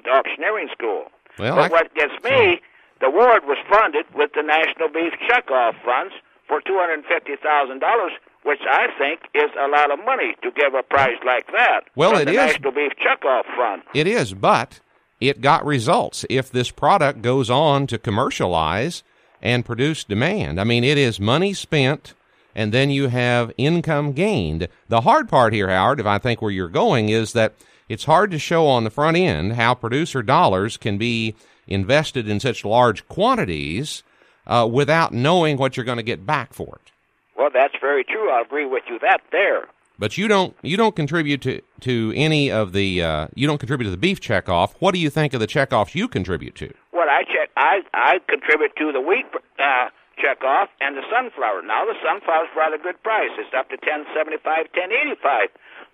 the 0.03 0.11
auctioneering 0.11 0.69
school. 0.73 1.11
Well, 1.38 1.55
but 1.57 1.64
I- 1.66 1.69
what 1.69 1.95
gets 1.95 2.14
me, 2.25 2.61
the 3.01 3.07
award 3.07 3.45
was 3.47 3.59
funded 3.71 4.07
with 4.14 4.33
the 4.35 4.42
National 4.42 4.88
Beef 4.88 5.12
Checkoff 5.29 5.75
Funds 5.85 6.14
for 6.48 6.61
two 6.61 6.76
hundred 6.76 6.94
and 6.94 7.04
fifty 7.04 7.37
thousand 7.42 7.80
dollars, 7.80 8.12
which 8.44 8.61
I 8.68 8.87
think 8.98 9.20
is 9.35 9.50
a 9.59 9.68
lot 9.68 9.90
of 9.90 10.04
money 10.04 10.35
to 10.42 10.50
give 10.50 10.74
a 10.74 10.82
prize 10.82 11.18
like 11.24 11.46
that. 11.52 11.82
Well, 11.94 12.16
it 12.16 12.26
the 12.26 12.32
is. 12.32 12.37
National 12.37 12.72
Beef 12.72 12.92
Checkoff 12.98 13.44
Fund. 13.56 13.82
It 13.94 14.06
is, 14.06 14.35
but 14.35 14.80
it 15.20 15.40
got 15.40 15.64
results. 15.64 16.24
If 16.30 16.50
this 16.50 16.70
product 16.70 17.22
goes 17.22 17.50
on 17.50 17.87
to 17.88 17.98
commercialize 17.98 19.02
and 19.42 19.64
produce 19.64 20.04
demand, 20.04 20.61
I 20.61 20.64
mean, 20.64 20.85
it 20.85 20.98
is 20.98 21.20
money 21.20 21.54
spent 21.54 22.14
and 22.56 22.72
then 22.72 22.88
you 22.90 23.09
have 23.09 23.52
income 23.59 24.12
gained. 24.12 24.66
The 24.88 25.02
hard 25.02 25.28
part 25.28 25.52
here, 25.52 25.68
Howard, 25.68 26.00
if 26.00 26.06
I 26.06 26.18
think 26.18 26.40
where 26.40 26.50
you're 26.50 26.68
going, 26.68 27.11
is 27.11 27.35
that 27.35 27.52
it's 27.87 28.04
hard 28.04 28.30
to 28.30 28.38
show 28.38 28.66
on 28.66 28.82
the 28.82 28.90
front 28.90 29.16
end 29.18 29.52
how 29.52 29.74
producer 29.74 30.22
dollars 30.22 30.78
can 30.78 30.96
be 30.96 31.37
invested 31.66 32.26
in 32.28 32.40
such 32.40 32.64
large 32.64 33.06
quantities 33.09 34.02
uh, 34.46 34.68
without 34.70 35.12
knowing 35.12 35.56
what 35.56 35.76
you're 35.76 35.85
going 35.85 35.96
to 35.98 36.02
get 36.02 36.24
back 36.26 36.52
for 36.52 36.78
it. 36.85 36.92
Well, 37.37 37.50
that's 37.52 37.74
very 37.80 38.04
true. 38.04 38.30
I 38.30 38.40
agree 38.40 38.66
with 38.66 38.85
you 38.88 38.98
that 39.00 39.20
there. 39.30 39.66
But 39.98 40.18
you 40.18 40.28
don't 40.28 40.54
you 40.62 40.76
don't 40.76 40.94
contribute 40.94 41.40
to 41.42 41.62
to 41.80 42.12
any 42.14 42.50
of 42.50 42.72
the 42.72 43.02
uh, 43.02 43.28
you 43.35 43.46
don't 43.46 43.59
contribute 43.59 43.87
to 43.87 43.90
the 43.90 43.96
beef 43.96 44.20
checkoff. 44.20 44.74
What 44.78 44.92
do 44.92 45.00
you 45.00 45.09
think 45.09 45.32
of 45.32 45.40
the 45.40 45.46
checkoffs 45.46 45.94
you 45.94 46.06
contribute 46.06 46.54
to? 46.56 46.72
Well, 46.92 47.09
I 47.09 47.24
check. 47.24 47.48
I 47.56 47.80
I 47.94 48.20
contribute 48.28 48.76
to 48.76 48.92
the 48.92 49.00
wheat 49.00 49.24
uh, 49.59 49.88
checkoff 50.22 50.68
and 50.80 50.96
the 50.96 51.02
sunflower. 51.11 51.62
Now 51.62 51.87
the 51.87 51.94
sunflower's 52.04 52.48
rather 52.54 52.76
good 52.76 53.02
price. 53.02 53.30
It's 53.38 53.54
up 53.56 53.70
to 53.70 53.78
ten 53.78 54.04
seventy 54.14 54.37
five, 54.37 54.70
ten 54.74 54.92
eighty 54.92 55.14
five. 55.22 55.48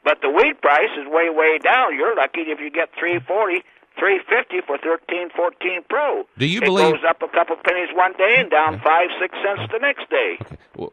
But 0.05 0.19
the 0.21 0.31
wheat 0.31 0.61
price 0.61 0.91
is 0.99 1.07
way 1.07 1.31
way 1.31 1.59
down. 1.59 1.95
You're 1.95 2.17
lucky 2.17 2.41
if 2.41 2.59
you 2.59 2.71
get 2.71 2.91
three 2.99 3.21
forty, 3.21 3.63
three 3.99 4.21
fifty 4.29 4.61
for 4.67 4.79
thirteen 4.79 5.31
fourteen 5.31 5.83
pro. 5.89 6.25
Do 6.39 6.47
you 6.47 6.61
it 6.61 6.65
believe- 6.65 6.95
goes 6.95 7.05
up 7.09 7.23
a 7.23 7.29
couple 7.29 7.57
pennies 7.65 7.89
one 7.95 8.13
day 8.15 8.37
and 8.39 8.51
down 8.51 8.81
five 8.81 9.09
six 9.21 9.35
cents 9.45 9.71
the 9.73 9.79
next 9.79 10.09
day? 10.11 10.39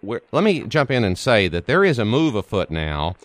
We're- 0.01 0.21
let 0.31 0.43
me 0.43 0.63
jump 0.63 0.91
in 0.91 1.03
and 1.03 1.17
say 1.17 1.47
that 1.47 1.65
there 1.65 1.83
is 1.83 1.99
a 1.99 2.05
move 2.05 2.35
afoot 2.35 2.69
now. 2.69 3.15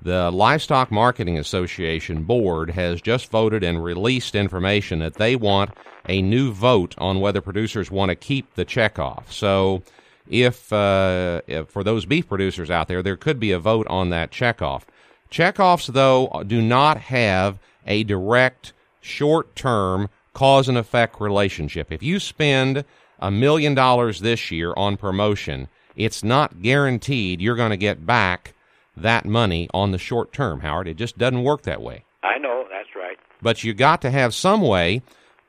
The 0.00 0.32
Livestock 0.32 0.90
Marketing 0.90 1.38
Association 1.38 2.24
board 2.24 2.70
has 2.70 3.00
just 3.00 3.30
voted 3.30 3.62
and 3.62 3.84
released 3.84 4.34
information 4.34 4.98
that 4.98 5.14
they 5.14 5.36
want 5.36 5.70
a 6.08 6.20
new 6.20 6.50
vote 6.50 6.96
on 6.98 7.20
whether 7.20 7.40
producers 7.40 7.88
want 7.88 8.08
to 8.08 8.16
keep 8.16 8.54
the 8.54 8.64
checkoff. 8.64 9.30
So, 9.30 9.84
if, 10.28 10.72
uh, 10.72 11.42
if 11.46 11.68
for 11.68 11.84
those 11.84 12.04
beef 12.04 12.28
producers 12.28 12.68
out 12.68 12.88
there, 12.88 13.00
there 13.00 13.16
could 13.16 13.38
be 13.38 13.52
a 13.52 13.60
vote 13.60 13.86
on 13.88 14.10
that 14.10 14.32
checkoff. 14.32 14.82
Checkoffs, 15.30 15.86
though, 15.92 16.42
do 16.48 16.60
not 16.60 16.96
have 16.98 17.60
a 17.86 18.02
direct 18.02 18.72
short 19.02 19.54
term 19.54 20.08
cause 20.32 20.68
and 20.68 20.78
effect 20.78 21.20
relationship. 21.20 21.92
If 21.92 22.02
you 22.02 22.18
spend 22.18 22.84
a 23.18 23.30
million 23.30 23.74
dollars 23.74 24.20
this 24.20 24.50
year 24.50 24.72
on 24.76 24.96
promotion, 24.96 25.68
it's 25.94 26.24
not 26.24 26.62
guaranteed 26.62 27.40
you're 27.40 27.56
going 27.56 27.70
to 27.70 27.76
get 27.76 28.06
back 28.06 28.54
that 28.96 29.24
money 29.24 29.68
on 29.74 29.90
the 29.90 29.98
short 29.98 30.32
term, 30.32 30.60
Howard. 30.60 30.88
It 30.88 30.96
just 30.96 31.18
doesn't 31.18 31.44
work 31.44 31.62
that 31.62 31.82
way. 31.82 32.04
I 32.22 32.38
know 32.38 32.64
that's 32.70 32.94
right. 32.96 33.18
But 33.40 33.64
you 33.64 33.74
got 33.74 34.00
to 34.02 34.10
have 34.10 34.34
some 34.34 34.62
way, 34.62 35.02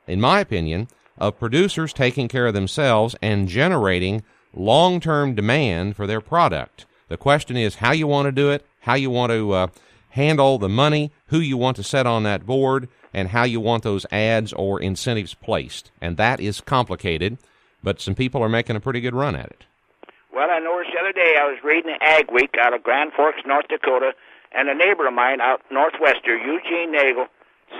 in 0.06 0.20
my 0.20 0.40
opinion, 0.40 0.88
of 1.16 1.38
producers 1.38 1.92
taking 1.92 2.28
care 2.28 2.46
of 2.46 2.54
themselves 2.54 3.14
and 3.22 3.48
generating 3.48 4.22
long 4.52 5.00
term 5.00 5.34
demand 5.34 5.96
for 5.96 6.06
their 6.06 6.20
product. 6.20 6.86
The 7.08 7.16
question 7.16 7.56
is 7.56 7.76
how 7.76 7.92
you 7.92 8.06
want 8.06 8.26
to 8.26 8.32
do 8.32 8.50
it, 8.50 8.66
how 8.80 8.94
you 8.94 9.10
want 9.10 9.30
to 9.30 9.52
uh, 9.52 9.66
handle 10.10 10.58
the 10.58 10.68
money, 10.68 11.12
who 11.26 11.38
you 11.38 11.56
want 11.56 11.76
to 11.76 11.82
set 11.82 12.06
on 12.06 12.22
that 12.22 12.46
board, 12.46 12.88
and 13.14 13.28
how 13.28 13.44
you 13.44 13.60
want 13.60 13.84
those 13.84 14.04
ads 14.10 14.52
or 14.52 14.80
incentives 14.80 15.34
placed. 15.34 15.90
And 16.00 16.16
that 16.16 16.40
is 16.40 16.60
complicated, 16.60 17.38
but 17.82 18.00
some 18.00 18.14
people 18.14 18.42
are 18.42 18.48
making 18.48 18.76
a 18.76 18.80
pretty 18.80 19.00
good 19.00 19.14
run 19.14 19.36
at 19.36 19.46
it. 19.46 19.64
Well, 20.34 20.50
I 20.50 20.58
noticed 20.58 20.90
the 20.92 21.00
other 21.00 21.12
day 21.12 21.36
I 21.40 21.46
was 21.46 21.58
reading 21.62 21.96
Ag 22.00 22.30
Week 22.32 22.54
out 22.60 22.74
of 22.74 22.82
Grand 22.82 23.12
Forks, 23.12 23.38
North 23.46 23.68
Dakota, 23.68 24.12
and 24.52 24.68
a 24.68 24.74
neighbor 24.74 25.06
of 25.06 25.14
mine 25.14 25.40
out 25.40 25.62
northwester, 25.72 26.36
Eugene 26.36 26.92
Nagel, 26.92 27.26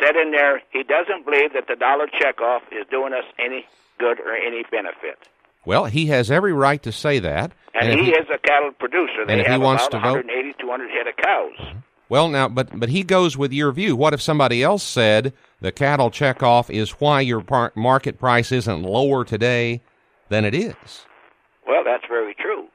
said 0.00 0.16
in 0.16 0.30
there 0.30 0.62
he 0.70 0.82
doesn't 0.82 1.24
believe 1.24 1.52
that 1.52 1.66
the 1.66 1.76
dollar 1.76 2.06
checkoff 2.06 2.60
is 2.70 2.86
doing 2.90 3.12
us 3.12 3.24
any 3.38 3.66
good 3.98 4.20
or 4.20 4.36
any 4.36 4.62
benefit. 4.70 5.18
Well, 5.64 5.86
he 5.86 6.06
has 6.06 6.30
every 6.30 6.52
right 6.52 6.82
to 6.82 6.92
say 6.92 7.18
that. 7.20 7.52
And, 7.74 7.88
if 7.90 8.00
he, 8.00 8.12
is 8.12 8.26
a 8.32 8.38
cattle 8.38 8.70
producer. 8.78 9.24
They 9.26 9.32
and 9.32 9.40
if 9.40 9.46
he 9.46 9.58
wants 9.58 9.86
about 9.86 9.98
to 9.98 10.08
vote- 10.08 10.26
180, 10.26 10.54
200 10.60 10.90
head 10.90 11.06
of 11.08 11.16
cows. 11.16 11.52
Mm-hmm. 11.58 11.78
Well, 12.08 12.28
now, 12.28 12.48
but 12.48 12.78
but 12.78 12.90
he 12.90 13.02
goes 13.02 13.36
with 13.36 13.52
your 13.52 13.72
view. 13.72 13.96
What 13.96 14.12
if 14.14 14.20
somebody 14.20 14.62
else 14.62 14.82
said 14.82 15.32
the 15.60 15.72
cattle 15.72 16.10
checkoff 16.10 16.68
is 16.70 16.90
why 17.00 17.20
your 17.22 17.40
par- 17.40 17.72
market 17.74 18.18
price 18.18 18.52
isn't 18.52 18.82
lower 18.82 19.24
today 19.24 19.80
than 20.28 20.44
it 20.44 20.54
is? 20.54 21.06
Well, 21.66 21.82
that's 21.84 22.04
very 22.08 22.34
true. 22.34 22.68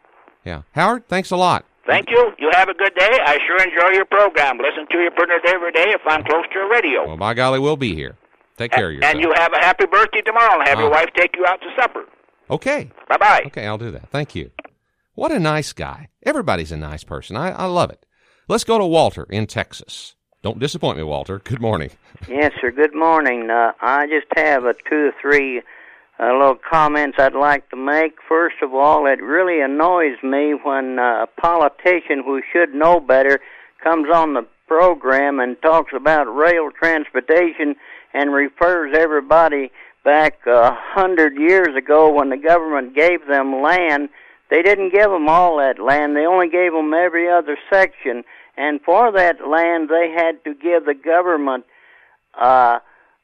Yeah, 0.45 0.63
Howard, 0.73 1.07
thanks 1.07 1.29
a 1.31 1.37
lot. 1.37 1.65
Thank 1.85 2.09
you. 2.09 2.31
You 2.39 2.49
have 2.53 2.69
a 2.69 2.73
good 2.73 2.93
day. 2.95 3.09
I 3.23 3.37
sure 3.45 3.57
enjoy 3.61 3.95
your 3.95 4.05
program. 4.05 4.57
Listen 4.57 4.87
to 4.91 4.97
your 4.97 5.11
much 5.11 5.45
every 5.47 5.71
day 5.71 5.85
if 5.89 6.01
I'm 6.07 6.23
close 6.23 6.45
to 6.53 6.59
a 6.59 6.69
radio. 6.69 7.07
Well, 7.07 7.17
by 7.17 7.33
golly, 7.33 7.59
we'll 7.59 7.77
be 7.77 7.95
here. 7.95 8.15
Take 8.57 8.71
care 8.71 8.89
of 8.89 8.95
yourself. 8.95 9.13
and 9.13 9.21
you 9.23 9.31
have 9.35 9.53
a 9.53 9.59
happy 9.59 9.85
birthday 9.85 10.21
tomorrow 10.21 10.59
and 10.59 10.67
have 10.67 10.79
your 10.79 10.89
Uh. 10.89 10.91
wife 10.91 11.09
take 11.15 11.35
you 11.35 11.45
out 11.45 11.61
to 11.61 11.67
supper. 11.79 12.05
okay, 12.49 12.89
Bye 13.07 13.17
bye. 13.17 13.43
okay, 13.47 13.65
I'll 13.67 13.77
do 13.77 13.91
that. 13.91 14.09
Thank 14.09 14.35
you. 14.35 14.51
What 15.15 15.31
a 15.31 15.39
nice 15.39 15.71
guy. 15.73 16.09
Everybody's 16.23 16.71
a 16.71 16.77
nice 16.77 17.03
person. 17.03 17.35
I, 17.37 17.51
I 17.51 17.65
love 17.65 17.89
it. 17.91 18.05
Let's 18.49 18.63
go 18.63 18.79
to 18.79 18.85
Walter 18.85 19.27
in 19.29 19.45
Texas. 19.45 20.15
Don't 20.41 20.57
disappoint 20.57 20.97
me, 20.97 21.03
Walter. 21.03 21.37
Good 21.37 21.61
morning. 21.61 21.91
Yes, 22.27 22.51
sir. 22.59 22.71
Good 22.71 22.95
morning. 22.95 23.51
Uh, 23.51 23.73
I 23.79 24.07
just 24.07 24.25
have 24.35 24.63
a 24.63 24.73
two 24.89 25.09
or 25.09 25.13
three 25.21 25.61
uh, 26.19 26.33
little 26.33 26.55
comments 26.55 27.19
I'd 27.19 27.35
like 27.35 27.69
to 27.69 27.75
make. 27.75 28.15
First 28.27 28.55
of 28.63 28.73
all, 28.73 29.05
it 29.05 29.21
really 29.21 29.61
annoys 29.61 30.17
me 30.23 30.55
when 30.63 30.97
uh, 30.97 31.25
a 31.25 31.27
politician 31.39 32.23
who 32.25 32.41
should 32.51 32.73
know 32.73 32.99
better 32.99 33.39
comes 33.83 34.07
on 34.11 34.33
the 34.33 34.47
program 34.67 35.39
and 35.39 35.55
talks 35.61 35.93
about 35.95 36.23
rail 36.23 36.71
transportation 36.71 37.75
and 38.15 38.33
refers 38.33 38.97
everybody 38.97 39.71
back 40.03 40.39
a 40.47 40.71
hundred 40.73 41.35
years 41.37 41.75
ago 41.77 42.11
when 42.11 42.31
the 42.31 42.37
government 42.37 42.95
gave 42.95 43.27
them 43.27 43.61
land. 43.61 44.09
They 44.49 44.63
didn't 44.63 44.91
give 44.91 45.11
them 45.11 45.29
all 45.29 45.57
that 45.57 45.79
land. 45.79 46.15
They 46.15 46.25
only 46.25 46.49
gave 46.49 46.71
them 46.71 46.95
every 46.95 47.29
other 47.29 47.55
section. 47.71 48.23
And 48.59 48.81
for 48.81 49.09
that 49.13 49.47
land, 49.47 49.87
they 49.87 50.11
had 50.11 50.43
to 50.43 50.53
give 50.53 50.83
the 50.83 50.93
government 50.93 51.63
uh, 52.37 52.79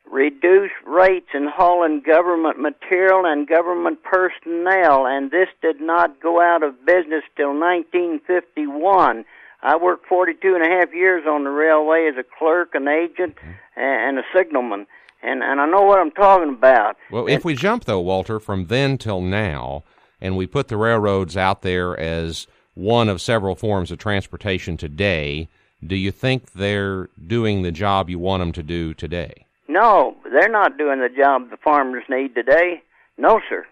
reduced 0.10 0.74
rates 0.88 1.28
in 1.34 1.50
hauling 1.54 2.02
government 2.06 2.58
material 2.58 3.26
and 3.26 3.45
government 3.45 4.00
personnel, 4.02 5.06
and 5.06 5.32
this 5.32 5.50
did 5.62 5.82
not 5.82 6.21
go 6.21 6.41
out 6.41 6.63
of 6.63 6.86
business 6.86 7.24
till 7.36 7.50
1951. 7.50 9.26
I 9.62 9.76
worked 9.76 10.08
42 10.08 10.56
and 10.56 10.63
a 10.63 10.69
half 10.69 10.93
years 10.93 11.26
on 11.28 11.43
the 11.43 11.50
railway 11.50 12.08
as 12.10 12.15
a 12.17 12.24
clerk, 12.39 12.74
an 12.74 12.88
agent, 12.88 13.36
and 13.76 14.17
a 14.17 14.24
signalman, 14.34 14.88
and 15.21 15.43
and 15.43 15.60
I 15.60 15.65
know 15.65 15.82
what 15.82 16.00
I'm 16.00 16.12
talking 16.12 16.54
about. 16.54 16.95
Well, 17.12 17.28
if 17.28 17.43
we 17.43 17.56
jump 17.56 17.84
though, 17.84 18.00
Walter, 18.00 18.39
from 18.39 18.67
then 18.67 18.98
till 18.98 19.19
now, 19.19 19.84
and 20.21 20.38
we 20.38 20.48
put 20.48 20.69
the 20.69 20.78
railroads 20.78 21.36
out 21.36 21.62
there 21.62 22.00
as 22.00 22.48
one 22.76 23.10
of 23.10 23.22
several 23.22 23.56
forms 23.56 23.90
of 23.90 23.98
transportation 23.98 24.78
today, 24.78 25.50
do 25.86 25.96
you 25.96 26.12
think 26.12 26.54
they're 26.54 27.10
doing 27.26 27.64
the 27.64 27.72
job 27.72 28.10
you 28.10 28.20
want 28.20 28.42
them 28.42 28.52
to 28.54 28.64
do 28.64 28.94
today? 28.94 29.46
No, 29.68 30.16
they're 30.32 30.50
not 30.50 30.78
doing 30.78 31.00
the 31.00 31.10
job 31.10 31.50
the 31.50 31.58
farmers 31.58 32.04
need 32.10 32.36
today. 32.36 32.84
No, 33.18 33.42
sir. 33.50 33.66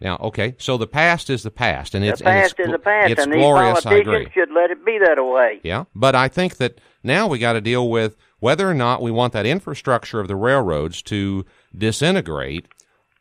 Now, 0.00 0.16
okay, 0.18 0.54
so 0.58 0.76
the 0.76 0.86
past 0.86 1.28
is 1.28 1.42
the 1.42 1.50
past, 1.50 1.94
and 1.94 2.04
it's 2.04 2.20
the 2.20 2.24
past 2.24 2.54
and 2.58 2.68
it's, 2.68 2.68
is 2.68 2.72
the 2.72 2.78
past, 2.78 3.10
It's 3.10 3.22
and 3.22 3.32
these 3.32 3.40
glorious. 3.40 3.84
I 3.84 3.94
agree. 3.94 4.04
politicians 4.04 4.32
should 4.32 4.52
let 4.54 4.70
it 4.70 4.84
be 4.84 4.98
that 5.04 5.20
way. 5.20 5.60
Yeah, 5.64 5.84
but 5.92 6.14
I 6.14 6.28
think 6.28 6.58
that 6.58 6.80
now 7.02 7.26
we 7.26 7.40
got 7.40 7.54
to 7.54 7.60
deal 7.60 7.90
with 7.90 8.16
whether 8.38 8.70
or 8.70 8.74
not 8.74 9.02
we 9.02 9.10
want 9.10 9.32
that 9.32 9.44
infrastructure 9.44 10.20
of 10.20 10.28
the 10.28 10.36
railroads 10.36 11.02
to 11.02 11.44
disintegrate, 11.76 12.66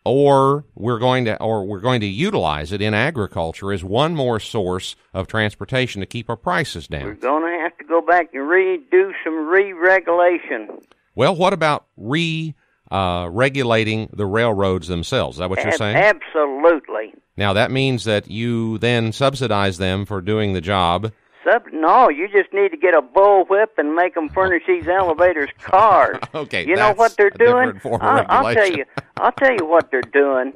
or 0.07 0.65
we're 0.75 0.99
going 0.99 1.25
to 1.25 1.41
or 1.41 1.65
we're 1.65 1.81
going 1.81 2.01
to 2.01 2.07
utilize 2.07 2.71
it 2.71 2.81
in 2.81 2.93
agriculture 2.93 3.73
as 3.73 3.83
one 3.83 4.15
more 4.15 4.39
source 4.39 4.95
of 5.13 5.27
transportation 5.27 5.99
to 5.99 6.05
keep 6.05 6.29
our 6.29 6.37
prices 6.37 6.87
down. 6.87 7.03
We're 7.03 7.13
going 7.15 7.43
to 7.43 7.59
have 7.61 7.77
to 7.77 7.83
go 7.83 8.01
back 8.01 8.33
and 8.33 8.43
redo 8.43 9.11
some 9.23 9.47
re-regulation. 9.47 10.79
Well, 11.15 11.35
what 11.35 11.53
about 11.53 11.87
re 11.97 12.55
uh, 12.89 13.27
regulating 13.31 14.09
the 14.13 14.25
railroads 14.25 14.87
themselves? 14.87 15.35
Is 15.35 15.39
that 15.39 15.49
what 15.49 15.59
you're 15.59 15.73
Ab- 15.73 15.77
saying? 15.77 15.97
Absolutely. 15.97 17.13
Now 17.35 17.53
that 17.53 17.71
means 17.71 18.05
that 18.05 18.31
you 18.31 18.77
then 18.77 19.11
subsidize 19.11 19.77
them 19.77 20.05
for 20.05 20.21
doing 20.21 20.53
the 20.53 20.61
job. 20.61 21.11
Sub- 21.47 21.71
no, 21.71 22.09
you 22.09 22.27
just 22.27 22.51
need 22.53 22.69
to 22.71 22.77
get 22.77 22.93
a 22.93 23.01
bullwhip 23.01 23.77
and 23.77 23.95
make 23.95 24.15
them 24.15 24.29
furnish 24.29 24.63
these 24.67 24.87
elevators 24.87 25.49
cars. 25.59 26.17
Okay, 26.35 26.67
you 26.67 26.75
know 26.75 26.93
what 26.93 27.15
they're 27.17 27.29
doing? 27.29 27.67
different 27.67 27.81
form 27.81 28.01
of 28.01 28.25
I'll, 28.29 28.45
I'll 28.47 28.53
tell 28.53 28.69
you. 28.69 28.85
I'll 29.17 29.31
tell 29.31 29.53
you 29.53 29.65
what 29.65 29.89
they're 29.89 30.01
doing. 30.01 30.53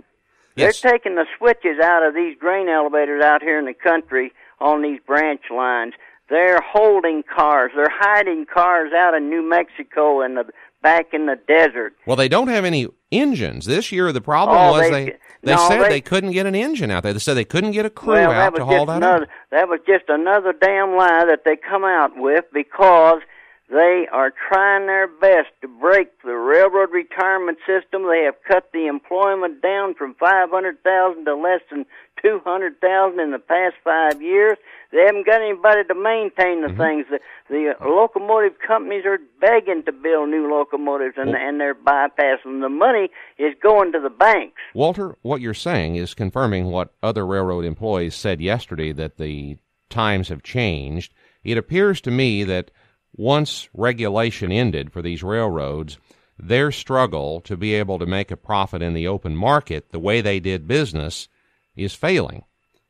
Yes. 0.55 0.81
They're 0.81 0.91
taking 0.91 1.15
the 1.15 1.25
switches 1.37 1.79
out 1.81 2.05
of 2.05 2.13
these 2.13 2.37
grain 2.37 2.67
elevators 2.69 3.23
out 3.23 3.41
here 3.41 3.57
in 3.57 3.65
the 3.65 3.73
country 3.73 4.33
on 4.59 4.81
these 4.81 4.99
branch 5.07 5.41
lines. 5.49 5.93
They're 6.29 6.61
holding 6.61 7.23
cars. 7.23 7.71
They're 7.75 7.89
hiding 7.89 8.45
cars 8.45 8.91
out 8.93 9.13
in 9.13 9.29
New 9.29 9.47
Mexico 9.47 10.21
and 10.21 10.37
the 10.37 10.45
back 10.81 11.13
in 11.13 11.25
the 11.27 11.37
desert. 11.47 11.95
Well, 12.05 12.15
they 12.15 12.27
don't 12.27 12.47
have 12.47 12.65
any 12.65 12.87
engines 13.11 13.65
this 13.65 13.91
year. 13.91 14.11
The 14.11 14.21
problem 14.21 14.57
Oh, 14.57 14.71
was 14.71 14.81
they- 14.89 15.05
they 15.05 15.17
they 15.43 15.55
no, 15.55 15.67
said 15.67 15.81
they- 15.83 15.89
they, 15.89 16.01
couldn't 16.01 16.31
get 16.31 16.45
an 16.45 16.53
engine 16.55 16.91
out 16.91 17.03
there. 17.03 17.13
They 17.13 17.19
said 17.19 17.33
they 17.35 17.45
couldn't 17.45 17.71
get 17.71 17.85
a 17.85 17.89
crew 17.89 18.13
well, 18.13 18.31
out 18.31 18.55
to 18.55 18.63
haul 18.65 18.85
that 18.85 18.97
another. 18.97 19.23
out. 19.23 19.29
That 19.51 19.69
was 19.69 19.79
just 19.87 20.05
another 20.07 20.53
damn 20.53 20.95
lie 20.95 21.25
that 21.25 21.41
they 21.45 21.55
come 21.55 21.83
out 21.83 22.11
with 22.15 22.45
because 22.53 23.21
they 23.71 24.05
are 24.11 24.33
trying 24.49 24.85
their 24.87 25.07
best 25.07 25.47
to 25.61 25.67
break 25.67 26.09
the 26.23 26.35
railroad 26.35 26.89
retirement 26.91 27.57
system. 27.65 28.03
They 28.03 28.23
have 28.25 28.35
cut 28.47 28.69
the 28.73 28.87
employment 28.87 29.61
down 29.61 29.95
from 29.95 30.13
five 30.19 30.49
hundred 30.51 30.83
thousand 30.83 31.25
to 31.25 31.35
less 31.35 31.61
than 31.71 31.85
two 32.21 32.41
hundred 32.43 32.81
thousand 32.81 33.19
in 33.21 33.31
the 33.31 33.39
past 33.39 33.75
five 33.83 34.21
years. 34.21 34.57
They 34.91 35.03
haven't 35.05 35.25
got 35.25 35.41
anybody 35.41 35.83
to 35.87 35.95
maintain 35.95 36.61
the 36.61 36.67
Mm-hmm. 36.67 36.81
things. 36.81 37.05
The, 37.09 37.19
the 37.49 37.73
locomotive 37.87 38.59
companies 38.65 39.05
are 39.05 39.19
begging 39.39 39.83
to 39.85 39.91
build 39.93 40.29
new 40.29 40.51
locomotives, 40.51 41.15
and 41.17 41.29
and 41.35 41.59
they're 41.59 41.73
bypassing. 41.75 42.61
The 42.61 42.69
money 42.69 43.09
is 43.37 43.53
going 43.63 43.93
to 43.93 43.99
the 44.01 44.09
banks. 44.09 44.59
Walter, 44.73 45.15
what 45.21 45.39
you're 45.41 45.53
saying 45.53 45.95
is 45.95 46.13
confirming 46.13 46.65
what 46.65 46.93
other 47.01 47.25
railroad 47.25 47.63
employees 47.65 48.15
said 48.15 48.41
yesterday 48.41 48.91
that 48.93 49.17
the 49.17 49.57
times 49.89 50.27
have 50.29 50.43
changed. 50.43 51.13
It 51.43 51.57
appears 51.57 52.01
to 52.01 52.11
me 52.11 52.43
that 52.43 52.69
once 53.15 53.69
regulation 53.73 54.51
ended 54.51 54.91
for 54.91 55.01
these 55.01 55.23
railroads, 55.23 55.97
their 56.37 56.71
struggle 56.71 57.39
to 57.41 57.55
be 57.55 57.73
able 57.75 57.99
to 57.99 58.05
make 58.05 58.31
a 58.31 58.37
profit 58.37 58.81
in 58.81 58.93
the 58.93 59.07
open 59.07 59.35
market, 59.35 59.91
the 59.91 59.99
way 59.99 60.21
they 60.21 60.39
did 60.39 60.67
business, 60.67 61.27
is 61.75 61.93
failing. 61.93 62.43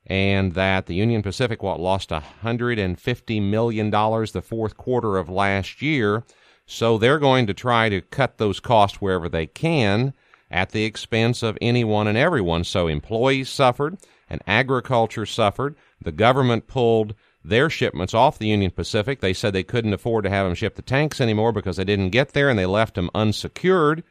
And 0.08 0.54
that 0.54 0.88
the 0.88 0.96
Union 0.96 1.22
Pacific, 1.22 1.62
what, 1.62 1.80
lost 1.80 2.10
$150 2.10 3.42
million 3.42 3.90
the 3.90 4.44
fourth 4.44 4.78
quarter 4.78 5.18
of 5.18 5.30
last 5.30 5.82
year. 5.82 6.24
So 6.66 6.98
they're 6.98 7.20
going 7.20 7.48
to 7.48 7.54
try 7.54 7.90
to 7.90 8.02
cut 8.02 8.38
those 8.38 8.60
costs 8.60 9.02
wherever 9.02 9.30
they 9.30 9.48
can 9.48 10.14
at 10.50 10.72
the 10.72 10.86
expense 10.86 11.44
of 11.44 11.58
anyone 11.62 12.08
and 12.08 12.18
everyone. 12.18 12.64
So 12.64 12.88
employees 12.88 13.50
suffered 13.50 13.98
and 14.30 14.42
agriculture 14.48 15.26
suffered. 15.26 15.76
The 16.02 16.12
government 16.12 16.68
pulled 16.68 17.14
their 17.44 17.70
shipments 17.70 18.14
off 18.14 18.38
the 18.38 18.48
Union 18.48 18.72
Pacific. 18.72 19.20
They 19.20 19.34
said 19.34 19.54
they 19.54 19.64
couldn't 19.64 19.94
afford 19.94 20.24
to 20.26 20.30
have 20.30 20.46
them 20.46 20.56
ship 20.56 20.76
the 20.76 20.82
tanks 20.82 21.20
anymore 21.20 21.52
because 21.52 21.78
they 21.78 21.84
didn't 21.84 22.10
get 22.10 22.34
there 22.34 22.50
and 22.50 22.58
they 22.58 22.66
left 22.66 22.96
them 22.96 23.10
unsecured. 23.16 24.04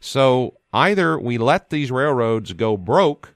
So 0.00 0.56
either 0.72 1.18
we 1.18 1.38
let 1.38 1.70
these 1.70 1.90
railroads 1.90 2.52
go 2.54 2.76
broke 2.76 3.34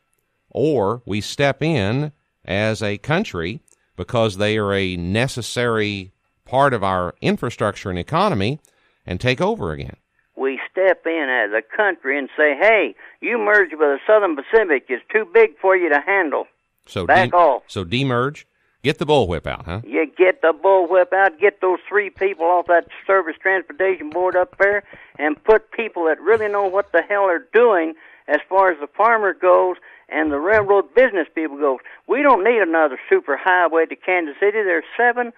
or 0.51 1.03
we 1.05 1.21
step 1.21 1.63
in 1.63 2.13
as 2.45 2.83
a 2.83 2.99
country 2.99 3.61
because 3.97 4.37
they 4.37 4.57
are 4.59 4.73
a 4.73 4.97
necessary 4.97 6.13
part 6.45 6.73
of 6.73 6.83
our 6.83 7.15
infrastructure 7.21 7.91
and 7.91 7.99
economy 7.99 8.61
and 9.05 9.21
take 9.21 9.41
over 9.41 9.73
again. 9.73 9.97
we 10.37 10.61
step 10.71 11.07
in 11.07 11.29
as 11.31 11.51
a 11.53 11.63
country 11.77 12.19
and 12.19 12.29
say, 12.37 12.55
"Hey, 12.55 12.95
you 13.21 13.39
merge 13.39 13.71
with 13.71 13.81
the 13.81 13.99
Southern 14.07 14.37
Pacific. 14.37 14.85
It's 14.89 15.03
too 15.11 15.25
big 15.33 15.59
for 15.59 15.75
you 15.75 15.89
to 15.89 16.01
handle. 16.01 16.47
So 16.87 17.07
Back 17.07 17.31
de- 17.31 17.37
off." 17.37 17.63
So 17.67 17.85
demerge, 17.85 18.45
get 18.87 18.99
the 18.99 19.07
bullwhip 19.07 19.47
out, 19.47 19.65
huh? 19.65 19.81
You 19.85 20.07
get 20.17 20.43
the 20.43 20.53
bullwhip 20.53 21.13
out, 21.13 21.39
get 21.39 21.61
those 21.61 21.81
three 21.89 22.09
people 22.09 22.47
off 22.47 22.67
that 22.69 22.87
Surface 23.07 23.37
Transportation 23.41 24.11
Board 24.11 24.37
up 24.37 24.57
there, 24.59 24.85
and 25.19 25.43
put 25.45 25.73
people 25.73 26.05
that 26.07 26.21
really 26.21 26.49
know 26.49 26.67
what 26.67 26.93
the 26.93 27.03
hell 27.03 27.27
they're 27.27 27.47
doing 27.53 27.95
as 28.29 28.39
far 28.49 28.71
as 28.71 28.79
the 28.81 28.87
farmer 28.87 29.35
goes 29.35 29.77
and 30.09 30.31
the 30.31 30.39
railroad 30.39 30.95
business 30.95 31.27
people 31.35 31.59
goes. 31.59 31.79
We 32.07 32.23
don't 32.23 32.45
need 32.45 32.63
another 32.63 32.99
super 33.11 33.37
highway 33.37 33.87
to 33.87 33.97
Kansas 33.97 34.37
City. 34.39 34.63
There's 34.63 34.85
seven 34.97 35.33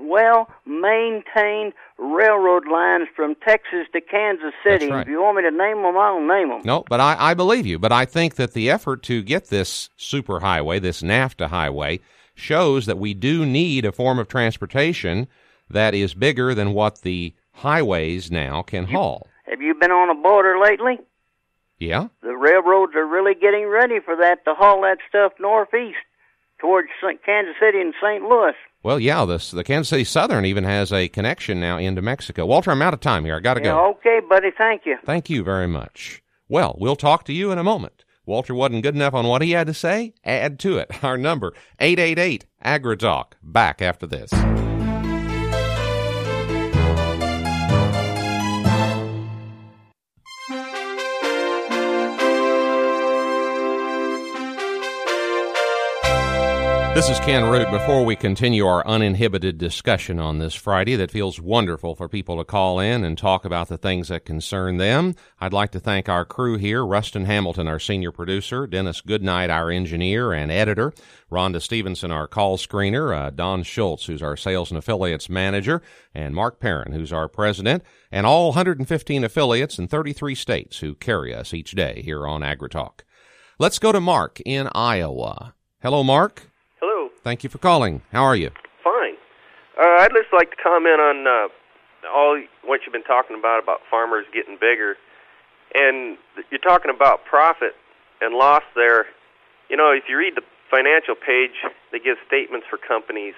well 0.00 0.50
maintained 0.66 1.72
railroad 1.98 2.66
lines 2.66 3.08
from 3.14 3.36
Texas 3.36 3.86
to 3.92 4.00
Kansas 4.00 4.52
City. 4.64 4.90
right. 4.90 5.02
If 5.02 5.08
you 5.08 5.22
want 5.22 5.36
me 5.36 5.42
to 5.44 5.50
name 5.50 5.82
them, 5.82 5.96
I'll 5.96 6.20
name 6.20 6.48
them. 6.48 6.62
No, 6.64 6.84
but 6.88 7.00
I, 7.00 7.16
I 7.18 7.34
believe 7.34 7.64
you. 7.64 7.78
But 7.78 7.92
I 7.92 8.04
think 8.04 8.34
that 8.36 8.52
the 8.52 8.70
effort 8.70 9.02
to 9.04 9.22
get 9.22 9.48
this 9.48 9.88
superhighway, 9.98 10.80
this 10.80 11.02
NAFTA 11.02 11.48
highway, 11.48 12.00
shows 12.34 12.86
that 12.86 12.98
we 12.98 13.14
do 13.14 13.44
need 13.46 13.84
a 13.84 13.92
form 13.92 14.18
of 14.18 14.28
transportation 14.28 15.26
that 15.70 15.94
is 15.94 16.14
bigger 16.14 16.54
than 16.54 16.72
what 16.74 17.00
the 17.02 17.34
highways 17.52 18.30
now 18.30 18.62
can 18.62 18.86
haul. 18.86 19.26
Have 19.46 19.60
you 19.60 19.74
been 19.74 19.90
on 19.90 20.10
a 20.10 20.20
border 20.20 20.58
lately? 20.58 20.98
Yeah. 21.78 22.08
The 22.22 22.36
railroads 22.36 22.94
are 22.94 23.06
really 23.06 23.34
getting 23.34 23.66
ready 23.66 23.98
for 24.04 24.16
that 24.16 24.44
to 24.44 24.54
haul 24.54 24.82
that 24.82 24.98
stuff 25.08 25.32
northeast 25.40 25.96
towards 26.60 26.88
Kansas 27.24 27.54
City 27.60 27.80
and 27.80 27.92
St. 28.00 28.22
Louis. 28.22 28.52
Well, 28.84 29.00
yeah, 29.00 29.24
this, 29.24 29.50
the 29.50 29.64
Kansas 29.64 29.88
City 29.88 30.04
Southern 30.04 30.44
even 30.44 30.64
has 30.64 30.92
a 30.92 31.08
connection 31.08 31.60
now 31.60 31.78
into 31.78 32.02
Mexico. 32.02 32.46
Walter, 32.46 32.70
I'm 32.70 32.82
out 32.82 32.94
of 32.94 33.00
time 33.00 33.24
here. 33.24 33.36
I 33.36 33.40
got 33.40 33.54
to 33.54 33.60
Yeah, 33.60 33.72
go. 33.72 33.90
okay, 33.98 34.20
buddy. 34.28 34.50
Thank 34.56 34.82
you. 34.86 34.96
Thank 35.04 35.28
you 35.30 35.42
very 35.42 35.66
much. 35.68 36.22
Well, 36.48 36.76
we'll 36.78 36.96
talk 36.96 37.24
to 37.24 37.32
you 37.32 37.50
in 37.50 37.58
a 37.58 37.64
moment. 37.64 38.04
Walter 38.24 38.54
wasn't 38.54 38.82
good 38.82 38.94
enough 38.94 39.14
on 39.14 39.26
what 39.26 39.42
he 39.42 39.52
had 39.52 39.66
to 39.66 39.74
say? 39.74 40.14
Add 40.24 40.58
to 40.60 40.78
it. 40.78 41.02
Our 41.04 41.18
number, 41.18 41.54
888 41.80 42.46
AgriTalk. 42.64 43.32
Back 43.42 43.82
after 43.82 44.06
this. 44.06 44.30
This 56.94 57.08
is 57.08 57.18
Ken 57.20 57.50
Root. 57.50 57.70
Before 57.70 58.04
we 58.04 58.16
continue 58.16 58.66
our 58.66 58.86
uninhibited 58.86 59.56
discussion 59.56 60.20
on 60.20 60.38
this 60.38 60.54
Friday 60.54 60.94
that 60.96 61.10
feels 61.10 61.40
wonderful 61.40 61.94
for 61.94 62.06
people 62.06 62.36
to 62.36 62.44
call 62.44 62.80
in 62.80 63.02
and 63.02 63.16
talk 63.16 63.46
about 63.46 63.68
the 63.68 63.78
things 63.78 64.08
that 64.08 64.26
concern 64.26 64.76
them, 64.76 65.14
I'd 65.40 65.54
like 65.54 65.70
to 65.70 65.80
thank 65.80 66.10
our 66.10 66.26
crew 66.26 66.58
here 66.58 66.84
Rustin 66.84 67.24
Hamilton, 67.24 67.66
our 67.66 67.78
senior 67.78 68.12
producer, 68.12 68.66
Dennis 68.66 69.00
Goodnight, 69.00 69.48
our 69.48 69.70
engineer 69.70 70.34
and 70.34 70.52
editor, 70.52 70.92
Rhonda 71.30 71.62
Stevenson, 71.62 72.10
our 72.10 72.28
call 72.28 72.58
screener, 72.58 73.16
uh, 73.16 73.30
Don 73.30 73.62
Schultz, 73.62 74.04
who's 74.04 74.22
our 74.22 74.36
sales 74.36 74.70
and 74.70 74.76
affiliates 74.76 75.30
manager, 75.30 75.80
and 76.14 76.34
Mark 76.34 76.60
Perrin, 76.60 76.92
who's 76.92 77.10
our 77.12 77.26
president, 77.26 77.82
and 78.10 78.26
all 78.26 78.48
115 78.48 79.24
affiliates 79.24 79.78
in 79.78 79.88
33 79.88 80.34
states 80.34 80.80
who 80.80 80.94
carry 80.94 81.34
us 81.34 81.54
each 81.54 81.70
day 81.70 82.02
here 82.04 82.26
on 82.26 82.42
AgriTalk. 82.42 83.00
Let's 83.58 83.78
go 83.78 83.92
to 83.92 84.00
Mark 84.00 84.42
in 84.44 84.68
Iowa. 84.74 85.54
Hello, 85.80 86.04
Mark. 86.04 86.51
Thank 87.24 87.44
you 87.44 87.50
for 87.50 87.58
calling. 87.58 88.02
How 88.10 88.24
are 88.24 88.34
you? 88.34 88.50
Fine. 88.82 89.14
Uh, 89.78 90.02
I'd 90.02 90.10
just 90.10 90.32
like 90.32 90.50
to 90.50 90.56
comment 90.56 91.00
on 91.00 91.26
uh, 91.26 92.08
all 92.12 92.42
what 92.64 92.80
you've 92.84 92.92
been 92.92 93.04
talking 93.04 93.38
about 93.38 93.62
about 93.62 93.80
farmers 93.88 94.26
getting 94.34 94.58
bigger, 94.60 94.96
and 95.74 96.18
you're 96.50 96.60
talking 96.60 96.90
about 96.94 97.24
profit 97.24 97.74
and 98.20 98.34
loss 98.34 98.62
there. 98.74 99.06
You 99.70 99.76
know, 99.76 99.92
if 99.92 100.04
you 100.08 100.18
read 100.18 100.34
the 100.34 100.42
financial 100.68 101.14
page, 101.14 101.54
they 101.92 102.00
give 102.00 102.16
statements 102.26 102.66
for 102.68 102.76
companies, 102.76 103.34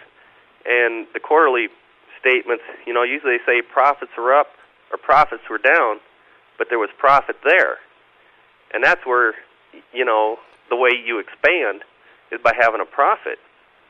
and 0.65 1.07
the 1.13 1.21
quarterly 1.21 1.69
statements. 2.19 2.65
You 2.87 2.95
know, 2.95 3.03
usually 3.03 3.37
they 3.37 3.45
say 3.45 3.61
profits 3.61 4.13
are 4.17 4.33
up 4.33 4.49
or 4.91 4.97
profits 4.97 5.43
were 5.51 5.59
down, 5.59 6.01
but 6.57 6.69
there 6.71 6.79
was 6.79 6.89
profit 6.99 7.37
there, 7.45 7.77
and 8.73 8.83
that's 8.83 9.05
where 9.05 9.35
you 9.93 10.07
know 10.07 10.39
the 10.71 10.77
way 10.77 10.91
you 10.97 11.19
expand 11.19 11.83
is 12.33 12.41
by 12.43 12.53
having 12.59 12.81
a 12.81 12.89
profit. 12.89 13.37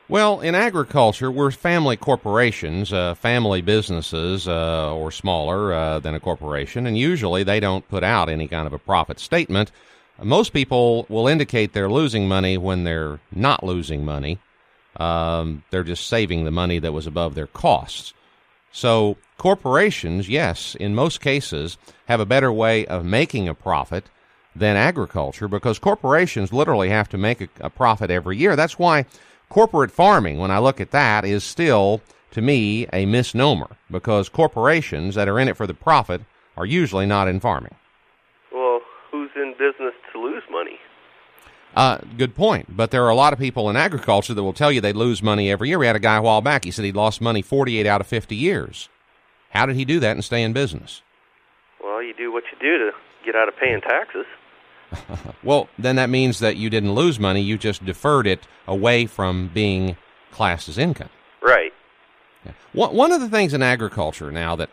Well, 0.06 0.42
in 0.42 0.54
agriculture, 0.54 1.30
we're 1.30 1.50
family 1.50 1.96
corporations, 1.96 2.92
uh, 2.92 3.14
family 3.14 3.62
businesses, 3.62 4.46
uh, 4.46 4.94
or 4.94 5.10
smaller 5.10 5.72
uh, 5.72 5.98
than 5.98 6.14
a 6.14 6.20
corporation, 6.20 6.86
and 6.86 6.98
usually 6.98 7.42
they 7.42 7.58
don't 7.58 7.88
put 7.88 8.04
out 8.04 8.28
any 8.28 8.46
kind 8.46 8.66
of 8.66 8.74
a 8.74 8.78
profit 8.78 9.18
statement. 9.18 9.72
Most 10.22 10.52
people 10.52 11.06
will 11.08 11.26
indicate 11.26 11.72
they're 11.72 11.90
losing 11.90 12.28
money 12.28 12.58
when 12.58 12.84
they're 12.84 13.18
not 13.32 13.64
losing 13.64 14.04
money. 14.04 14.38
Um, 14.96 15.64
they're 15.70 15.82
just 15.82 16.06
saving 16.06 16.44
the 16.44 16.50
money 16.50 16.78
that 16.78 16.92
was 16.92 17.06
above 17.06 17.34
their 17.34 17.46
costs. 17.46 18.12
So, 18.72 19.16
corporations, 19.38 20.28
yes, 20.28 20.74
in 20.74 20.94
most 20.94 21.22
cases, 21.22 21.78
have 22.08 22.20
a 22.20 22.26
better 22.26 22.52
way 22.52 22.84
of 22.86 23.06
making 23.06 23.48
a 23.48 23.54
profit 23.54 24.04
than 24.54 24.76
agriculture 24.76 25.48
because 25.48 25.78
corporations 25.78 26.52
literally 26.52 26.90
have 26.90 27.08
to 27.08 27.18
make 27.18 27.40
a, 27.40 27.48
a 27.60 27.70
profit 27.70 28.10
every 28.10 28.36
year. 28.36 28.54
That's 28.54 28.78
why 28.78 29.06
corporate 29.48 29.90
farming, 29.90 30.38
when 30.38 30.50
I 30.50 30.58
look 30.58 30.80
at 30.80 30.90
that, 30.90 31.24
is 31.24 31.44
still, 31.44 32.00
to 32.32 32.42
me, 32.42 32.86
a 32.92 33.06
misnomer 33.06 33.76
because 33.90 34.28
corporations 34.28 35.14
that 35.14 35.28
are 35.28 35.38
in 35.38 35.48
it 35.48 35.56
for 35.56 35.66
the 35.66 35.74
profit 35.74 36.22
are 36.56 36.66
usually 36.66 37.06
not 37.06 37.28
in 37.28 37.40
farming. 37.40 37.74
Well, 38.52 38.80
who's 39.10 39.30
in 39.36 39.52
business 39.52 39.94
to 40.12 40.20
lose 40.20 40.42
money? 40.50 40.78
Uh, 41.74 41.98
good 42.16 42.34
point. 42.34 42.76
But 42.76 42.90
there 42.90 43.04
are 43.04 43.10
a 43.10 43.16
lot 43.16 43.32
of 43.32 43.38
people 43.38 43.68
in 43.68 43.76
agriculture 43.76 44.34
that 44.34 44.42
will 44.42 44.52
tell 44.52 44.70
you 44.70 44.80
they 44.80 44.92
lose 44.92 45.22
money 45.22 45.50
every 45.50 45.68
year. 45.68 45.78
We 45.78 45.86
had 45.86 45.96
a 45.96 46.00
guy 46.00 46.16
a 46.16 46.22
while 46.22 46.40
back. 46.40 46.64
He 46.64 46.70
said 46.70 46.84
he 46.84 46.92
lost 46.92 47.20
money 47.20 47.42
48 47.42 47.86
out 47.86 48.00
of 48.00 48.06
50 48.06 48.36
years. 48.36 48.88
How 49.50 49.66
did 49.66 49.76
he 49.76 49.84
do 49.84 50.00
that 50.00 50.12
and 50.12 50.24
stay 50.24 50.42
in 50.42 50.52
business? 50.52 51.02
Well, 51.82 52.02
you 52.02 52.14
do 52.14 52.32
what 52.32 52.44
you 52.52 52.58
do 52.60 52.78
to 52.78 52.92
get 53.24 53.34
out 53.34 53.48
of 53.48 53.56
paying 53.56 53.80
taxes. 53.80 54.26
Well, 55.42 55.68
then 55.78 55.96
that 55.96 56.10
means 56.10 56.38
that 56.38 56.56
you 56.56 56.70
didn't 56.70 56.94
lose 56.94 57.20
money. 57.20 57.42
You 57.42 57.58
just 57.58 57.84
deferred 57.84 58.26
it 58.26 58.46
away 58.66 59.06
from 59.06 59.50
being 59.52 59.96
classed 60.30 60.68
as 60.68 60.78
income. 60.78 61.10
Right. 61.42 61.72
Yeah. 62.44 62.52
One 62.72 62.94
one 62.94 63.12
of 63.12 63.20
the 63.20 63.28
things 63.28 63.52
in 63.54 63.62
agriculture 63.62 64.30
now 64.30 64.56
that 64.56 64.70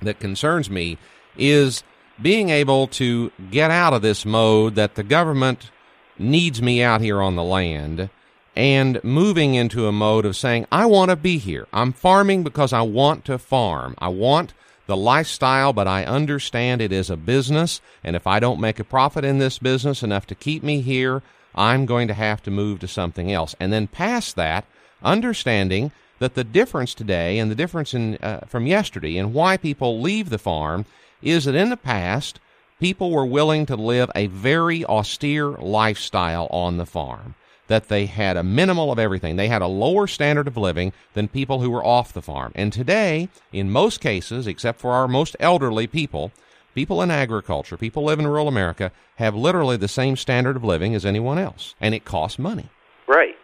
that 0.00 0.18
concerns 0.18 0.70
me 0.70 0.98
is 1.36 1.82
being 2.20 2.50
able 2.50 2.86
to 2.86 3.30
get 3.50 3.70
out 3.70 3.92
of 3.92 4.02
this 4.02 4.24
mode 4.24 4.74
that 4.74 4.94
the 4.94 5.02
government 5.02 5.70
needs 6.18 6.60
me 6.60 6.82
out 6.82 7.00
here 7.00 7.20
on 7.20 7.36
the 7.36 7.42
land 7.42 8.10
and 8.54 9.02
moving 9.02 9.54
into 9.54 9.86
a 9.86 9.92
mode 9.92 10.26
of 10.26 10.36
saying, 10.36 10.66
I 10.70 10.86
want 10.86 11.10
to 11.10 11.16
be 11.16 11.38
here. 11.38 11.66
I'm 11.72 11.92
farming 11.92 12.42
because 12.42 12.72
I 12.72 12.82
want 12.82 13.24
to 13.26 13.38
farm. 13.38 13.94
I 13.98 14.08
want 14.08 14.52
the 14.92 14.96
lifestyle, 14.96 15.72
but 15.72 15.88
I 15.88 16.04
understand 16.04 16.82
it 16.82 16.92
is 16.92 17.08
a 17.08 17.16
business, 17.16 17.80
and 18.04 18.14
if 18.14 18.26
I 18.26 18.38
don't 18.40 18.60
make 18.60 18.78
a 18.78 18.84
profit 18.84 19.24
in 19.24 19.38
this 19.38 19.58
business 19.58 20.02
enough 20.02 20.26
to 20.26 20.34
keep 20.34 20.62
me 20.62 20.82
here, 20.82 21.22
I'm 21.54 21.86
going 21.86 22.08
to 22.08 22.14
have 22.14 22.42
to 22.42 22.50
move 22.50 22.80
to 22.80 22.88
something 22.88 23.32
else. 23.32 23.54
And 23.58 23.72
then 23.72 23.86
past 23.86 24.36
that, 24.36 24.66
understanding 25.02 25.92
that 26.18 26.34
the 26.34 26.44
difference 26.44 26.92
today 26.92 27.38
and 27.38 27.50
the 27.50 27.54
difference 27.54 27.94
in 27.94 28.16
uh, 28.16 28.40
from 28.46 28.66
yesterday 28.66 29.16
and 29.16 29.32
why 29.32 29.56
people 29.56 29.98
leave 29.98 30.28
the 30.28 30.36
farm 30.36 30.84
is 31.22 31.46
that 31.46 31.54
in 31.54 31.70
the 31.70 31.78
past 31.78 32.38
people 32.78 33.10
were 33.10 33.24
willing 33.24 33.64
to 33.64 33.76
live 33.76 34.10
a 34.14 34.26
very 34.26 34.84
austere 34.84 35.52
lifestyle 35.52 36.48
on 36.50 36.76
the 36.76 36.84
farm 36.84 37.34
that 37.68 37.88
they 37.88 38.06
had 38.06 38.36
a 38.36 38.42
minimal 38.42 38.92
of 38.92 38.98
everything 38.98 39.36
they 39.36 39.48
had 39.48 39.62
a 39.62 39.66
lower 39.66 40.06
standard 40.06 40.46
of 40.46 40.56
living 40.56 40.92
than 41.14 41.28
people 41.28 41.60
who 41.60 41.70
were 41.70 41.84
off 41.84 42.12
the 42.12 42.22
farm 42.22 42.52
and 42.54 42.72
today 42.72 43.28
in 43.52 43.70
most 43.70 44.00
cases 44.00 44.46
except 44.46 44.80
for 44.80 44.92
our 44.92 45.08
most 45.08 45.36
elderly 45.40 45.86
people 45.86 46.32
people 46.74 47.02
in 47.02 47.10
agriculture 47.10 47.76
people 47.76 48.04
live 48.04 48.18
in 48.18 48.26
rural 48.26 48.48
america 48.48 48.90
have 49.16 49.34
literally 49.34 49.76
the 49.76 49.88
same 49.88 50.16
standard 50.16 50.56
of 50.56 50.64
living 50.64 50.94
as 50.94 51.06
anyone 51.06 51.38
else 51.38 51.74
and 51.80 51.94
it 51.94 52.04
costs 52.04 52.38
money 52.38 52.68
Right. 53.12 53.34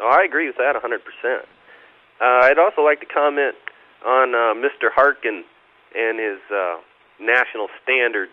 Oh, 0.00 0.10
I 0.12 0.24
agree 0.24 0.46
with 0.46 0.56
that 0.56 0.76
a 0.76 0.80
100%. 0.80 0.98
Uh, 2.20 2.46
I'd 2.46 2.58
also 2.58 2.82
like 2.82 3.00
to 3.00 3.06
comment 3.06 3.54
on 4.04 4.34
uh, 4.34 4.54
Mr. 4.54 4.92
Harkin 4.92 5.44
and 5.96 6.18
his 6.18 6.38
uh, 6.52 6.76
national 7.20 7.68
standards 7.82 8.32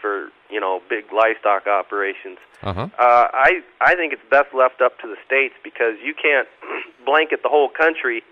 for 0.00 0.28
you 0.50 0.60
know 0.60 0.80
big 0.88 1.04
livestock 1.12 1.66
operations. 1.66 2.38
uh-huh 2.62 2.88
Uh, 2.98 3.28
I 3.32 3.62
I 3.80 3.94
think 3.94 4.12
it's 4.12 4.22
best 4.30 4.54
left 4.54 4.80
up 4.80 4.98
to 5.00 5.06
the 5.06 5.16
states 5.26 5.54
because 5.62 5.94
you 6.04 6.14
can't 6.14 6.48
blanket 7.06 7.42
the 7.42 7.48
whole 7.48 7.68
country 7.68 8.22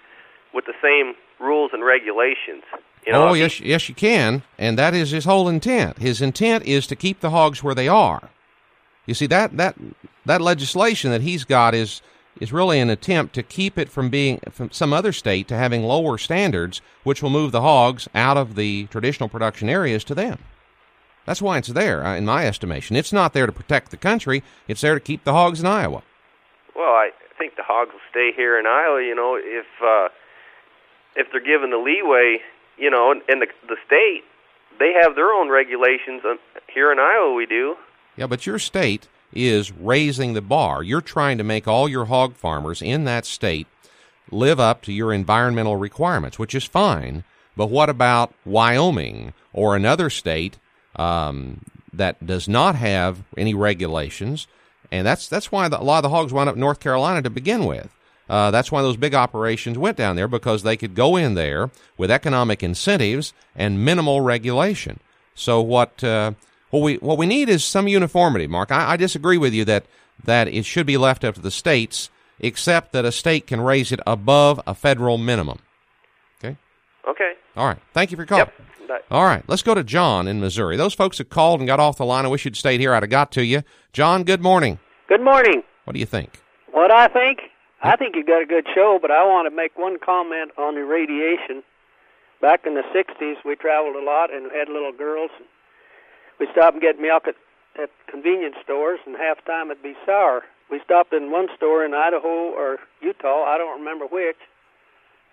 with 0.53 0.67
the 0.67 0.75
same 0.83 1.15
rules 1.41 1.71
and 1.73 1.85
regulations. 1.85 2.63
You 3.07 3.13
know, 3.13 3.29
oh 3.29 3.33
yes, 3.35 3.61
yes, 3.61 3.89
you 3.89 3.95
can, 3.95 4.43
and 4.59 4.79
that 4.79 4.95
is 4.95 5.11
his 5.11 5.25
whole 5.27 5.49
intent. 5.49 5.99
His 5.99 6.23
intent 6.23 6.65
is 6.65 6.87
to 6.87 6.97
keep 6.97 7.21
the 7.21 7.31
hogs 7.31 7.63
where 7.63 7.75
they 7.75 7.89
are. 7.89 8.31
You 9.07 9.15
see 9.15 9.27
that 9.27 9.57
that 9.59 9.77
that 10.25 10.41
legislation 10.41 11.11
that 11.11 11.21
he's 11.21 11.45
got 11.45 11.75
is 11.75 12.01
is 12.41 12.53
really 12.53 12.81
an 12.81 12.91
attempt 12.91 13.35
to 13.35 13.43
keep 13.43 13.79
it 13.79 13.89
from 13.89 14.09
being 14.09 14.41
from 14.51 14.71
some 14.71 14.93
other 14.93 15.13
state 15.13 15.49
to 15.49 15.57
having 15.57 15.83
lower 15.83 16.17
standards, 16.19 16.81
which 17.03 17.23
will 17.23 17.31
move 17.31 17.53
the 17.53 17.61
hogs 17.61 18.09
out 18.15 18.37
of 18.37 18.55
the 18.55 18.87
traditional 18.87 19.29
production 19.29 19.69
areas 19.69 20.03
to 20.05 20.15
them. 20.15 20.39
That's 21.27 21.43
why 21.43 21.59
it's 21.59 21.69
there, 21.69 22.05
uh, 22.05 22.17
in 22.17 22.25
my 22.25 22.47
estimation. 22.47 22.97
It's 22.97 23.13
not 23.13 23.33
there 23.33 23.47
to 23.47 23.53
protect 23.53 23.91
the 23.91 23.97
country; 23.97 24.43
it's 24.69 24.81
there 24.81 24.95
to 24.95 25.01
keep 25.01 25.25
the 25.25 25.33
hogs 25.33 25.61
in 25.61 25.67
Iowa. 25.67 26.03
Well, 26.75 26.95
I 26.95 27.11
think 27.39 27.57
the 27.57 27.63
hogs 27.63 27.93
will 27.93 28.01
stay 28.11 28.31
here 28.35 28.59
in 28.59 28.67
Iowa. 28.67 29.03
You 29.03 29.15
know, 29.15 29.39
if 29.41 29.67
uh, 29.83 30.09
if 31.17 31.29
they're 31.33 31.45
given 31.45 31.71
the 31.71 31.79
leeway, 31.79 32.39
you 32.77 32.91
know, 32.91 33.11
and, 33.11 33.23
and 33.29 33.41
the 33.41 33.47
the 33.69 33.77
state, 33.87 34.25
they 34.79 34.93
have 35.03 35.15
their 35.15 35.33
own 35.33 35.51
regulations. 35.51 36.23
Um, 36.25 36.39
Here 36.73 36.93
in 36.93 36.99
Iowa, 36.99 37.35
we 37.35 37.47
do. 37.47 37.77
Yeah, 38.17 38.27
but 38.27 38.47
your 38.47 38.59
state 38.59 39.09
is 39.33 39.73
raising 39.73 40.35
the 40.35 40.43
bar. 40.43 40.83
You're 40.83 41.01
trying 41.01 41.39
to 41.39 41.45
make 41.45 41.67
all 41.67 41.89
your 41.89 42.05
hog 42.07 42.37
farmers 42.37 42.81
in 42.81 43.05
that 43.05 43.27
state 43.27 43.67
live 44.31 44.61
up 44.61 44.83
to 44.83 44.93
your 44.93 45.13
environmental 45.13 45.77
requirements, 45.77 46.39
which 46.39 46.55
is 46.55 46.65
fine. 46.65 47.25
But 47.57 47.71
what 47.71 47.89
about 47.89 48.33
Wyoming 48.45 49.33
or 49.53 49.77
another 49.77 50.11
state 50.11 50.59
um, 50.97 51.61
that 51.93 52.25
does 52.27 52.49
not 52.49 52.75
have 52.75 53.23
any 53.37 53.55
regulations? 53.55 54.47
And 54.91 55.07
that's 55.07 55.29
that's 55.29 55.51
why 55.51 55.69
the, 55.69 55.81
a 55.81 55.83
lot 55.83 55.99
of 55.99 56.03
the 56.05 56.09
hogs 56.11 56.33
wound 56.33 56.49
up 56.49 56.55
in 56.57 56.61
North 56.61 56.81
Carolina 56.81 57.23
to 57.23 57.31
begin 57.31 57.65
with. 57.65 57.95
Uh, 58.29 58.51
that's 58.51 58.73
why 58.73 58.81
those 58.81 58.97
big 58.97 59.15
operations 59.15 59.77
went 59.77 59.97
down 59.97 60.17
there 60.17 60.29
because 60.29 60.63
they 60.63 60.77
could 60.77 60.95
go 60.95 61.17
in 61.17 61.35
there 61.35 61.71
with 61.99 62.11
economic 62.11 62.63
incentives 62.63 63.35
and 63.55 63.85
minimal 63.85 64.21
regulation. 64.21 64.99
So 65.35 65.61
what 65.61 66.03
uh, 66.03 66.33
What 66.71 66.83
we 66.83 66.97
what 66.97 67.19
we 67.19 67.27
need 67.27 67.49
is 67.49 67.65
some 67.65 67.87
uniformity, 67.87 68.49
Mark. 68.49 68.73
I, 68.73 68.93
I 68.93 68.97
disagree 68.97 69.39
with 69.39 69.55
you 69.55 69.65
that 69.67 69.85
that 70.25 70.49
it 70.49 70.65
should 70.65 70.87
be 70.87 70.97
left 70.97 71.23
up 71.23 71.37
to 71.37 71.41
the 71.41 71.51
states, 71.51 72.11
except 72.41 72.93
that 72.93 73.05
a 73.05 73.13
state 73.13 73.47
can 73.47 73.61
raise 73.61 73.93
it 73.93 74.01
above 74.07 74.61
a 74.67 74.75
federal 74.75 75.17
minimum. 75.17 75.59
Okay. 76.39 76.57
Okay. 77.07 77.33
All 77.57 77.67
right. 77.67 77.79
Thank 77.93 78.11
you 78.11 78.17
for 78.17 78.23
your 78.23 78.27
call. 78.27 78.39
Yep. 78.39 78.55
Bye. 78.89 79.01
All 79.11 79.25
right, 79.25 79.43
let's 79.49 79.63
go 79.63 79.75
to 79.75 79.85
John 79.85 80.29
in 80.29 80.41
Missouri. 80.41 80.77
Those 80.77 80.95
folks 80.95 81.19
that 81.19 81.31
called 81.31 81.61
and 81.61 81.67
got 81.67 81.81
off 81.81 81.97
the 81.97 82.05
line, 82.05 82.25
I 82.25 82.29
wish 82.29 82.45
you'd 82.45 82.57
stayed 82.57 82.81
here. 82.81 82.95
I'd 82.95 83.03
have 83.03 83.11
got 83.11 83.33
to 83.33 83.45
you. 83.45 83.63
John, 83.93 84.25
good 84.25 84.43
morning. 84.43 84.79
Good 85.09 85.23
morning. 85.23 85.63
What 85.85 85.95
do 85.95 86.01
you 86.01 86.07
think? 86.07 86.43
What 86.73 86.91
I 86.91 87.09
think? 87.09 87.41
I 87.83 87.97
think 87.97 88.17
you've 88.17 88.27
got 88.27 88.43
a 88.43 88.47
good 88.47 88.67
show, 88.75 88.99
but 89.01 89.11
I 89.11 89.25
want 89.25 89.49
to 89.49 89.55
make 89.55 89.77
one 89.77 89.99
comment 89.99 90.53
on 90.57 90.75
the 90.75 90.85
radiation. 90.85 91.63
Back 92.41 92.67
in 92.67 92.75
the 92.75 92.83
60s, 92.95 93.37
we 93.45 93.57
traveled 93.57 93.97
a 93.97 94.05
lot 94.05 94.33
and 94.33 94.51
had 94.51 94.69
little 94.69 94.93
girls. 94.93 95.31
We 96.41 96.49
stopped 96.53 96.75
and 96.75 96.83
get 96.83 96.99
milk 96.99 97.29
at, 97.29 97.37
at 97.81 97.91
convenience 98.11 98.57
stores, 98.65 99.01
and 99.07 99.17
half 99.17 99.45
the 99.45 99.53
time 99.53 99.71
it'd 99.71 99.83
be 99.83 99.95
sour. 100.07 100.43
We 100.71 100.81
stopped 100.85 101.13
in 101.13 101.31
one 101.31 101.49
store 101.57 101.85
in 101.85 101.95
Idaho 101.95 102.51
or 102.51 102.79
Utah, 103.01 103.45
I 103.45 103.59
don't 103.59 103.79
remember 103.79 104.07
which, 104.07 104.41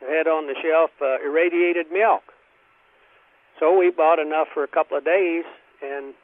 had 0.01 0.27
on 0.27 0.47
the 0.47 0.55
shelf 0.61 0.91
uh, 1.01 1.23
irradiated 1.25 1.87
milk. 1.91 2.23
So 3.61 3.77
we 3.77 3.91
bought 3.91 4.17
enough 4.17 4.47
for 4.51 4.63
a 4.63 4.67
couple 4.67 4.97
of 4.97 5.05
days, 5.05 5.45
and 5.83 6.15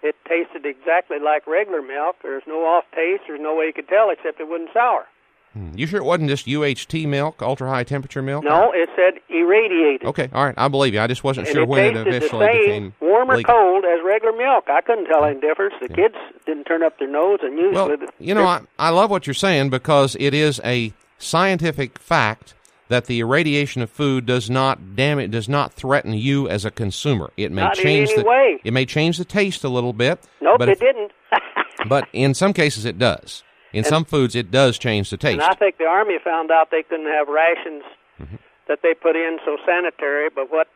it 0.00 0.14
tasted 0.28 0.64
exactly 0.64 1.18
like 1.18 1.44
regular 1.48 1.82
milk. 1.82 2.16
There's 2.22 2.44
no 2.46 2.62
off 2.64 2.84
taste. 2.94 3.24
There's 3.26 3.40
no 3.40 3.56
way 3.56 3.66
you 3.66 3.72
could 3.72 3.88
tell 3.88 4.10
except 4.10 4.38
it 4.38 4.48
wasn't 4.48 4.70
sour. 4.72 5.06
Hmm. 5.54 5.72
You 5.74 5.88
sure 5.88 5.98
it 5.98 6.04
wasn't 6.04 6.30
just 6.30 6.46
UHT 6.46 7.08
milk, 7.08 7.42
ultra 7.42 7.68
high 7.68 7.82
temperature 7.82 8.22
milk? 8.22 8.44
No, 8.44 8.72
it 8.72 8.88
said 8.94 9.20
irradiated. 9.28 10.06
Okay, 10.06 10.30
all 10.32 10.44
right, 10.44 10.54
I 10.56 10.68
believe 10.68 10.94
you. 10.94 11.00
I 11.00 11.08
just 11.08 11.24
wasn't 11.24 11.48
and 11.48 11.52
sure 11.52 11.64
it 11.64 11.68
when 11.68 11.84
it 11.84 11.88
tasted 11.88 12.06
the 12.06 12.16
eventually 12.16 12.46
same, 12.46 12.60
became 12.60 12.94
warm 13.00 13.30
or 13.30 13.36
legal. 13.38 13.54
cold 13.54 13.84
as 13.84 13.98
regular 14.04 14.34
milk. 14.34 14.70
I 14.70 14.80
couldn't 14.82 15.06
tell 15.06 15.24
any 15.24 15.40
difference. 15.40 15.74
The 15.82 15.88
kids 15.88 16.14
didn't 16.46 16.64
turn 16.64 16.84
up 16.84 16.96
their 17.00 17.10
nose, 17.10 17.40
and 17.42 17.58
usually, 17.58 17.96
Well, 17.96 18.08
you 18.20 18.34
know, 18.34 18.46
I, 18.46 18.60
I 18.78 18.90
love 18.90 19.10
what 19.10 19.26
you're 19.26 19.34
saying 19.34 19.70
because 19.70 20.16
it 20.20 20.32
is 20.32 20.60
a 20.64 20.94
scientific 21.18 21.98
fact 21.98 22.54
that 22.92 23.06
the 23.06 23.20
irradiation 23.20 23.82
of 23.82 23.90
food 23.90 24.26
does 24.26 24.48
not 24.50 24.94
damage, 24.94 25.30
does 25.32 25.48
not 25.48 25.72
threaten 25.72 26.12
you 26.14 26.48
as 26.48 26.64
a 26.64 26.70
consumer. 26.70 27.30
It 27.36 27.50
may 27.50 27.62
Not 27.62 27.78
in 27.78 27.82
change 27.82 28.10
any 28.10 28.22
the 28.22 28.28
way. 28.28 28.60
it 28.62 28.72
may 28.72 28.86
change 28.86 29.18
the 29.18 29.24
taste 29.24 29.64
a 29.64 29.68
little 29.68 29.92
bit. 29.92 30.20
nope, 30.40 30.58
but 30.58 30.68
it 30.68 30.78
didn't. 30.78 31.12
But 31.88 32.06
in 32.12 32.34
some 32.34 32.52
cases, 32.52 32.84
it 32.84 32.96
does. 32.98 33.42
In 33.72 33.82
some 33.82 34.04
foods, 34.04 34.36
it 34.36 34.50
does 34.52 34.78
change 34.78 35.10
the 35.10 35.16
taste. 35.16 35.32
And 35.32 35.42
I 35.42 35.54
think 35.54 35.78
the 35.78 35.84
army 35.86 36.16
found 36.22 36.50
out 36.52 36.70
they 36.70 36.82
couldn't 36.84 37.06
have 37.10 37.26
rations 37.28 37.82
Mm-hmm. 38.20 38.36
that 38.68 38.80
they 38.82 38.94
put 38.94 39.16
in 39.16 39.38
so 39.44 39.56
sanitary. 39.66 40.28
But 40.32 40.52
what 40.52 40.68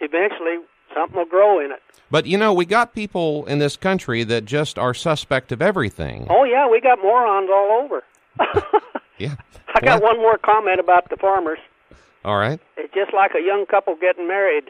eventually 0.00 0.56
something 0.94 1.16
will 1.18 1.26
grow 1.26 1.58
in 1.62 1.72
it. 1.72 1.82
But 2.10 2.24
you 2.26 2.38
know, 2.38 2.54
we 2.54 2.64
got 2.64 2.94
people 2.94 3.44
in 3.46 3.58
this 3.58 3.76
country 3.76 4.24
that 4.24 4.44
just 4.46 4.78
are 4.78 4.94
suspect 4.94 5.52
of 5.52 5.60
everything. 5.60 6.26
Oh 6.30 6.44
yeah, 6.44 6.66
we 6.70 6.80
got 6.80 6.98
morons 7.02 7.50
all 7.52 7.82
over. 7.84 8.02
Yeah. 9.18 9.34
I 9.74 9.80
got 9.80 10.02
Well, 10.02 10.14
one 10.14 10.22
more 10.22 10.38
comment 10.38 10.80
about 10.80 11.10
the 11.10 11.16
farmers. 11.16 11.58
All 12.24 12.38
right. 12.38 12.60
It's 12.76 12.92
just 12.94 13.12
like 13.12 13.32
a 13.34 13.42
young 13.42 13.66
couple 13.66 13.94
getting 13.96 14.26
married. 14.26 14.64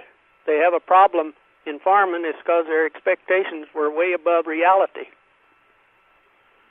They 0.47 0.57
have 0.57 0.75
a 0.75 0.81
problem 0.81 1.35
in 1.67 1.79
farming. 1.79 2.23
It's 2.25 2.39
because 2.39 2.67
their 2.67 2.87
expectations 2.87 3.67
were 3.75 3.91
way 3.91 4.13
above 4.13 4.47
reality. 4.47 5.07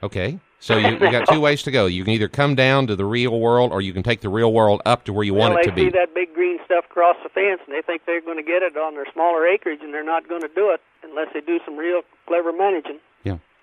Okay. 0.03 0.39
So 0.59 0.77
you, 0.77 0.93
you 0.93 1.11
got 1.11 1.27
two 1.27 1.39
ways 1.47 1.61
to 1.63 1.71
go. 1.71 1.85
You 1.85 2.03
can 2.03 2.13
either 2.13 2.27
come 2.27 2.55
down 2.55 2.87
to 2.87 2.95
the 2.95 3.05
real 3.05 3.39
world, 3.39 3.71
or 3.71 3.81
you 3.81 3.93
can 3.93 4.03
take 4.03 4.21
the 4.21 4.29
real 4.29 4.51
world 4.51 4.81
up 4.85 5.05
to 5.05 5.13
where 5.13 5.23
you 5.23 5.33
well, 5.33 5.51
want 5.51 5.61
it 5.61 5.69
to 5.69 5.71
be. 5.71 5.85
They 5.85 5.91
see 5.91 5.97
that 5.97 6.15
big 6.15 6.33
green 6.33 6.59
stuff 6.65 6.85
across 6.89 7.15
the 7.21 7.29
fence, 7.29 7.61
and 7.65 7.75
they 7.75 7.81
think 7.81 8.03
they're 8.05 8.21
going 8.21 8.37
to 8.37 8.43
get 8.43 8.63
it 8.63 8.75
on 8.75 8.95
their 8.95 9.05
smaller 9.13 9.45
acreage, 9.45 9.79
and 9.81 9.93
they're 9.93 10.03
not 10.03 10.27
going 10.27 10.41
to 10.41 10.49
do 10.49 10.71
it 10.71 10.81
unless 11.03 11.27
they 11.33 11.41
do 11.41 11.59
some 11.65 11.77
real 11.77 12.01
clever 12.27 12.51
managing. 12.51 12.99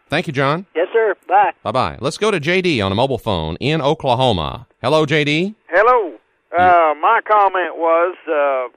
Yeah. 0.05 0.11
Thank 0.11 0.27
you, 0.27 0.33
John. 0.33 0.67
Yes, 0.75 0.89
sir. 0.93 1.15
Bye. 1.29 1.53
Bye 1.63 1.73
bye. 1.73 1.99
Let's 2.01 2.19
go 2.19 2.31
to 2.31 2.41
JD 2.41 2.85
on 2.85 2.93
a 2.93 2.95
mobile 2.95 3.19
phone 3.19 3.57
in 3.57 3.81
Oklahoma. 3.81 4.67
Hello, 4.83 5.07
JD. 5.07 5.55
Hello. 5.69 6.15
Uh, 6.57 6.95
my 7.01 7.21
comment 7.27 7.77
was 7.77 8.17
uh, 8.29 8.69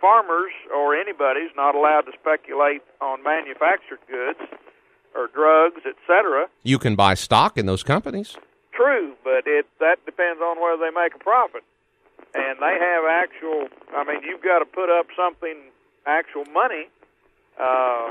farmers 0.00 0.52
or 0.74 0.94
anybody's 0.94 1.50
not 1.56 1.74
allowed 1.74 2.02
to 2.02 2.12
speculate 2.20 2.82
on 3.00 3.22
manufactured 3.22 4.00
goods 4.10 4.38
or 5.14 5.28
drugs, 5.28 5.80
etc. 5.86 6.46
You 6.62 6.78
can 6.78 6.94
buy 6.94 7.14
stock 7.14 7.56
in 7.56 7.66
those 7.66 7.82
companies. 7.82 8.36
True, 8.72 9.14
but 9.22 9.46
it 9.46 9.66
that 9.80 10.04
depends 10.04 10.42
on 10.42 10.60
whether 10.60 10.76
they 10.82 10.90
make 10.90 11.14
a 11.14 11.18
profit. 11.18 11.62
And 12.34 12.58
they 12.58 12.76
have 12.80 13.04
actual. 13.08 13.68
I 13.94 14.04
mean, 14.04 14.22
you've 14.26 14.42
got 14.42 14.58
to 14.58 14.64
put 14.66 14.90
up 14.90 15.06
something, 15.16 15.54
actual 16.06 16.44
money. 16.52 16.88
Uh, 17.58 18.10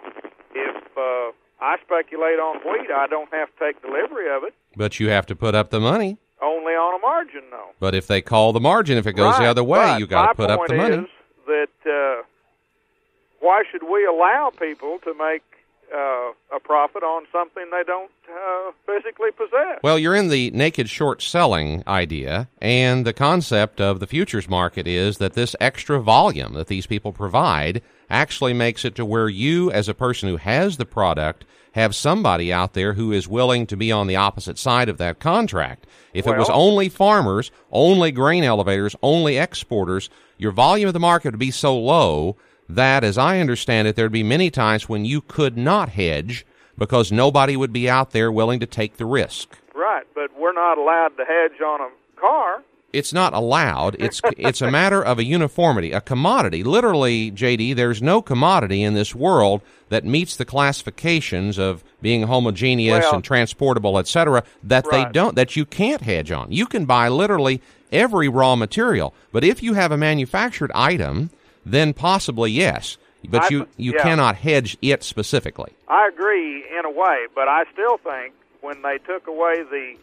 if 0.55 0.97
uh, 0.97 1.32
I 1.61 1.77
speculate 1.83 2.39
on 2.39 2.57
wheat, 2.57 2.91
I 2.91 3.07
don't 3.07 3.31
have 3.33 3.49
to 3.57 3.59
take 3.59 3.81
delivery 3.81 4.35
of 4.35 4.43
it. 4.43 4.53
But 4.75 4.99
you 4.99 5.09
have 5.09 5.25
to 5.27 5.35
put 5.35 5.55
up 5.55 5.69
the 5.69 5.79
money. 5.79 6.17
Only 6.41 6.73
on 6.73 6.99
a 6.99 7.01
margin, 7.01 7.43
though. 7.51 7.69
But 7.79 7.95
if 7.95 8.07
they 8.07 8.21
call 8.21 8.51
the 8.51 8.59
margin, 8.59 8.97
if 8.97 9.07
it 9.07 9.13
goes 9.13 9.37
the 9.37 9.45
other 9.45 9.63
way, 9.63 9.79
right. 9.79 9.99
you 9.99 10.07
got 10.07 10.27
to 10.27 10.35
put 10.35 10.49
up 10.49 10.67
the 10.67 10.75
money. 10.75 10.95
Is 10.97 11.07
that 11.47 11.69
uh, 11.85 12.23
why 13.39 13.63
should 13.71 13.83
we 13.83 14.05
allow 14.05 14.51
people 14.57 14.99
to 15.05 15.13
make 15.13 15.43
uh, 15.93 16.31
a 16.55 16.59
profit 16.59 17.03
on 17.03 17.25
something 17.31 17.65
they 17.71 17.83
don't 17.85 18.11
uh, 18.29 18.71
physically 18.85 19.31
possess? 19.31 19.79
Well, 19.83 19.99
you're 19.99 20.15
in 20.15 20.29
the 20.29 20.51
naked 20.51 20.89
short 20.89 21.21
selling 21.21 21.83
idea, 21.87 22.49
and 22.61 23.05
the 23.05 23.13
concept 23.13 23.79
of 23.79 23.99
the 23.99 24.07
futures 24.07 24.49
market 24.49 24.87
is 24.87 25.17
that 25.19 25.33
this 25.33 25.55
extra 25.59 25.99
volume 26.01 26.53
that 26.53 26.67
these 26.67 26.87
people 26.87 27.13
provide 27.13 27.81
actually 28.09 28.53
makes 28.53 28.85
it 28.85 28.95
to 28.95 29.05
where 29.05 29.29
you, 29.29 29.71
as 29.71 29.87
a 29.87 29.93
person 29.93 30.29
who 30.29 30.37
has 30.37 30.77
the 30.77 30.85
product, 30.85 31.45
have 31.73 31.95
somebody 31.95 32.53
out 32.53 32.73
there 32.73 32.93
who 32.93 33.11
is 33.11 33.27
willing 33.27 33.65
to 33.65 33.75
be 33.75 33.91
on 33.91 34.07
the 34.07 34.15
opposite 34.15 34.59
side 34.59 34.89
of 34.89 34.99
that 34.99 35.19
contract. 35.19 35.87
If 36.13 36.27
it 36.27 36.37
was 36.37 36.49
only 36.49 36.87
farmers, 36.87 37.51
only 37.71 38.11
grain 38.11 38.43
elevators, 38.43 38.95
only 39.01 39.37
exporters, 39.37 40.09
your 40.37 40.51
volume 40.51 40.87
of 40.87 40.93
the 40.93 40.99
market 40.99 41.31
would 41.31 41.39
be 41.39 41.51
so 41.51 41.75
low 41.75 42.37
that, 42.70 43.03
as 43.03 43.18
I 43.18 43.39
understand 43.39 43.88
it, 43.88 43.95
there'd 43.95 44.11
be 44.11 44.24
many 44.24 44.49
times 44.49 44.88
when 44.89 45.05
you 45.05 45.22
could 45.22 45.57
not 45.57 45.89
hedge 45.89 46.45
because 46.78 47.11
nobody 47.11 47.55
would 47.55 47.74
be 47.74 47.89
out 47.89 48.11
there 48.11 48.32
willing 48.32 48.59
to 48.59 48.66
take 48.66 48.97
the 48.97 49.05
risk. 49.05 49.57
Right, 49.76 50.05
but 50.16 50.38
we're 50.38 50.53
not 50.53 50.78
allowed 50.78 51.18
to 51.18 51.26
hedge 51.26 51.61
on 51.61 51.82
a 51.82 51.89
car. 52.20 52.64
It's 52.93 53.11
not 53.11 53.34
allowed. 53.34 53.95
It's 53.99 54.22
it's 54.38 54.61
a 54.61 54.70
matter 54.70 55.03
of 55.03 55.18
a 55.18 55.24
uniformity, 55.24 55.91
a 55.91 56.01
commodity. 56.01 56.64
Literally, 56.64 57.32
JD, 57.32 57.76
there's 57.76 58.01
no 58.01 58.22
commodity 58.22 58.84
in 58.84 58.93
this 58.93 59.16
world 59.16 59.61
that 59.89 60.05
meets 60.05 60.36
the 60.36 60.45
classifications 60.45 61.57
of 61.57 61.84
being 62.01 62.24
homogeneous 62.24 63.03
Well- 63.03 63.16
and 63.16 63.24
transportable, 63.24 63.97
etc. 63.97 64.43
That 64.64 64.86
they 64.89 65.05
don't, 65.11 65.36
that 65.36 65.55
you 65.55 65.66
can't 65.66 66.01
hedge 66.01 66.32
on. 66.32 66.51
You 66.51 66.68
can 66.68 66.86
buy 66.86 67.09
literally 67.09 67.61
every 67.91 68.30
raw 68.30 68.55
material, 68.55 69.14
but 69.32 69.43
if 69.43 69.61
you 69.61 69.74
have 69.74 69.91
a 69.91 69.97
manufactured 69.97 70.72
item, 70.74 71.32
then 71.66 71.93
possibly 71.93 72.51
yes, 72.51 72.97
but 73.30 73.43
I- 73.43 73.49
you 73.49 73.68
you 73.78 73.93
yeah. 73.93 74.03
cannot 74.03 74.36
hedge 74.36 74.78
it 74.82 75.03
specifically. 75.03 75.74
I 75.88 76.07
agree 76.07 76.66
in 76.78 76.86
a 76.86 76.91
way, 76.91 77.28
but 77.36 77.47
I 77.47 77.64
still 77.72 77.97
think 77.97 78.34
when 78.61 78.82
they 78.82 78.97
took 78.99 79.28
away 79.28 79.64
the 79.64 79.95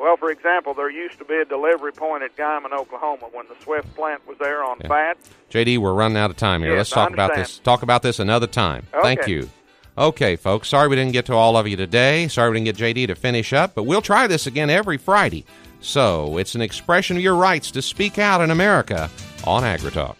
well, 0.00 0.16
for 0.16 0.30
example, 0.30 0.72
there 0.72 0.88
used 0.88 1.18
to 1.18 1.26
be 1.26 1.34
a 1.34 1.44
delivery 1.44 1.92
point 1.92 2.22
at 2.22 2.34
Guymon, 2.34 2.72
Oklahoma, 2.72 3.26
when 3.32 3.46
the 3.48 3.54
Swift 3.62 3.94
plant 3.94 4.26
was 4.26 4.38
there 4.38 4.64
on 4.64 4.78
fat. 4.78 5.18
JD, 5.50 5.76
we're 5.76 5.92
running 5.92 6.16
out 6.16 6.30
of 6.30 6.38
time 6.38 6.62
here. 6.62 6.70
Yes, 6.70 6.78
Let's 6.78 6.90
talk 6.90 7.12
about 7.12 7.34
this. 7.34 7.58
Talk 7.58 7.82
about 7.82 8.02
this 8.02 8.18
another 8.18 8.46
time. 8.46 8.86
Thank 9.02 9.26
you. 9.26 9.50
Okay, 9.98 10.36
folks. 10.36 10.70
Sorry 10.70 10.88
we 10.88 10.96
didn't 10.96 11.12
get 11.12 11.26
to 11.26 11.34
all 11.34 11.54
of 11.58 11.68
you 11.68 11.76
today. 11.76 12.28
Sorry 12.28 12.48
we 12.50 12.60
didn't 12.60 12.76
get 12.78 12.96
JD 12.96 13.08
to 13.08 13.14
finish 13.14 13.52
up, 13.52 13.74
but 13.74 13.82
we'll 13.82 14.00
try 14.00 14.26
this 14.26 14.46
again 14.46 14.70
every 14.70 14.96
Friday. 14.96 15.44
So 15.80 16.38
it's 16.38 16.54
an 16.54 16.62
expression 16.62 17.18
of 17.18 17.22
your 17.22 17.36
rights 17.36 17.70
to 17.72 17.82
speak 17.82 18.18
out 18.18 18.40
in 18.40 18.50
America 18.50 19.10
on 19.44 19.64
AgriTalk. 19.64 20.16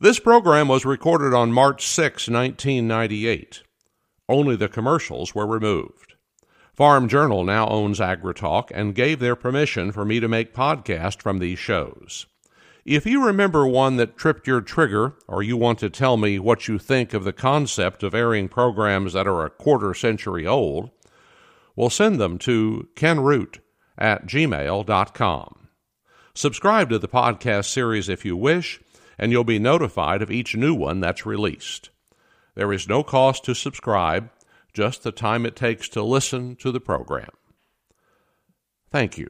This 0.00 0.20
program 0.20 0.68
was 0.68 0.84
recorded 0.84 1.34
on 1.34 1.52
March 1.52 1.84
6, 1.84 2.28
1998. 2.28 3.64
Only 4.28 4.54
the 4.54 4.68
commercials 4.68 5.34
were 5.34 5.44
removed. 5.46 6.14
Farm 6.72 7.08
Journal 7.08 7.42
now 7.42 7.66
owns 7.66 7.98
AgriTalk 7.98 8.70
and 8.72 8.94
gave 8.94 9.18
their 9.18 9.34
permission 9.34 9.90
for 9.90 10.04
me 10.04 10.20
to 10.20 10.28
make 10.28 10.54
podcasts 10.54 11.20
from 11.20 11.40
these 11.40 11.58
shows. 11.58 12.26
If 12.84 13.06
you 13.06 13.26
remember 13.26 13.66
one 13.66 13.96
that 13.96 14.16
tripped 14.16 14.46
your 14.46 14.60
trigger, 14.60 15.14
or 15.26 15.42
you 15.42 15.56
want 15.56 15.80
to 15.80 15.90
tell 15.90 16.16
me 16.16 16.38
what 16.38 16.68
you 16.68 16.78
think 16.78 17.12
of 17.12 17.24
the 17.24 17.32
concept 17.32 18.04
of 18.04 18.14
airing 18.14 18.48
programs 18.48 19.14
that 19.14 19.26
are 19.26 19.44
a 19.44 19.50
quarter 19.50 19.94
century 19.94 20.46
old, 20.46 20.90
well, 21.74 21.90
send 21.90 22.20
them 22.20 22.38
to 22.38 22.86
kenroot 22.94 23.58
at 23.98 24.26
gmail.com. 24.26 25.68
Subscribe 26.34 26.88
to 26.88 27.00
the 27.00 27.08
podcast 27.08 27.64
series 27.64 28.08
if 28.08 28.24
you 28.24 28.36
wish, 28.36 28.80
and 29.18 29.32
you'll 29.32 29.44
be 29.44 29.58
notified 29.58 30.22
of 30.22 30.30
each 30.30 30.54
new 30.54 30.74
one 30.74 31.00
that's 31.00 31.26
released. 31.26 31.90
There 32.54 32.72
is 32.72 32.88
no 32.88 33.02
cost 33.02 33.44
to 33.44 33.54
subscribe, 33.54 34.30
just 34.72 35.02
the 35.02 35.12
time 35.12 35.44
it 35.44 35.56
takes 35.56 35.88
to 35.90 36.02
listen 36.02 36.56
to 36.56 36.70
the 36.70 36.80
program. 36.80 37.30
Thank 38.90 39.18
you. 39.18 39.28